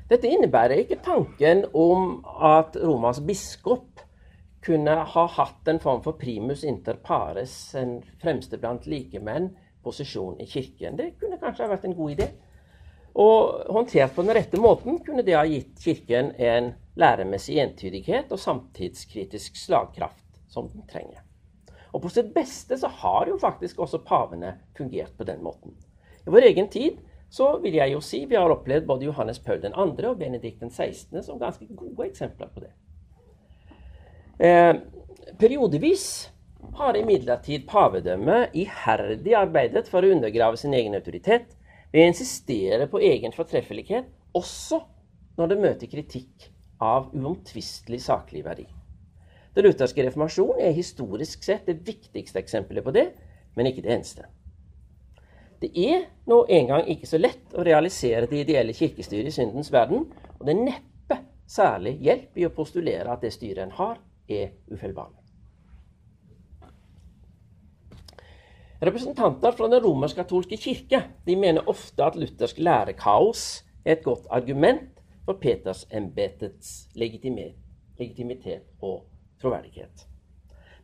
Dette 0.08 0.28
innebærer 0.28 0.82
ikke 0.82 1.00
tanken 1.04 1.64
om 1.72 2.18
at 2.44 2.76
Romas 2.76 3.22
biskop 3.24 4.02
kunne 4.64 4.96
ha 5.08 5.24
hatt 5.36 5.68
en 5.68 5.80
form 5.80 6.02
for 6.04 6.16
primus 6.20 6.64
inter 6.64 6.98
pares, 7.04 7.54
en 7.76 7.98
fremste 8.20 8.60
blant 8.60 8.84
likemenn, 8.88 9.50
posisjon 9.84 10.36
i 10.40 10.46
Kirken. 10.48 10.96
Det 10.96 11.14
kunne 11.20 11.40
kanskje 11.40 11.64
ha 11.64 11.72
vært 11.72 11.86
en 11.88 11.96
god 11.96 12.14
idé. 12.16 12.28
Og 13.20 13.64
håndtert 13.72 14.14
på 14.16 14.24
den 14.24 14.34
rette 14.36 14.60
måten 14.60 14.98
kunne 15.04 15.24
det 15.24 15.36
ha 15.36 15.44
gitt 15.48 15.80
Kirken 15.80 16.32
en 16.40 16.72
læremessig 17.00 17.60
entydighet 17.62 18.32
og 18.32 18.40
samtidskritisk 18.42 19.56
slagkraft 19.60 20.24
som 20.50 20.68
den 20.72 20.84
trenger. 20.90 21.22
Og 21.94 22.02
på 22.02 22.10
sitt 22.10 22.32
beste 22.34 22.76
så 22.78 22.90
har 23.02 23.30
jo 23.30 23.38
faktisk 23.40 23.80
også 23.80 24.02
pavene 24.04 24.56
fungert 24.76 25.14
på 25.16 25.26
den 25.28 25.44
måten. 25.44 25.76
I 26.26 26.32
vår 26.32 26.48
egen 26.50 26.68
tid 26.72 26.98
så 27.34 27.48
vil 27.62 27.74
jeg 27.80 27.90
jo 27.90 28.02
si 28.04 28.20
vi 28.30 28.38
har 28.38 28.52
opplevd 28.52 28.86
både 28.86 29.08
Johannes 29.08 29.40
Paul 29.42 29.62
2. 29.64 29.72
og 30.06 30.18
Benedikt 30.20 30.62
16. 30.62 31.22
som 31.22 31.40
ganske 31.40 31.66
gode 31.74 32.06
eksempler 32.06 32.50
på 32.54 32.62
det. 32.62 32.70
Eh, 34.38 34.74
periodevis 35.38 36.06
har 36.78 36.96
imidlertid 36.98 37.66
pavedømmet 37.66 38.54
iherdig 38.54 39.34
arbeidet 39.38 39.90
for 39.90 40.02
å 40.02 40.12
undergrave 40.14 40.60
sin 40.60 40.74
egen 40.78 40.94
autoritet 40.94 41.56
ved 41.90 42.04
å 42.04 42.12
insistere 42.12 42.86
på 42.90 43.02
egen 43.02 43.34
fortreffelighet, 43.34 44.06
også 44.34 44.80
når 45.38 45.50
det 45.50 45.60
møter 45.66 45.90
kritikk 45.90 46.48
av 46.82 47.10
uomtvistelig 47.14 48.02
saklig 48.06 48.44
verdi. 48.46 48.68
Den 49.54 49.66
lutherske 49.66 50.06
reformasjonen 50.06 50.62
er 50.66 50.78
historisk 50.78 51.42
sett 51.46 51.66
det 51.66 51.80
viktigste 51.86 52.38
eksempelet 52.42 52.86
på 52.86 52.94
det, 52.94 53.08
men 53.54 53.70
ikke 53.70 53.82
det 53.82 53.94
eneste. 53.98 54.30
Det 55.64 55.70
er 55.80 56.02
nå 56.28 56.42
engang 56.52 56.88
ikke 56.92 57.08
så 57.08 57.16
lett 57.16 57.54
å 57.56 57.62
realisere 57.64 58.26
det 58.28 58.42
ideelle 58.42 58.74
kirkestyret 58.76 59.30
i 59.30 59.32
syndens 59.32 59.70
verden, 59.72 60.02
og 60.36 60.42
det 60.44 60.52
er 60.52 60.66
neppe 60.66 61.16
særlig 61.48 61.94
hjelp 62.04 62.36
i 62.36 62.44
å 62.44 62.52
postulere 62.52 63.08
at 63.08 63.24
det 63.24 63.30
styret 63.32 63.62
en 63.64 63.72
har, 63.78 63.96
er 64.28 64.50
ufeilbarlig. 64.68 65.22
Representanter 68.84 69.56
fra 69.56 69.70
den 69.72 69.80
romersk-katolske 69.86 70.60
kirke 70.60 71.00
de 71.24 71.38
mener 71.40 71.64
ofte 71.72 72.04
at 72.04 72.20
luthersk 72.20 72.60
lærekaos 72.60 73.64
er 73.86 73.96
et 73.96 74.04
godt 74.04 74.28
argument 74.28 75.00
for 75.24 75.40
Petersembetets 75.40 76.90
legitimitet 77.00 78.68
og 78.84 79.06
troverdighet. 79.40 80.08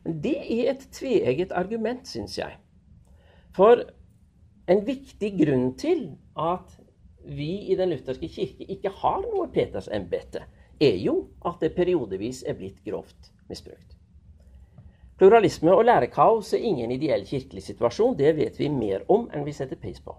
Men 0.01 0.21
det 0.25 0.39
er 0.41 0.73
et 0.73 0.89
tveegget 0.89 1.53
argument, 1.53 2.07
syns 2.09 2.39
jeg. 2.41 2.57
For 3.53 3.85
en 4.71 4.85
viktig 4.87 5.33
grunn 5.41 5.71
til 5.79 6.05
at 6.39 6.77
vi 7.27 7.51
i 7.69 7.77
Den 7.77 7.91
lutherske 7.91 8.29
kirke 8.31 8.65
ikke 8.71 8.91
har 9.01 9.21
noe 9.25 9.49
Petersembete, 9.53 10.45
er 10.81 10.97
jo 10.97 11.27
at 11.45 11.61
det 11.61 11.75
periodevis 11.75 12.41
er 12.47 12.57
blitt 12.57 12.79
grovt 12.85 13.29
misbrukt. 13.51 13.97
Pluralisme 15.21 15.73
og 15.75 15.85
lærekaos 15.85 16.53
er 16.57 16.63
ingen 16.65 16.91
ideell 16.91 17.27
kirkelig 17.29 17.61
situasjon. 17.67 18.15
Det 18.17 18.31
vet 18.39 18.57
vi 18.57 18.71
mer 18.73 19.03
om 19.07 19.27
enn 19.29 19.45
vi 19.45 19.53
setter 19.53 19.77
pris 19.77 19.99
på. 20.01 20.15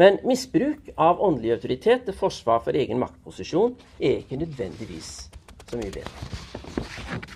Men 0.00 0.16
misbruk 0.24 0.88
av 0.96 1.20
åndelig 1.20 1.58
autoritet 1.58 2.06
til 2.06 2.16
forsvar 2.16 2.62
for 2.64 2.72
egen 2.72 3.02
maktposisjon 3.02 3.74
er 3.98 4.22
ikke 4.22 4.38
nødvendigvis 4.40 5.10
så 5.68 5.76
mye 5.76 5.92
bedre. 5.92 7.26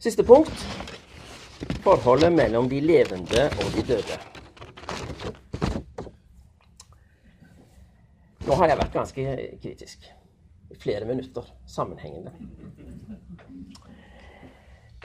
Siste 0.00 0.24
punkt 0.26 0.66
forholdet 1.84 2.32
mellom 2.32 2.68
de 2.68 2.80
levende 2.80 3.46
og 3.60 3.74
de 3.74 3.82
døde. 3.92 4.18
Nå 8.46 8.56
har 8.58 8.70
jeg 8.70 8.80
vært 8.80 8.96
ganske 8.96 9.24
kritisk 9.62 10.06
i 10.70 10.78
flere 10.80 11.06
minutter 11.06 11.46
sammenhengende. 11.68 12.32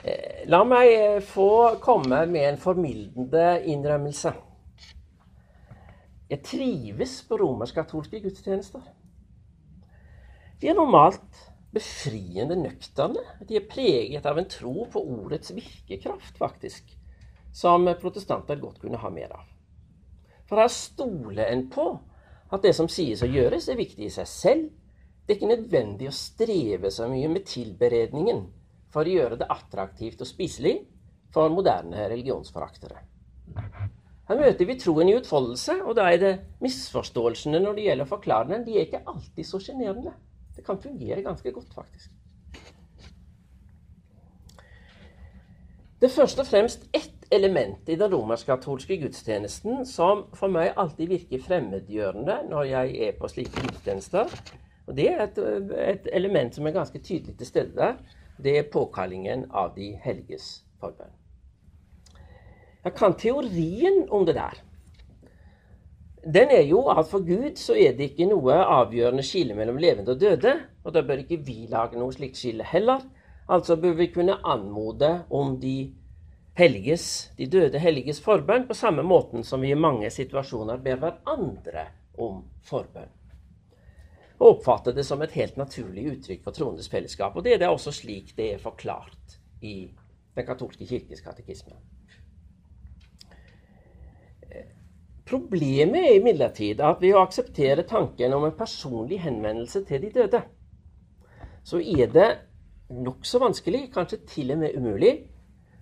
Eh, 0.06 0.44
la 0.50 0.62
meg 0.64 1.22
få 1.26 1.76
komme 1.82 2.24
med 2.30 2.48
en 2.52 2.60
formildende 2.60 3.46
innrømmelse. 3.66 4.32
Jeg 6.30 6.42
trives 6.42 7.20
på 7.28 7.38
romersk-katolske 7.38 8.20
gudstjenester. 8.24 8.82
De 10.60 10.70
er 10.70 10.74
normalt 10.74 11.42
befriende 11.76 12.56
nøkterne. 12.58 13.22
De 13.46 13.58
er 13.58 13.68
preget 13.68 14.26
av 14.26 14.40
en 14.40 14.48
tro 14.50 14.86
på 14.92 15.02
ordets 15.02 15.52
virkekraft, 15.54 16.38
faktisk, 16.40 16.90
som 17.52 17.86
protestanter 18.00 18.60
godt 18.60 18.80
kunne 18.82 19.00
ha 19.00 19.12
mer 19.12 19.36
av. 19.36 19.44
For 20.46 20.62
her 20.62 20.70
stoler 20.72 21.50
en 21.50 21.66
på 21.72 21.86
at 22.54 22.62
det 22.62 22.74
som 22.78 22.88
sies 22.90 23.22
og 23.26 23.32
gjøres, 23.34 23.68
er 23.68 23.80
viktig 23.80 24.06
i 24.06 24.12
seg 24.14 24.28
selv, 24.30 24.66
det 25.26 25.34
er 25.34 25.38
ikke 25.40 25.50
nødvendig 25.50 26.06
å 26.06 26.14
streve 26.14 26.90
så 26.94 27.08
mye 27.10 27.28
med 27.32 27.48
tilberedningen 27.50 28.44
for 28.94 29.02
å 29.02 29.16
gjøre 29.16 29.40
det 29.40 29.48
attraktivt 29.50 30.22
og 30.22 30.28
spiselig 30.30 30.76
for 31.34 31.50
moderne 31.50 32.06
religionsforaktere. 32.12 33.02
Her 34.26 34.38
møter 34.38 34.66
vi 34.66 34.78
troen 34.78 35.10
i 35.10 35.16
utfoldelse, 35.18 35.80
og 35.86 35.98
da 35.98 36.06
er 36.10 36.22
det 36.22 36.32
misforståelsene 36.62 37.58
når 37.62 37.76
det 37.76 37.88
gjelder 37.88 38.06
å 38.06 38.12
forklare 38.14 38.50
den, 38.54 38.64
de 38.66 38.78
er 38.78 38.86
ikke 38.86 39.04
alltid 39.06 39.46
så 39.46 39.60
sjenerende. 39.62 40.14
Det 40.56 40.64
kan 40.64 40.80
fungere 40.82 41.22
ganske 41.22 41.52
godt, 41.52 41.74
faktisk. 41.74 42.10
Det 46.00 46.10
er 46.10 46.14
først 46.14 46.38
og 46.38 46.46
fremst 46.46 46.84
ett 46.94 47.24
element 47.32 47.88
i 47.88 47.96
den 47.96 48.12
romersk-katolske 48.14 48.98
gudstjenesten 49.00 49.86
som 49.88 50.26
for 50.36 50.52
meg 50.52 50.74
alltid 50.76 51.08
virker 51.08 51.42
fremmedgjørende 51.42 52.36
når 52.50 52.68
jeg 52.68 52.98
er 53.08 53.16
på 53.18 53.30
slike 53.32 53.62
gudstjenester, 53.64 54.30
og 54.86 54.96
Det 54.96 55.08
er 55.10 55.22
et, 55.22 55.38
et, 55.88 56.08
element 56.12 56.54
som 56.54 56.66
er 56.66 56.70
ganske 56.70 56.98
tydelig 56.98 57.36
til 57.38 57.46
stede 57.46 57.74
der. 57.74 57.96
Det 58.42 58.58
er 58.58 58.68
påkallingen 58.72 59.46
av 59.50 59.72
de 59.76 59.96
helges 60.04 60.64
forbønn. 60.80 61.10
Jeg 62.84 62.94
kan 62.94 63.16
teorien 63.18 64.04
om 64.10 64.26
det 64.26 64.36
der. 64.36 64.60
Den 66.26 66.50
er 66.50 66.64
jo 66.66 66.80
at 66.90 67.06
for 67.06 67.22
Gud 67.22 67.54
så 67.60 67.76
er 67.78 67.94
det 67.94 68.10
ikke 68.10 68.26
noe 68.26 68.54
avgjørende 68.54 69.22
skille 69.26 69.54
mellom 69.54 69.78
levende 69.78 70.16
og 70.16 70.20
døde. 70.20 70.56
Og 70.82 70.94
da 70.94 71.04
bør 71.06 71.22
ikke 71.22 71.38
vi 71.46 71.66
lage 71.70 71.98
noe 71.98 72.14
slikt 72.14 72.40
skille 72.40 72.66
heller. 72.66 73.04
Altså 73.48 73.76
bør 73.78 73.94
vi 74.00 74.08
kunne 74.10 74.40
anmode 74.42 75.12
om 75.30 75.54
de 75.62 75.92
helges, 76.58 77.30
de 77.38 77.46
døde 77.52 77.78
helliges 77.78 78.18
forbønn 78.24 78.66
på 78.66 78.74
samme 78.74 79.04
måten 79.06 79.44
som 79.44 79.62
vi 79.62 79.70
i 79.70 79.78
mange 79.78 80.10
situasjoner 80.10 80.80
ber 80.82 80.98
hverandre 81.04 81.86
om 82.18 82.42
forbønn 82.64 83.12
og 84.36 84.48
oppfatter 84.50 84.92
det 84.92 85.04
som 85.08 85.22
et 85.24 85.32
helt 85.36 85.56
naturlig 85.56 86.10
uttrykk 86.12 86.42
for 86.44 86.56
troendes 86.56 86.90
fellesskap. 86.92 87.36
Og 87.36 87.44
det 87.44 87.54
er 87.54 87.62
det 87.62 87.70
også 87.72 87.92
slik 87.94 88.34
det 88.36 88.52
er 88.54 88.62
forklart 88.62 89.38
i 89.64 89.92
Den 90.36 90.44
katolske 90.44 90.84
kirkes 90.84 91.22
katekisme. 91.24 91.72
Problemet 95.26 96.04
er 96.06 96.18
imidlertid 96.20 96.80
at 96.86 97.00
ved 97.02 97.16
å 97.16 97.22
akseptere 97.24 97.82
tanken 97.88 98.34
om 98.36 98.44
en 98.46 98.54
personlig 98.54 99.18
henvendelse 99.24 99.82
til 99.88 100.04
de 100.04 100.10
døde, 100.14 100.42
så 101.66 101.80
er 101.82 102.12
det 102.14 102.28
nokså 102.94 103.40
vanskelig, 103.42 103.88
kanskje 103.94 104.20
til 104.30 104.52
og 104.54 104.60
med 104.60 104.76
umulig, 104.78 105.16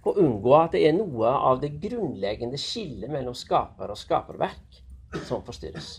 å 0.05 0.15
unngå 0.21 0.55
at 0.57 0.73
det 0.77 0.83
er 0.89 0.97
noe 0.97 1.29
av 1.49 1.61
det 1.61 1.75
grunnleggende 1.81 2.59
skillet 2.61 3.13
mellom 3.13 3.37
skaper 3.37 3.93
og 3.93 3.97
skaperverk 3.97 4.81
som 5.25 5.41
forstyrres 5.47 5.95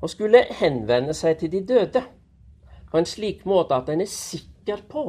Å 0.00 0.08
skulle 0.08 0.46
henvende 0.60 1.12
seg 1.16 1.36
til 1.40 1.52
de 1.52 1.60
døde 1.68 2.02
på 2.88 3.00
en 3.00 3.08
slik 3.08 3.44
måte 3.48 3.76
at 3.76 3.88
en 3.92 4.04
er 4.04 4.12
sikker 4.12 4.84
på 4.88 5.06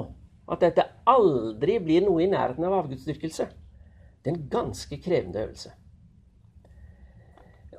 at 0.51 0.63
dette 0.63 0.87
aldri 1.07 1.77
blir 1.83 2.03
noe 2.07 2.23
i 2.23 2.29
nærheten 2.31 2.63
av 2.67 2.77
avgudsdyrkelse. 2.81 3.47
Det 4.23 4.31
er 4.31 4.35
en 4.35 4.47
ganske 4.51 4.99
krevende 5.03 5.43
øvelse. 5.43 5.73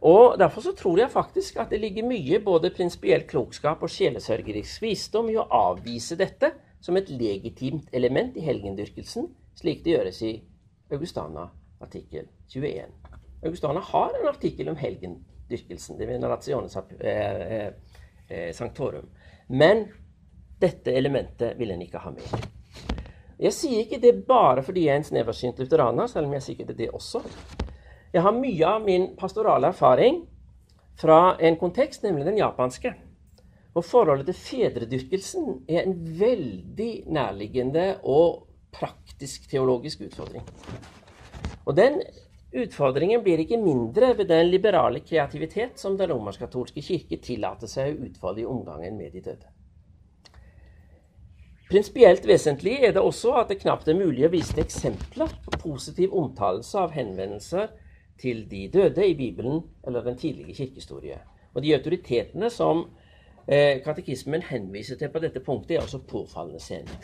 Og 0.06 0.38
Derfor 0.38 0.62
så 0.62 0.72
tror 0.78 0.98
jeg 0.98 1.10
faktisk 1.10 1.56
at 1.58 1.70
det 1.70 1.80
ligger 1.80 2.06
mye 2.06 2.38
både 2.44 2.70
prinsipiell 2.70 3.24
klokskap 3.26 3.82
og 3.82 3.90
sjelesørgerisk 3.90 4.82
visdom 4.82 5.30
i 5.32 5.38
å 5.38 5.48
avvise 5.50 6.16
dette 6.18 6.52
som 6.80 6.96
et 6.96 7.10
legitimt 7.10 7.88
element 7.92 8.36
i 8.38 8.44
helgendyrkelsen, 8.46 9.26
slik 9.58 9.82
det 9.84 9.96
gjøres 9.96 10.20
i 10.22 10.36
Augustana 10.94 11.48
artikkel 11.82 12.28
21. 12.48 12.92
Augustana 13.42 13.80
har 13.80 14.14
en 14.20 14.28
artikkel 14.28 14.68
om 14.70 14.78
helgendyrkelsen, 14.78 15.98
det 15.98 16.06
er 16.06 16.12
Venerationes 16.12 16.76
eh, 17.00 17.66
eh, 18.28 18.52
sanctorum. 18.54 19.10
Men 19.48 19.86
dette 20.58 20.94
elementet 20.94 21.58
vil 21.58 21.70
en 21.74 21.82
ikke 21.82 22.02
ha 22.02 22.14
med. 22.14 22.46
Jeg 23.38 23.54
sier 23.54 23.84
ikke 23.84 24.00
det 24.02 24.14
bare 24.26 24.64
fordi 24.66 24.88
jeg 24.88 24.96
er 24.96 25.02
en 25.02 25.06
sneversynt 25.06 25.60
lutheraner, 25.62 26.10
selv 26.10 26.26
om 26.26 26.34
jeg 26.34 26.46
sier 26.46 26.66
det, 26.66 26.78
det 26.78 26.90
også. 26.90 27.22
Jeg 28.12 28.24
har 28.24 28.32
mye 28.32 28.68
av 28.68 28.84
min 28.84 29.10
pastorale 29.18 29.68
erfaring 29.68 30.22
fra 30.98 31.36
en 31.44 31.58
kontekst, 31.60 32.02
nemlig 32.02 32.24
den 32.24 32.38
japanske. 32.40 32.94
Og 33.76 33.84
forholdet 33.84 34.30
til 34.30 34.38
fedredyrkelsen 34.38 35.50
er 35.68 35.84
en 35.84 35.98
veldig 36.18 36.92
nærliggende 37.12 37.98
og 38.02 38.46
praktisk 38.74 39.44
teologisk 39.50 40.06
utfordring. 40.08 40.46
Og 41.68 41.76
den 41.76 42.00
utfordringen 42.56 43.20
blir 43.22 43.42
ikke 43.42 43.60
mindre 43.60 44.14
ved 44.16 44.30
den 44.32 44.48
liberale 44.48 45.02
kreativitet 45.04 45.76
som 45.80 45.98
den 45.98 46.08
romersk-katolske 46.10 46.82
kirke 46.82 47.20
tillater 47.22 47.68
seg 47.68 47.92
å 47.92 48.08
utfolde 48.08 48.42
i 48.42 48.48
omgangen 48.48 48.96
med 48.96 49.12
de 49.12 49.24
døde. 49.26 49.52
Prinsipielt 51.68 52.24
vesentlig 52.24 52.78
er 52.80 52.94
det 52.96 53.04
også 53.04 53.34
at 53.36 53.52
det 53.52 53.58
knapt 53.60 53.90
er 53.92 53.98
mulig 53.98 54.24
å 54.24 54.32
vise 54.32 54.54
til 54.56 54.64
eksempler 54.64 55.34
på 55.44 55.60
positiv 55.60 56.16
omtalelse 56.16 56.80
av 56.80 56.96
henvendelser 56.96 57.68
til 58.20 58.44
de 58.50 58.68
døde 58.72 59.06
i 59.06 59.14
Bibelen 59.16 59.62
eller 59.86 60.04
den 60.04 60.18
tidlige 60.18 60.54
kirkehistorie. 60.54 61.20
Og 61.54 61.62
de 61.62 61.74
autoritetene 61.74 62.50
som 62.50 62.84
eh, 63.46 63.80
katekismen 63.84 64.42
henviser 64.42 64.98
til 64.98 65.12
på 65.12 65.22
dette 65.22 65.40
punktet, 65.40 65.76
er 65.76 65.86
altså 65.86 65.98
påfallende 65.98 66.60
sene. 66.60 66.98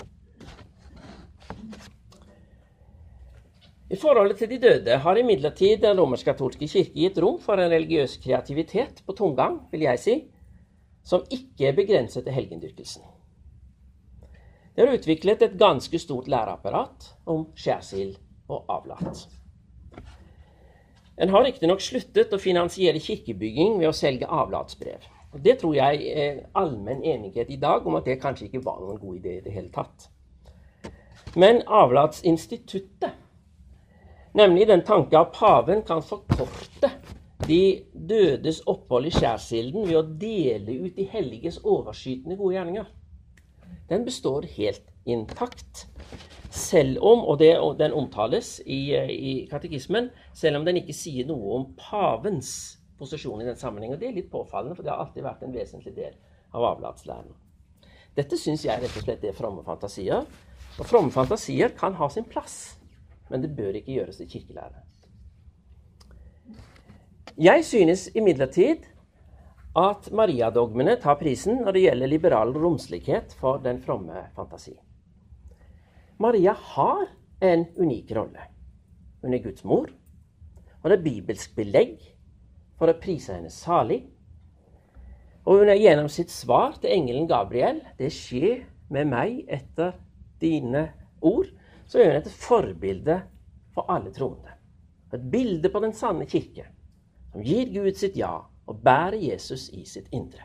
I 3.90 3.96
forholdet 4.00 4.38
til 4.40 4.50
de 4.50 4.58
døde 4.58 4.96
har 4.98 5.18
imidlertid 5.20 5.82
den 5.82 5.98
romersk-katolske 6.00 6.66
kirke 6.66 6.96
gitt 6.98 7.18
rom 7.22 7.36
for 7.42 7.60
en 7.60 7.70
religiøs 7.70 8.16
kreativitet 8.24 9.02
på 9.06 9.12
tomgang, 9.12 9.60
vil 9.70 9.84
jeg 9.86 10.00
si, 10.00 10.14
som 11.04 11.26
ikke 11.30 11.68
er 11.68 11.76
begrenset 11.76 12.24
til 12.24 12.34
helgendyrkelsen. 12.34 13.04
Det 14.74 14.82
har 14.82 14.96
utviklet 14.96 15.42
et 15.42 15.58
ganske 15.60 15.98
stort 16.02 16.28
læreapparat 16.32 17.12
om 17.30 17.44
skjærsild 17.54 18.16
og 18.48 18.64
avlat. 18.72 19.28
En 21.16 21.30
har 21.30 21.44
riktignok 21.46 21.82
sluttet 21.82 22.32
å 22.34 22.40
finansiere 22.42 23.02
kirkebygging 23.02 23.78
ved 23.78 23.88
å 23.88 23.94
selge 23.94 24.26
avlatsbrev. 24.26 25.04
Og 25.34 25.42
Det 25.42 25.58
tror 25.60 25.74
jeg 25.74 26.10
er 26.10 26.40
allmenn 26.54 27.02
enighet 27.02 27.50
i 27.50 27.58
dag 27.58 27.86
om 27.86 27.96
at 27.98 28.06
det 28.06 28.20
kanskje 28.22 28.48
ikke 28.48 28.64
var 28.64 28.80
noen 28.80 28.98
god 28.98 29.16
idé 29.18 29.38
i 29.38 29.44
det 29.44 29.54
hele 29.54 29.70
tatt. 29.74 30.08
Men 31.34 31.62
avlatsinstituttet, 31.66 33.14
nemlig 34.34 34.68
den 34.70 34.84
tanke 34.86 35.18
at 35.18 35.32
paven 35.34 35.82
kan 35.86 36.02
forkorte 36.02 36.90
de 37.46 37.84
dødes 37.92 38.62
opphold 38.70 39.10
i 39.10 39.14
skjærsilden 39.14 39.88
ved 39.88 39.98
å 39.98 40.04
dele 40.06 40.78
ut 40.86 40.94
de 40.96 41.08
helliges 41.10 41.58
overskytende 41.62 42.38
gode 42.38 42.54
gjerninger, 42.54 42.86
den 43.90 44.06
består 44.06 44.46
helt 44.56 44.86
intakt. 45.04 45.86
Selv 46.54 47.02
om, 47.02 47.24
og, 47.26 47.38
det, 47.40 47.50
og 47.58 47.78
den 47.80 47.92
omtales 47.98 48.60
i, 48.62 48.94
i, 48.94 49.32
katekismen, 49.50 50.12
selv 50.36 50.60
om 50.60 50.66
den 50.66 50.78
ikke 50.78 50.94
sier 50.94 51.26
noe 51.26 51.56
om 51.56 51.64
pavens 51.78 52.52
posisjon 52.98 53.42
i 53.42 53.48
den 53.48 53.58
sammenheng. 53.58 53.96
Og 53.96 53.98
det 53.98 54.10
er 54.10 54.14
litt 54.20 54.30
påfallende, 54.30 54.76
for 54.78 54.86
det 54.86 54.92
har 54.92 55.02
alltid 55.02 55.26
vært 55.26 55.42
en 55.42 55.56
vesentlig 55.56 55.96
del 55.96 56.14
av 56.54 56.68
avlatslæren. 56.70 57.34
Dette 58.14 58.38
syns 58.38 58.62
jeg 58.62 58.78
rett 58.78 59.00
og 59.00 59.02
slett 59.02 59.26
er 59.26 59.34
fromme 59.34 59.66
fantasier. 59.66 60.22
Og 60.78 60.86
fromme 60.86 61.10
fantasier 61.14 61.74
kan 61.74 61.98
ha 61.98 62.08
sin 62.10 62.26
plass, 62.30 62.76
men 63.30 63.42
det 63.42 63.50
bør 63.58 63.74
ikke 63.78 63.98
gjøres 63.98 64.22
til 64.22 64.30
kirkelære. 64.30 64.82
Jeg 67.34 67.66
synes 67.66 68.08
imidlertid 68.14 68.86
at 69.74 70.06
mariadogmene 70.14 70.94
tar 71.02 71.18
prisen 71.18 71.64
når 71.66 71.74
det 71.74 71.86
gjelder 71.88 72.10
liberal 72.10 72.54
romslighet 72.54 73.34
for 73.40 73.58
den 73.62 73.80
fromme 73.82 74.28
fantasi. 74.36 74.76
Maria 76.24 76.56
har 76.58 77.06
en 77.40 77.66
unik 77.76 78.12
rolle. 78.16 78.40
Hun 79.20 79.34
er 79.34 79.42
Guds 79.44 79.64
mor. 79.64 79.90
Og 80.80 80.86
det 80.88 80.96
er 80.96 81.04
bibelsk 81.04 81.52
belegg 81.56 81.98
for 82.78 82.88
å 82.88 82.96
prise 83.00 83.34
henne 83.36 83.50
salig. 83.52 83.98
Og 85.44 85.60
hun 85.60 85.68
er 85.68 85.76
gjennom 85.76 86.08
sitt 86.08 86.32
svar 86.32 86.78
til 86.80 86.94
engelen 86.94 87.28
Gabriel 87.28 87.82
'Det 87.98 88.08
skjer 88.12 88.64
med 88.88 89.10
meg 89.10 89.44
etter 89.48 89.92
dine 90.40 90.86
ord', 91.20 91.52
så 91.86 91.98
er 92.00 92.06
hun 92.06 92.16
et 92.22 92.30
forbilde 92.32 93.18
for 93.74 93.84
alle 93.88 94.12
troende. 94.12 94.56
Et 95.12 95.30
bilde 95.30 95.68
på 95.68 95.80
den 95.80 95.92
sanne 95.92 96.26
kirke, 96.26 96.64
som 97.32 97.42
gir 97.42 97.68
Gud 97.68 97.94
sitt 98.00 98.16
ja 98.16 98.40
og 98.66 98.80
bærer 98.80 99.20
Jesus 99.20 99.68
i 99.68 99.84
sitt 99.84 100.08
indre. 100.12 100.40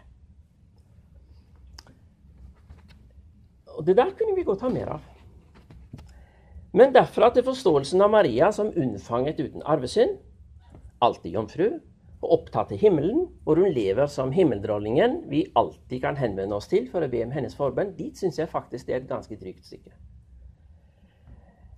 Og 3.77 3.85
Det 3.85 3.95
der 3.95 4.11
kunne 4.11 4.35
vi 4.35 4.43
godt 4.43 4.61
ha 4.61 4.69
mer 4.69 4.85
av. 4.99 5.18
Men 6.73 6.93
derfra 6.93 7.31
til 7.33 7.45
forståelsen 7.47 8.01
av 8.05 8.11
Maria 8.13 8.51
som 8.53 8.69
unnfanget 8.77 9.39
uten 9.41 9.63
arvesynd, 9.65 10.19
alltid 11.01 11.33
jomfru, 11.33 11.69
og 12.19 12.33
opptatt 12.35 12.69
til 12.73 12.81
himmelen, 12.81 13.23
hvor 13.45 13.57
hun 13.61 13.71
lever 13.73 14.09
som 14.11 14.33
himmeldronningen 14.35 15.21
vi 15.31 15.45
alltid 15.57 16.03
kan 16.03 16.19
henvende 16.19 16.57
oss 16.57 16.67
til 16.69 16.89
for 16.91 17.01
å 17.01 17.09
be 17.09 17.23
om 17.23 17.31
hennes 17.33 17.55
forbønn, 17.55 17.95
dit 17.97 18.17
syns 18.19 18.41
jeg 18.41 18.51
faktisk 18.51 18.89
det 18.89 18.95
er 18.97 19.01
et 19.01 19.09
ganske 19.09 19.37
trygt 19.39 19.65
stykke. 19.65 19.93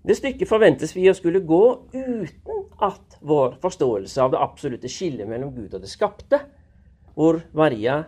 Det 0.02 0.18
stykket 0.18 0.50
forventes 0.50 0.96
vi 0.96 1.06
å 1.12 1.14
skulle 1.14 1.44
gå 1.46 1.62
uten 1.94 2.64
at 2.82 3.20
vår 3.22 3.60
forståelse 3.62 4.24
av 4.24 4.32
det 4.34 4.42
absolutte 4.42 4.90
skillet 4.90 5.30
mellom 5.30 5.54
Gud 5.54 5.76
og 5.78 5.84
det 5.84 5.92
skapte, 5.92 6.40
hvor 7.14 7.38
Maria 7.54 8.00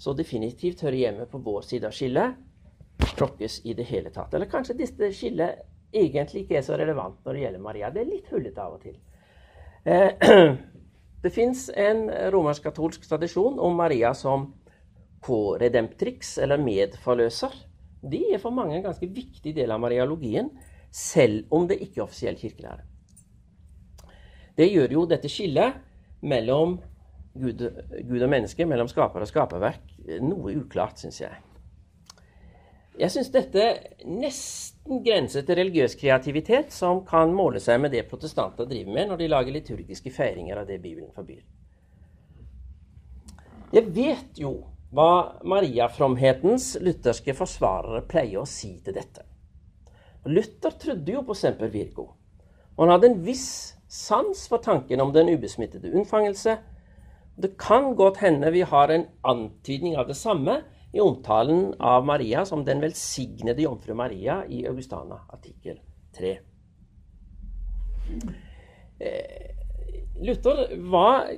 så 0.00 0.14
definitivt 0.14 0.84
hører 0.86 1.00
hjemme 1.00 1.26
på 1.28 1.42
vår 1.42 1.66
side 1.66 1.90
av 1.90 1.96
skillet, 1.96 2.38
tråkkes 3.18 3.64
i 3.66 3.74
det 3.74 3.88
hele 3.90 4.14
tatt. 4.14 4.30
Eller 4.36 4.48
kanskje 4.48 4.78
dette 4.78 5.10
skillet 5.16 5.58
egentlig 5.92 6.44
ikke 6.44 6.58
er 6.60 6.66
så 6.66 6.78
relevant 6.78 7.18
når 7.24 7.36
det 7.36 7.44
gjelder 7.44 7.64
Maria. 7.64 7.90
Det 7.90 8.02
er 8.02 8.10
litt 8.10 8.30
hullete 8.32 8.62
av 8.64 8.76
og 8.76 8.84
til. 8.84 8.96
Eh, 9.84 10.54
det 11.24 11.32
fins 11.34 11.68
en 11.74 12.06
romersk-katolsk 12.34 13.08
tradisjon 13.08 13.58
om 13.60 13.78
Maria 13.78 14.12
som 14.16 14.50
co-redemptrix, 15.24 16.38
eller 16.40 16.62
medforløser. 16.62 17.56
De 18.00 18.22
er 18.32 18.40
for 18.40 18.54
mange 18.56 18.78
en 18.78 18.86
ganske 18.86 19.08
viktig 19.12 19.52
del 19.56 19.72
av 19.72 19.82
mariologien, 19.82 20.48
selv 20.90 21.50
om 21.54 21.66
det 21.68 21.80
ikke 21.84 22.00
er 22.00 22.06
offisiell 22.06 22.38
kirkelære. 22.40 22.86
Det 24.56 24.66
gjør 24.68 24.96
jo 24.96 25.04
dette 25.08 25.28
skillet 25.30 25.76
mellom 26.26 26.78
Gud, 27.40 27.62
Gud 28.08 28.24
og 28.24 28.32
menneske, 28.32 28.66
mellom 28.66 28.88
skaper 28.90 29.22
og 29.22 29.30
skaperverk, 29.30 29.94
noe 30.24 30.56
uklart, 30.58 30.98
syns 30.98 31.20
jeg. 31.22 31.36
Jeg 33.00 33.14
syns 33.14 33.30
dette 33.32 33.62
nesten 34.04 35.00
grenser 35.04 35.44
til 35.46 35.56
religiøs 35.56 35.94
kreativitet 35.96 36.74
som 36.74 37.00
kan 37.08 37.32
måle 37.32 37.62
seg 37.62 37.80
med 37.80 37.94
det 37.94 38.02
protestanter 38.10 38.68
driver 38.68 38.92
med 38.92 39.08
når 39.08 39.22
de 39.22 39.28
lager 39.32 39.56
liturgiske 39.56 40.12
feiringer 40.12 40.60
av 40.60 40.68
det 40.68 40.76
Bibelen 40.82 41.08
forbyr. 41.16 41.40
Jeg 43.72 43.86
vet 43.96 44.40
jo 44.42 44.52
hva 44.92 45.40
mariafromhetens 45.46 46.74
lutherske 46.82 47.32
forsvarere 47.38 48.02
pleier 48.10 48.42
å 48.42 48.48
si 48.48 48.74
til 48.84 48.98
dette. 48.98 49.24
Luther 50.28 50.74
trodde 50.76 51.14
jo 51.14 51.22
på 51.24 51.36
Semper 51.38 51.70
Virgo. 51.72 52.10
Og 52.76 52.84
han 52.84 52.92
hadde 52.96 53.12
en 53.12 53.22
viss 53.24 53.78
sans 53.88 54.42
for 54.50 54.60
tanken 54.60 55.00
om 55.00 55.14
den 55.14 55.30
ubesmittede 55.32 55.94
unnfangelse. 55.94 56.58
Det 57.40 57.54
kan 57.56 57.94
godt 57.96 58.20
hende 58.20 58.52
vi 58.52 58.66
har 58.66 58.92
en 58.92 59.06
antydning 59.24 59.96
av 59.96 60.10
det 60.10 60.18
samme 60.18 60.60
i 60.92 61.00
omtalen 61.00 61.74
av 61.78 62.06
Maria 62.06 62.44
som 62.46 62.64
den 62.64 62.80
velsignede 62.82 63.62
jomfru 63.62 63.94
Maria 63.94 64.42
i 64.48 64.64
Augustana 64.66 65.20
artikkel 65.30 65.78
3. 66.18 66.38
Eh, 68.98 69.50
Luther 70.20 70.66
var, 70.90 71.30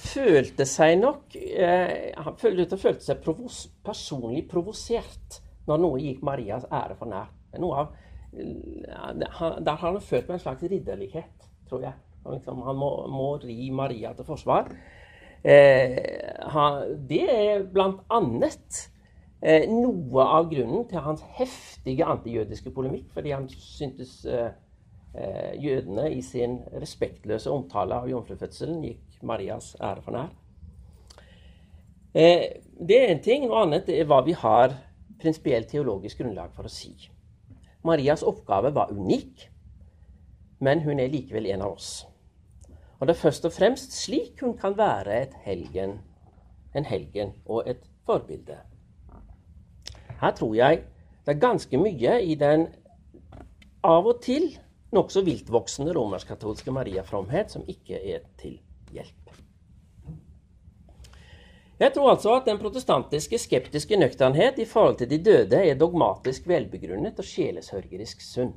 følte 0.00 0.64
seg 0.64 0.94
nok 1.02 1.34
eh, 1.36 2.14
Luther 2.54 2.78
følte 2.80 3.04
seg 3.04 3.18
provos, 3.24 3.64
personlig 3.84 4.46
provosert 4.48 5.40
når 5.68 5.82
noe 5.82 5.98
gikk 6.00 6.22
Marias 6.24 6.64
ære 6.70 6.96
for 6.98 7.10
nær. 7.10 7.28
Noe 7.60 7.82
av, 7.82 7.90
der 8.32 9.74
har 9.74 9.84
han 9.84 10.00
følt 10.00 10.30
med 10.30 10.38
en 10.38 10.42
slags 10.42 10.64
ridderlighet, 10.70 11.50
tror 11.68 11.84
jeg. 11.84 11.98
Liksom, 12.30 12.62
han 12.62 12.78
må, 12.78 12.90
må, 13.10 13.28
ri 13.42 13.70
Maria 13.74 14.12
til 14.14 14.26
forsvar. 14.28 14.70
Eh, 15.42 15.98
han, 16.54 16.96
det 17.10 17.22
er 17.32 17.66
blant 17.72 18.02
annet 18.12 18.80
eh, 19.42 19.66
noe 19.68 20.24
av 20.24 20.50
grunnen 20.50 20.86
til 20.88 21.04
hans 21.04 21.22
heftige 21.38 22.06
antijødiske 22.06 22.72
polemikk, 22.74 23.08
fordi 23.14 23.34
han 23.34 23.48
syntes 23.50 24.24
eh, 24.26 24.52
eh, 25.14 25.54
jødene 25.62 26.10
i 26.14 26.20
sin 26.22 26.60
respektløse 26.72 27.50
omtale 27.50 28.02
av 28.02 28.10
jomfrufødselen 28.10 28.84
gikk 28.84 29.22
Marias 29.22 29.74
ære 29.80 30.04
for 30.04 30.16
nær. 30.16 30.30
Eh, 32.14 32.60
det 32.88 32.96
er 32.98 33.14
én 33.14 33.22
ting. 33.22 33.46
Noe 33.46 33.64
annet 33.66 33.88
er 33.92 34.06
hva 34.08 34.20
vi 34.26 34.34
har 34.34 34.74
prinsipielt 35.20 35.68
teologisk 35.70 36.22
grunnlag 36.22 36.52
for 36.56 36.66
å 36.66 36.72
si. 36.72 36.94
Marias 37.86 38.24
oppgave 38.26 38.72
var 38.74 38.90
unik, 38.92 39.46
men 40.60 40.82
hun 40.84 41.00
er 41.00 41.12
likevel 41.12 41.46
en 41.52 41.62
av 41.64 41.76
oss. 41.76 41.90
Og 42.98 43.06
det 43.08 43.14
er 43.14 43.20
først 43.22 43.46
og 43.48 43.54
fremst 43.56 43.94
slik 43.96 44.42
hun 44.44 44.56
kan 44.60 44.76
være 44.76 45.22
helgen, 45.46 46.00
en 46.76 46.84
helgen 46.84 47.32
og 47.46 47.68
et 47.70 47.86
forbilde. 48.04 48.58
Her 50.20 50.34
tror 50.36 50.54
jeg 50.56 50.82
det 51.26 51.34
er 51.34 51.40
ganske 51.40 51.78
mye 51.80 52.16
i 52.24 52.34
den 52.38 52.66
av 53.86 54.08
og 54.08 54.20
til 54.24 54.50
nokså 54.92 55.22
viltvoksende 55.24 55.94
romersk-katolske 55.96 56.72
Maria-fromhet 56.74 57.52
som 57.54 57.64
ikke 57.70 58.00
er 58.00 58.24
til 58.40 58.58
hjelp. 58.92 59.36
Jeg 61.80 61.94
tror 61.94 62.10
altså 62.12 62.34
at 62.36 62.48
den 62.48 62.58
protestantiske 62.60 63.38
skeptiske 63.40 63.96
nøkternhet 63.96 64.58
i 64.60 64.66
forhold 64.68 64.98
til 65.00 65.08
de 65.08 65.16
døde 65.24 65.62
er 65.64 65.78
dogmatisk 65.80 66.48
velbegrunnet 66.50 67.16
og 67.16 67.24
sjelesørgerisk 67.24 68.20
sunn. 68.20 68.52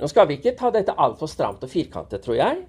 Nå 0.00 0.10
skal 0.10 0.28
vi 0.28 0.36
ikke 0.36 0.56
ta 0.58 0.68
dette 0.74 0.92
altfor 1.00 1.30
stramt 1.30 1.64
og 1.64 1.70
firkantet, 1.70 2.20
tror 2.20 2.36
jeg. 2.36 2.64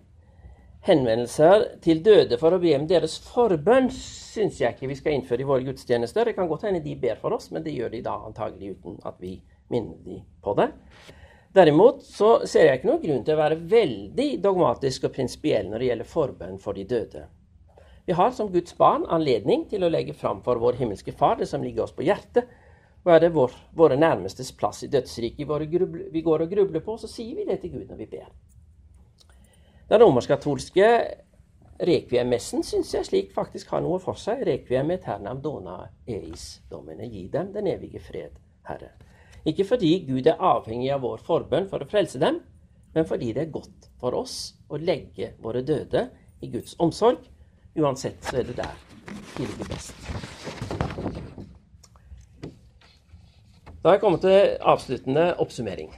Henvendelser 0.86 1.64
til 1.82 2.04
døde 2.06 2.38
for 2.38 2.54
å 2.54 2.60
be 2.62 2.76
om 2.78 2.84
deres 2.86 3.16
forbønn 3.26 3.88
syns 3.90 4.60
jeg 4.62 4.76
ikke 4.76 4.90
vi 4.92 4.98
skal 5.00 5.16
innføre 5.16 5.42
i 5.42 5.48
våre 5.50 5.66
gudstjenester. 5.66 6.30
Det 6.30 6.36
kan 6.38 6.50
godt 6.52 6.68
hende 6.68 6.84
de 6.86 6.94
ber 7.02 7.18
for 7.18 7.34
oss, 7.34 7.48
men 7.50 7.64
det 7.66 7.74
gjør 7.74 7.96
de 7.96 8.02
da 8.06 8.14
antagelig 8.28 8.76
uten 8.76 9.00
at 9.02 9.18
vi 9.18 9.40
minner 9.74 9.98
de 10.06 10.20
på 10.46 10.54
det. 10.60 10.68
Derimot 11.58 12.04
så 12.06 12.36
ser 12.46 12.68
jeg 12.68 12.78
ikke 12.78 12.92
noen 12.92 13.02
grunn 13.02 13.26
til 13.26 13.34
å 13.34 13.40
være 13.40 13.58
veldig 13.72 14.30
dogmatisk 14.44 15.08
og 15.08 15.16
prinsipiell 15.16 15.72
når 15.72 15.82
det 15.82 15.90
gjelder 15.90 16.12
forbønn 16.12 16.62
for 16.62 16.78
de 16.78 16.86
døde. 16.92 17.26
Vi 18.06 18.14
har 18.14 18.36
som 18.38 18.52
Guds 18.54 18.78
barn 18.78 19.08
anledning 19.10 19.66
til 19.72 19.88
å 19.88 19.90
legge 19.90 20.14
fram 20.14 20.44
for 20.46 20.62
vår 20.62 20.78
himmelske 20.84 21.16
Far 21.18 21.40
det 21.40 21.48
som 21.50 21.66
ligger 21.66 21.88
oss 21.88 21.96
på 21.98 22.06
hjertet. 22.06 22.46
Og 23.06 23.14
er 23.16 23.24
det 23.24 23.34
vår, 23.34 23.58
våre 23.74 23.98
nærmestes 23.98 24.54
plass 24.54 24.84
i 24.86 24.92
dødsriket 24.94 25.50
vi 26.14 26.22
går 26.26 26.46
og 26.46 26.54
grubler 26.54 26.86
på, 26.86 26.98
så 27.02 27.10
sier 27.10 27.34
vi 27.40 27.50
det 27.50 27.64
til 27.64 27.74
Gud 27.80 27.90
når 27.90 28.04
vi 28.04 28.12
ber. 28.20 28.30
Den 29.90 30.02
romersk-katolske 30.02 30.88
rekviemessen 31.86 32.64
syns 32.66 32.94
jeg 32.96 33.06
slik 33.06 33.36
faktisk 33.36 33.70
har 33.76 33.84
noe 33.86 34.00
for 34.02 34.18
seg. 34.18 34.42
Rekviem 34.48 34.96
eternam 34.96 35.42
dona 35.44 35.78
eis 36.08 36.62
domine. 36.72 37.06
Gi 37.12 37.28
dem 37.34 37.52
den 37.54 37.70
evige 37.70 38.02
fred, 38.02 38.34
Herre. 38.66 38.96
Ikke 39.46 39.68
fordi 39.68 40.00
Gud 40.08 40.26
er 40.26 40.42
avhengig 40.42 40.90
av 40.96 41.04
vår 41.06 41.22
forbønn 41.26 41.70
for 41.70 41.86
å 41.86 41.90
frelse 41.90 42.22
dem, 42.22 42.42
men 42.96 43.06
fordi 43.06 43.30
det 43.36 43.46
er 43.46 43.54
godt 43.54 43.92
for 44.02 44.18
oss 44.18 44.56
å 44.74 44.80
legge 44.82 45.36
våre 45.44 45.62
døde 45.62 46.08
i 46.42 46.50
Guds 46.50 46.74
omsorg 46.82 47.22
Uansett 47.76 48.24
så 48.24 48.38
er 48.40 48.44
det 48.48 48.56
der 48.56 48.76
de 49.36 49.44
ligger 49.44 49.68
best. 49.68 49.96
Da 53.84 53.90
har 53.90 53.98
jeg 53.98 54.02
kommet 54.02 54.22
til 54.22 54.58
avsluttende 54.62 55.26
oppsummering. 55.44 55.92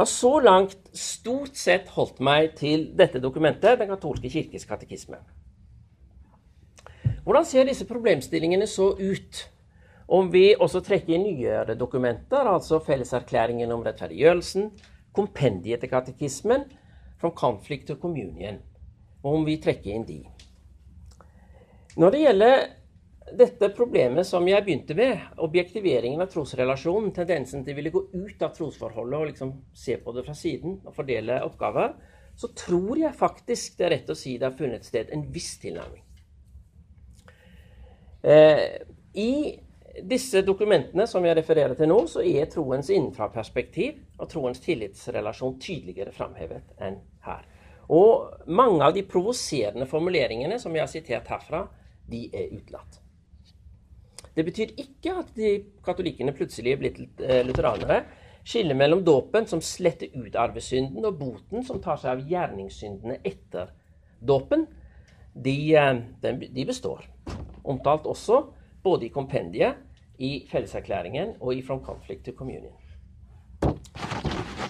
Har 0.00 0.06
så 0.08 0.40
langt 0.40 0.78
stort 0.96 1.58
sett 1.60 1.90
holdt 1.92 2.22
meg 2.24 2.54
til 2.56 2.86
dette 2.96 3.20
dokumentet, 3.20 3.76
Den 3.76 3.90
katolske 3.90 4.30
kirkes 4.32 4.64
katekisme. 4.64 5.18
Hvordan 7.26 7.44
ser 7.44 7.68
disse 7.68 7.84
problemstillingene 7.84 8.64
så 8.64 8.94
ut 8.96 9.42
om 10.08 10.30
vi 10.32 10.54
også 10.56 10.80
trekker 10.80 11.18
inn 11.18 11.26
nyere 11.26 11.76
dokumenter, 11.76 12.48
altså 12.48 12.80
felleserklæringen 12.80 13.72
om 13.76 13.84
rettferdiggjørelsen, 13.84 14.70
kompendiet 15.12 15.84
til 15.84 15.92
katekismen 15.92 16.64
from 17.20 17.36
conflict 17.36 17.86
to 17.92 17.98
communion, 18.00 18.56
og 19.22 19.34
om 19.34 19.44
vi 19.44 19.60
trekker 19.60 19.92
inn 19.92 20.08
de. 20.08 20.22
Når 22.00 22.16
det 22.16 22.24
gjelder 22.24 22.56
dette 23.38 23.70
problemet 23.76 24.26
som 24.26 24.46
jeg 24.48 24.64
begynte 24.64 24.94
med, 24.98 25.26
objektiveringen 25.44 26.22
av 26.22 26.30
trosrelasjonen, 26.32 27.12
tendensen 27.16 27.64
til 27.64 27.74
å 27.74 27.78
ville 27.80 27.92
gå 27.94 28.02
ut 28.12 28.42
av 28.42 28.54
trosforholdet 28.56 29.18
og 29.18 29.30
liksom 29.30 29.52
se 29.76 29.96
på 30.00 30.14
det 30.16 30.24
fra 30.26 30.36
siden 30.36 30.78
og 30.84 30.94
fordele 30.96 31.40
oppgaver, 31.46 31.94
så 32.36 32.48
tror 32.56 32.98
jeg 32.98 33.16
faktisk 33.16 33.78
det 33.78 33.86
er 33.86 33.94
rett 33.96 34.12
å 34.12 34.16
si 34.18 34.36
det 34.38 34.48
har 34.48 34.56
funnet 34.56 34.86
sted 34.86 35.10
en 35.12 35.26
viss 35.32 35.52
tilnærming. 35.62 36.04
Eh, 38.22 38.80
I 39.14 39.32
disse 40.06 40.42
dokumentene 40.46 41.06
som 41.10 41.24
jeg 41.26 41.36
refererer 41.36 41.74
til 41.76 41.90
nå, 41.90 41.98
så 42.08 42.22
er 42.24 42.48
troens 42.52 42.90
innenfraperspektiv 42.92 43.98
og 44.20 44.30
troens 44.30 44.60
tillitsrelasjon 44.62 45.58
tydeligere 45.60 46.14
framhevet 46.16 46.80
enn 46.80 47.00
her. 47.26 47.44
Og 47.90 48.46
mange 48.46 48.86
av 48.86 48.94
de 48.94 49.02
provoserende 49.02 49.88
formuleringene 49.90 50.60
som 50.62 50.74
jeg 50.76 50.84
har 50.84 50.92
sitert 50.92 51.30
herfra, 51.32 51.64
de 52.10 52.28
er 52.32 52.52
utelatt. 52.54 52.99
Det 54.34 54.46
betyr 54.46 54.74
ikke 54.78 55.14
at 55.22 55.30
de 55.36 55.52
katolikkene 55.84 56.34
plutselig 56.36 56.74
er 56.74 56.80
blitt 56.80 57.22
eh, 57.24 57.42
lutheranere. 57.46 58.02
Skillet 58.46 58.76
mellom 58.78 59.02
dåpen, 59.04 59.46
som 59.46 59.60
sletter 59.60 60.14
ut 60.16 60.36
arvesynden, 60.38 61.04
og 61.04 61.18
boten, 61.20 61.64
som 61.66 61.80
tar 61.82 62.00
seg 62.00 62.14
av 62.14 62.22
gjerningssyndene 62.30 63.18
etter 63.26 63.72
dåpen, 64.20 64.66
de, 65.34 65.56
eh, 65.76 66.44
de 66.46 66.66
består. 66.66 67.04
Omtalt 67.64 68.08
også 68.08 68.44
både 68.82 69.06
i 69.06 69.14
kompendiet, 69.14 69.86
i 70.20 70.44
felleserklæringen 70.50 71.38
og 71.40 71.54
i 71.56 71.62
From 71.64 71.80
Conflict 71.84 72.26
to 72.26 72.32
Communion. 72.36 72.74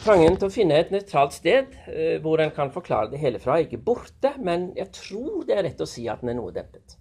Trangen 0.01 0.37
til 0.39 0.47
å 0.47 0.53
finne 0.55 0.79
et 0.81 0.93
nøytralt 0.95 1.35
sted 1.37 1.75
eh, 1.91 2.17
hvor 2.23 2.41
en 2.41 2.53
kan 2.55 2.71
forklare 2.73 3.11
det 3.13 3.21
hele 3.21 3.41
fra, 3.43 3.59
er 3.59 3.67
ikke 3.67 3.83
borte, 3.85 4.33
men 4.41 4.71
jeg 4.79 4.93
tror 4.97 5.43
det 5.45 5.59
er 5.59 5.67
rett 5.67 5.83
å 5.83 5.89
si 5.91 6.07
at 6.09 6.23
den 6.23 6.33
er 6.33 6.39
noe 6.39 6.55
dempet. 6.55 6.97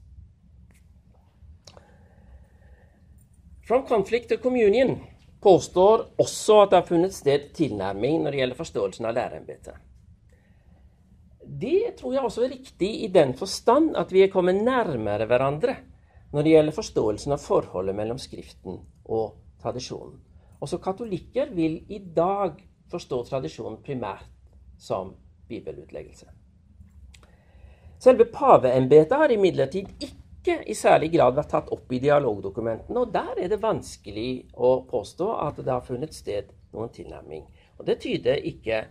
From 3.69 3.83
Conflict 3.85 4.29
to 4.29 4.37
Communion 4.37 4.95
påstår 5.41 6.05
også 6.17 6.55
at 6.63 6.71
det 6.71 6.77
har 6.79 6.85
funnet 6.87 7.13
sted 7.13 7.43
tilnærming 7.53 8.23
når 8.23 8.33
det 8.33 8.39
gjelder 8.39 8.57
forståelsen 8.57 9.05
av 9.05 9.13
lærerembetet. 9.13 9.75
Det 11.61 11.91
tror 11.99 12.15
jeg 12.15 12.23
også 12.25 12.47
er 12.47 12.55
riktig 12.55 12.89
i 13.05 13.11
den 13.13 13.35
forstand 13.37 13.91
at 14.01 14.09
vi 14.09 14.23
er 14.23 14.31
kommet 14.33 14.57
nærmere 14.65 15.27
hverandre 15.29 15.75
når 16.33 16.47
det 16.47 16.55
gjelder 16.55 16.77
forståelsen 16.79 17.35
av 17.35 17.43
forholdet 17.43 17.97
mellom 17.99 18.17
Skriften 18.17 18.79
og 19.05 19.37
tradisjonen. 19.61 20.17
Også 20.65 20.81
katolikker 20.81 21.53
vil 21.53 21.77
i 21.93 22.01
dag 22.01 22.57
forstå 22.89 23.21
tradisjonen 23.29 23.83
primært 23.85 24.25
som 24.81 25.13
bibelutleggelse. 25.45 26.25
Selve 28.01 28.25
paveembetet 28.33 29.13
har 29.13 29.37
imidlertid 29.37 29.93
ikke 29.99 30.18
i 30.69 30.75
særlig 30.77 31.11
grad 31.13 31.35
vært 31.37 31.51
tatt 31.53 31.69
opp 31.73 31.91
i 31.93 32.01
dialogdokumentene, 32.03 33.01
og 33.01 33.13
der 33.13 33.43
er 33.43 33.51
det 33.51 33.61
vanskelig 33.63 34.29
å 34.53 34.79
påstå 34.89 35.29
at 35.47 35.61
det 35.61 35.71
har 35.71 35.85
funnet 35.85 36.15
sted 36.15 36.51
noen 36.73 36.91
tilnærming. 36.93 37.45
Og 37.79 37.87
det 37.87 37.99
tyder 38.03 38.41
ikke 38.45 38.83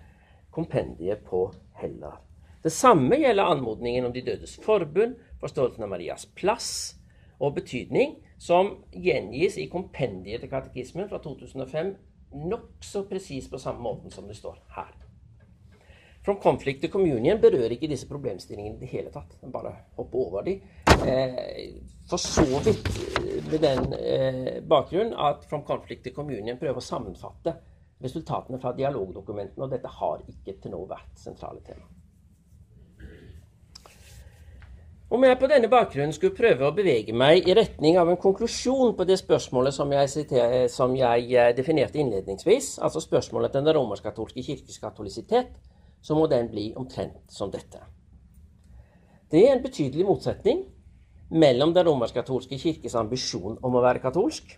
kompendiet 0.54 1.24
på 1.28 1.46
heller. 1.80 2.18
Det 2.62 2.72
samme 2.74 3.20
gjelder 3.20 3.52
anmodningen 3.52 4.08
om 4.08 4.12
De 4.12 4.24
dødes 4.26 4.56
forbund, 4.64 5.16
forståelsen 5.40 5.84
av 5.86 5.92
Marias 5.92 6.26
plass 6.38 6.70
og 7.38 7.54
betydning, 7.60 8.16
som 8.38 8.76
gjengis 8.92 9.58
i 9.58 9.68
kompendiet 9.70 10.42
til 10.42 10.50
katekismen 10.50 11.08
fra 11.10 11.20
2005 11.22 11.94
nokså 12.48 13.04
presis 13.08 13.48
på 13.50 13.58
samme 13.62 13.82
måten 13.82 14.10
som 14.14 14.26
det 14.28 14.36
står 14.36 14.58
her. 14.74 15.07
From 16.28 16.36
Conflict 16.42 16.82
to 16.82 16.88
Communion 16.92 17.38
berører 17.40 17.72
ikke 17.72 17.88
disse 17.88 18.04
problemstillingene 18.08 18.76
i 18.76 18.80
det 18.82 18.88
hele 18.90 19.08
tatt. 19.08 19.30
Den 19.40 19.48
bare 19.52 19.70
hopper 19.96 20.18
over 20.20 20.42
de. 20.44 20.58
Eh, 21.08 21.78
for 22.10 22.20
så 22.20 22.42
vidt 22.66 22.90
eh, 23.16 23.38
med 23.46 23.62
den 23.62 23.94
eh, 23.96 24.50
bakgrunn 24.60 25.14
at 25.16 25.46
From 25.48 25.62
Conflict 25.64 26.04
to 26.04 26.12
Communion 26.12 26.58
prøver 26.60 26.82
å 26.82 26.84
sammenfatte 26.84 27.54
resultatene 28.04 28.60
fra 28.60 28.74
dialogdokumentene, 28.76 29.64
og 29.64 29.72
dette 29.72 29.88
har 29.88 30.20
ikke 30.28 30.58
til 30.60 30.74
nå 30.74 30.82
vært 30.90 31.16
sentrale 31.16 31.62
tema. 31.64 31.88
Om 35.08 35.24
jeg 35.24 35.40
på 35.40 35.48
denne 35.48 35.72
bakgrunnen 35.72 36.12
skulle 36.12 36.36
prøve 36.36 36.68
å 36.68 36.76
bevege 36.76 37.16
meg 37.16 37.48
i 37.48 37.56
retning 37.56 37.96
av 37.96 38.12
en 38.12 38.20
konklusjon 38.20 38.92
på 39.00 39.08
det 39.08 39.16
spørsmålet 39.22 39.78
som 39.78 39.96
jeg, 39.96 40.12
siter, 40.12 40.68
som 40.68 40.92
jeg 40.92 41.56
definerte 41.56 42.04
innledningsvis, 42.04 42.74
altså 42.84 43.00
spørsmålet 43.00 43.56
til 43.56 43.64
den 43.64 43.80
romersk-katolske 43.80 44.44
kirkes 44.44 44.76
katolisitet, 44.84 45.56
så 46.08 46.16
må 46.16 46.24
den 46.26 46.48
bli 46.48 46.70
omtrent 46.80 47.28
som 47.28 47.50
dette. 47.52 47.82
Det 49.28 49.42
er 49.44 49.52
en 49.52 49.64
betydelig 49.64 50.06
motsetning 50.08 50.62
mellom 51.28 51.74
den 51.76 51.84
romersk-katolske 51.84 52.56
kirkes 52.56 52.96
ambisjon 52.96 53.58
om 53.60 53.76
å 53.76 53.82
være 53.84 54.00
katolsk, 54.00 54.54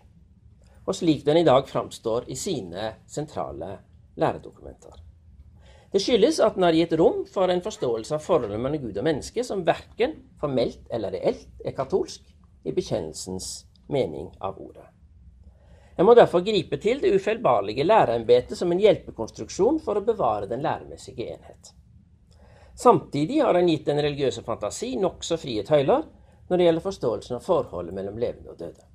og 0.86 0.94
slik 0.94 1.24
den 1.26 1.40
i 1.40 1.46
dag 1.46 1.66
framstår 1.66 2.28
i 2.30 2.36
sine 2.38 2.92
sentrale 3.11 3.72
læredokumenter. 4.22 4.94
Det 5.90 5.98
skyldes 6.05 6.38
at 6.38 6.55
den 6.55 6.68
har 6.68 6.78
gitt 6.78 6.94
rom 7.01 7.24
for 7.26 7.51
en 7.51 7.64
forståelse 7.64 8.14
av 8.14 8.22
forholdet 8.22 8.62
mellom 8.62 8.86
Gud 8.86 9.03
og 9.03 9.09
menneske 9.09 9.42
som 9.42 9.66
verken 9.66 10.20
formelt 10.38 10.86
eller 10.94 11.18
reelt 11.18 11.66
er 11.66 11.74
katolsk 11.74 12.30
i 12.62 12.74
bekjennelsens 12.76 13.51
mening 13.90 14.30
av 14.38 14.62
ordet. 14.62 14.86
En 16.01 16.07
må 16.09 16.14
derfor 16.16 16.40
gripe 16.40 16.78
til 16.80 17.03
det 17.03 17.11
ufeilbarlige 17.12 17.84
lærerembetet 17.84 18.57
som 18.57 18.70
en 18.72 18.80
hjelpekonstruksjon 18.80 19.82
for 19.84 20.01
å 20.01 20.05
bevare 20.05 20.48
den 20.48 20.62
læremessige 20.64 21.26
enhet. 21.34 21.74
Samtidig 22.80 23.42
har 23.44 23.59
en 23.59 23.68
gitt 23.68 23.84
den 23.84 24.01
religiøse 24.01 24.40
fantasi 24.46 24.94
nokså 24.96 25.36
frie 25.42 25.61
tøyler 25.68 26.07
når 26.48 26.57
det 26.57 26.66
gjelder 26.66 26.86
forståelsen 26.86 27.36
av 27.36 27.44
forholdet 27.44 27.94
mellom 27.98 28.16
levende 28.16 28.55
og 28.55 28.62
døde. 28.62 28.86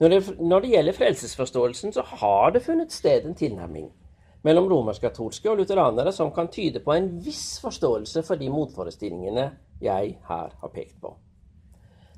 Når 0.00 0.12
det, 0.12 0.20
når 0.40 0.60
det 0.60 0.74
gjelder 0.74 0.96
frelsesforståelsen, 0.96 1.96
så 1.96 2.04
har 2.20 2.52
det 2.52 2.62
funnet 2.64 2.92
sted 2.92 3.24
en 3.24 3.36
tilnærming 3.36 3.88
mellom 4.44 4.68
romersk-katolske 4.68 5.48
og 5.48 5.62
lutheranere 5.62 6.12
som 6.12 6.32
kan 6.32 6.52
tyde 6.52 6.84
på 6.84 6.92
en 6.92 7.08
viss 7.24 7.56
forståelse 7.64 8.22
for 8.28 8.40
de 8.40 8.52
motforestillingene 8.52 9.50
jeg 9.80 10.14
her 10.28 10.54
har 10.60 10.72
pekt 10.76 11.00
på. 11.00 11.16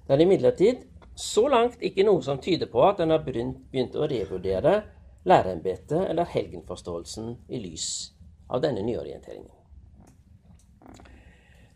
Det 0.03 0.17
er 0.17 0.27
imidlertid 0.27 0.83
så 1.15 1.47
langt 1.49 1.83
ikke 1.85 2.07
noe 2.07 2.23
som 2.25 2.41
tyder 2.41 2.71
på 2.73 2.83
at 2.87 3.01
en 3.03 3.13
har 3.13 3.25
begynt 3.25 3.97
å 3.97 4.09
revurdere 4.09 4.83
lærerembetet 5.29 6.09
eller 6.09 6.31
helgenforståelsen 6.33 7.35
i 7.53 7.61
lys 7.63 7.89
av 8.49 8.63
denne 8.65 8.83
nyorienteringen. 8.85 9.53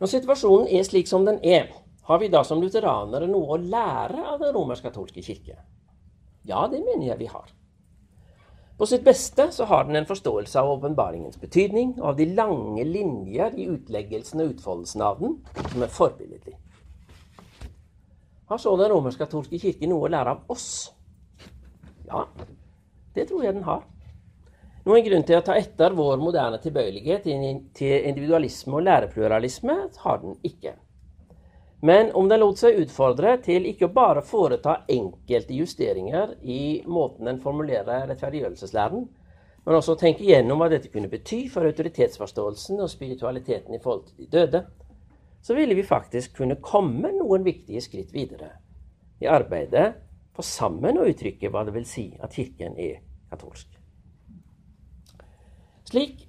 Når 0.01 0.13
situasjonen 0.13 0.69
er 0.77 0.85
slik 0.85 1.09
som 1.09 1.25
den 1.25 1.39
er, 1.45 1.71
har 2.07 2.19
vi 2.21 2.29
da 2.33 2.43
som 2.45 2.61
lutheranere 2.63 3.29
noe 3.31 3.57
å 3.57 3.61
lære 3.61 4.25
av 4.35 4.43
den 4.43 4.53
romersk-katolske 4.55 5.25
kirke? 5.25 5.57
Ja, 6.47 6.67
det 6.71 6.83
mener 6.85 7.09
jeg 7.09 7.19
vi 7.23 7.31
har. 7.31 7.49
På 8.77 8.87
sitt 8.87 9.07
beste 9.07 9.49
så 9.57 9.65
har 9.65 9.87
den 9.89 9.97
en 9.97 10.07
forståelse 10.07 10.61
av 10.61 10.75
åpenbaringens 10.75 11.41
betydning 11.41 11.95
og 11.97 12.11
av 12.11 12.19
de 12.19 12.27
lange 12.37 12.85
linjer 12.85 13.57
i 13.57 13.71
utleggelsen 13.73 14.43
og 14.45 14.53
utfoldelsen 14.53 15.03
av 15.03 15.23
den, 15.23 15.39
som 15.73 15.83
er 15.87 15.93
forbilledlig. 15.93 16.59
Har 18.47 18.59
så 18.63 18.77
den 18.79 18.93
romersk-katolske 18.93 19.59
kirke 19.59 19.89
noe 19.91 20.07
å 20.07 20.13
lære 20.13 20.37
av 20.37 20.55
oss? 20.55 20.69
Ja, 22.07 22.23
det 23.15 23.27
tror 23.27 23.43
jeg 23.43 23.57
den 23.57 23.67
har. 23.67 23.83
Noen 24.87 25.03
grunn 25.03 25.25
til 25.27 25.41
å 25.41 25.43
ta 25.43 25.57
etter 25.59 25.97
vår 25.99 26.21
moderne 26.23 26.61
tilbøyelighet 26.63 27.25
til 27.75 27.95
individualisme 28.07 28.79
og 28.79 28.85
lærepluralisme 28.87 29.75
har 30.05 30.21
den 30.23 30.37
ikke. 30.47 30.77
Men 31.83 32.13
om 32.15 32.31
den 32.31 32.41
lot 32.41 32.63
seg 32.63 32.79
utfordre 32.85 33.35
til 33.43 33.67
ikke 33.67 33.91
bare 33.93 34.23
å 34.23 34.27
foreta 34.27 34.79
enkelte 34.89 35.59
justeringer 35.59 36.37
i 36.43 36.85
måten 36.87 37.27
den 37.27 37.43
formulerer 37.43 38.07
rettferdiggjørelseslæren, 38.13 39.05
men 39.67 39.75
også 39.75 39.99
tenke 39.99 40.23
gjennom 40.25 40.63
hva 40.63 40.71
dette 40.71 40.93
kunne 40.93 41.11
bety 41.11 41.49
for 41.51 41.67
autoritetsforståelsen 41.67 42.79
og 42.79 42.91
spiritualiteten 42.91 43.75
i 43.75 43.83
forhold 43.83 44.07
til 44.07 44.23
de 44.23 44.31
døde, 44.39 44.63
så 45.47 45.55
ville 45.55 45.75
vi 45.79 45.83
faktisk 45.87 46.37
kunne 46.41 46.57
komme 46.59 47.13
noen 47.15 47.45
viktige 47.47 47.79
skritt 47.85 48.11
videre 48.11 48.49
i 49.23 49.29
arbeidet 49.31 49.93
for 50.35 50.43
sammen 50.43 50.99
å 50.99 51.05
uttrykke 51.07 51.53
hva 51.55 51.63
det 51.69 51.75
vil 51.77 51.85
si 51.87 52.09
at 52.19 52.35
Kirken 52.35 52.75
er 52.83 52.97
katolsk. 53.31 53.69
Slik 55.87 56.25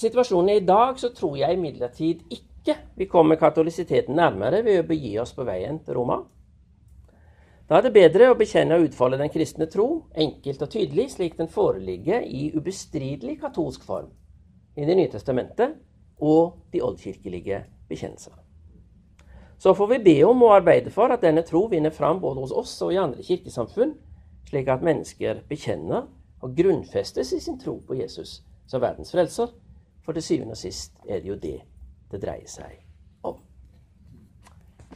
situasjonen 0.00 0.54
er 0.54 0.62
i 0.62 0.64
dag, 0.64 0.96
så 0.96 1.12
tror 1.12 1.36
jeg 1.36 1.58
imidlertid 1.58 2.24
ikke 2.32 2.78
vi 2.96 3.10
kommer 3.12 3.36
katolisiteten 3.36 4.16
nærmere 4.16 4.62
ved 4.64 4.80
å 4.80 4.88
begi 4.88 5.18
oss 5.20 5.34
på 5.36 5.44
veien 5.44 5.82
til 5.84 5.98
Roma. 5.98 6.22
Da 7.68 7.76
er 7.76 7.84
det 7.84 7.92
bedre 7.92 8.30
å 8.32 8.38
bekjenne 8.40 8.78
og 8.78 8.86
utfolde 8.88 9.20
den 9.20 9.32
kristne 9.34 9.68
tro 9.68 10.06
enkelt 10.16 10.64
og 10.64 10.72
tydelig, 10.72 11.10
slik 11.12 11.36
den 11.36 11.52
foreligger 11.52 12.24
i 12.24 12.48
ubestridelig 12.56 13.36
katolsk 13.44 13.84
form 13.84 14.08
i 14.80 14.88
Det 14.88 14.96
nye 14.96 15.12
testamentet 15.12 15.76
og 16.24 16.72
de 16.72 16.80
oldkirkelige 16.80 17.66
bekjennelser. 17.92 18.41
Så 19.62 19.74
får 19.74 19.86
vi 19.86 19.98
be 20.02 20.16
om 20.26 20.40
og 20.42 20.56
arbeide 20.56 20.90
for 20.90 21.12
at 21.14 21.22
denne 21.22 21.44
tro 21.46 21.68
vinner 21.70 21.94
fram 21.94 22.18
både 22.20 22.42
hos 22.42 22.54
oss 22.64 22.74
og 22.82 22.90
i 22.96 22.98
andre 22.98 23.22
kirkesamfunn, 23.22 23.94
slik 24.50 24.66
at 24.72 24.82
mennesker 24.82 25.44
bekjenner 25.46 26.08
og 26.42 26.56
grunnfestes 26.58 27.30
i 27.36 27.38
sin 27.44 27.60
tro 27.62 27.76
på 27.86 28.00
Jesus 28.00 28.40
som 28.66 28.82
verdens 28.82 29.14
frelser. 29.14 29.54
For 30.02 30.18
til 30.18 30.26
syvende 30.26 30.58
og 30.58 30.64
sist 30.64 30.98
er 31.06 31.22
det 31.22 31.30
jo 31.30 31.38
det 31.38 31.60
det 32.10 32.26
dreier 32.26 32.50
seg 32.50 32.81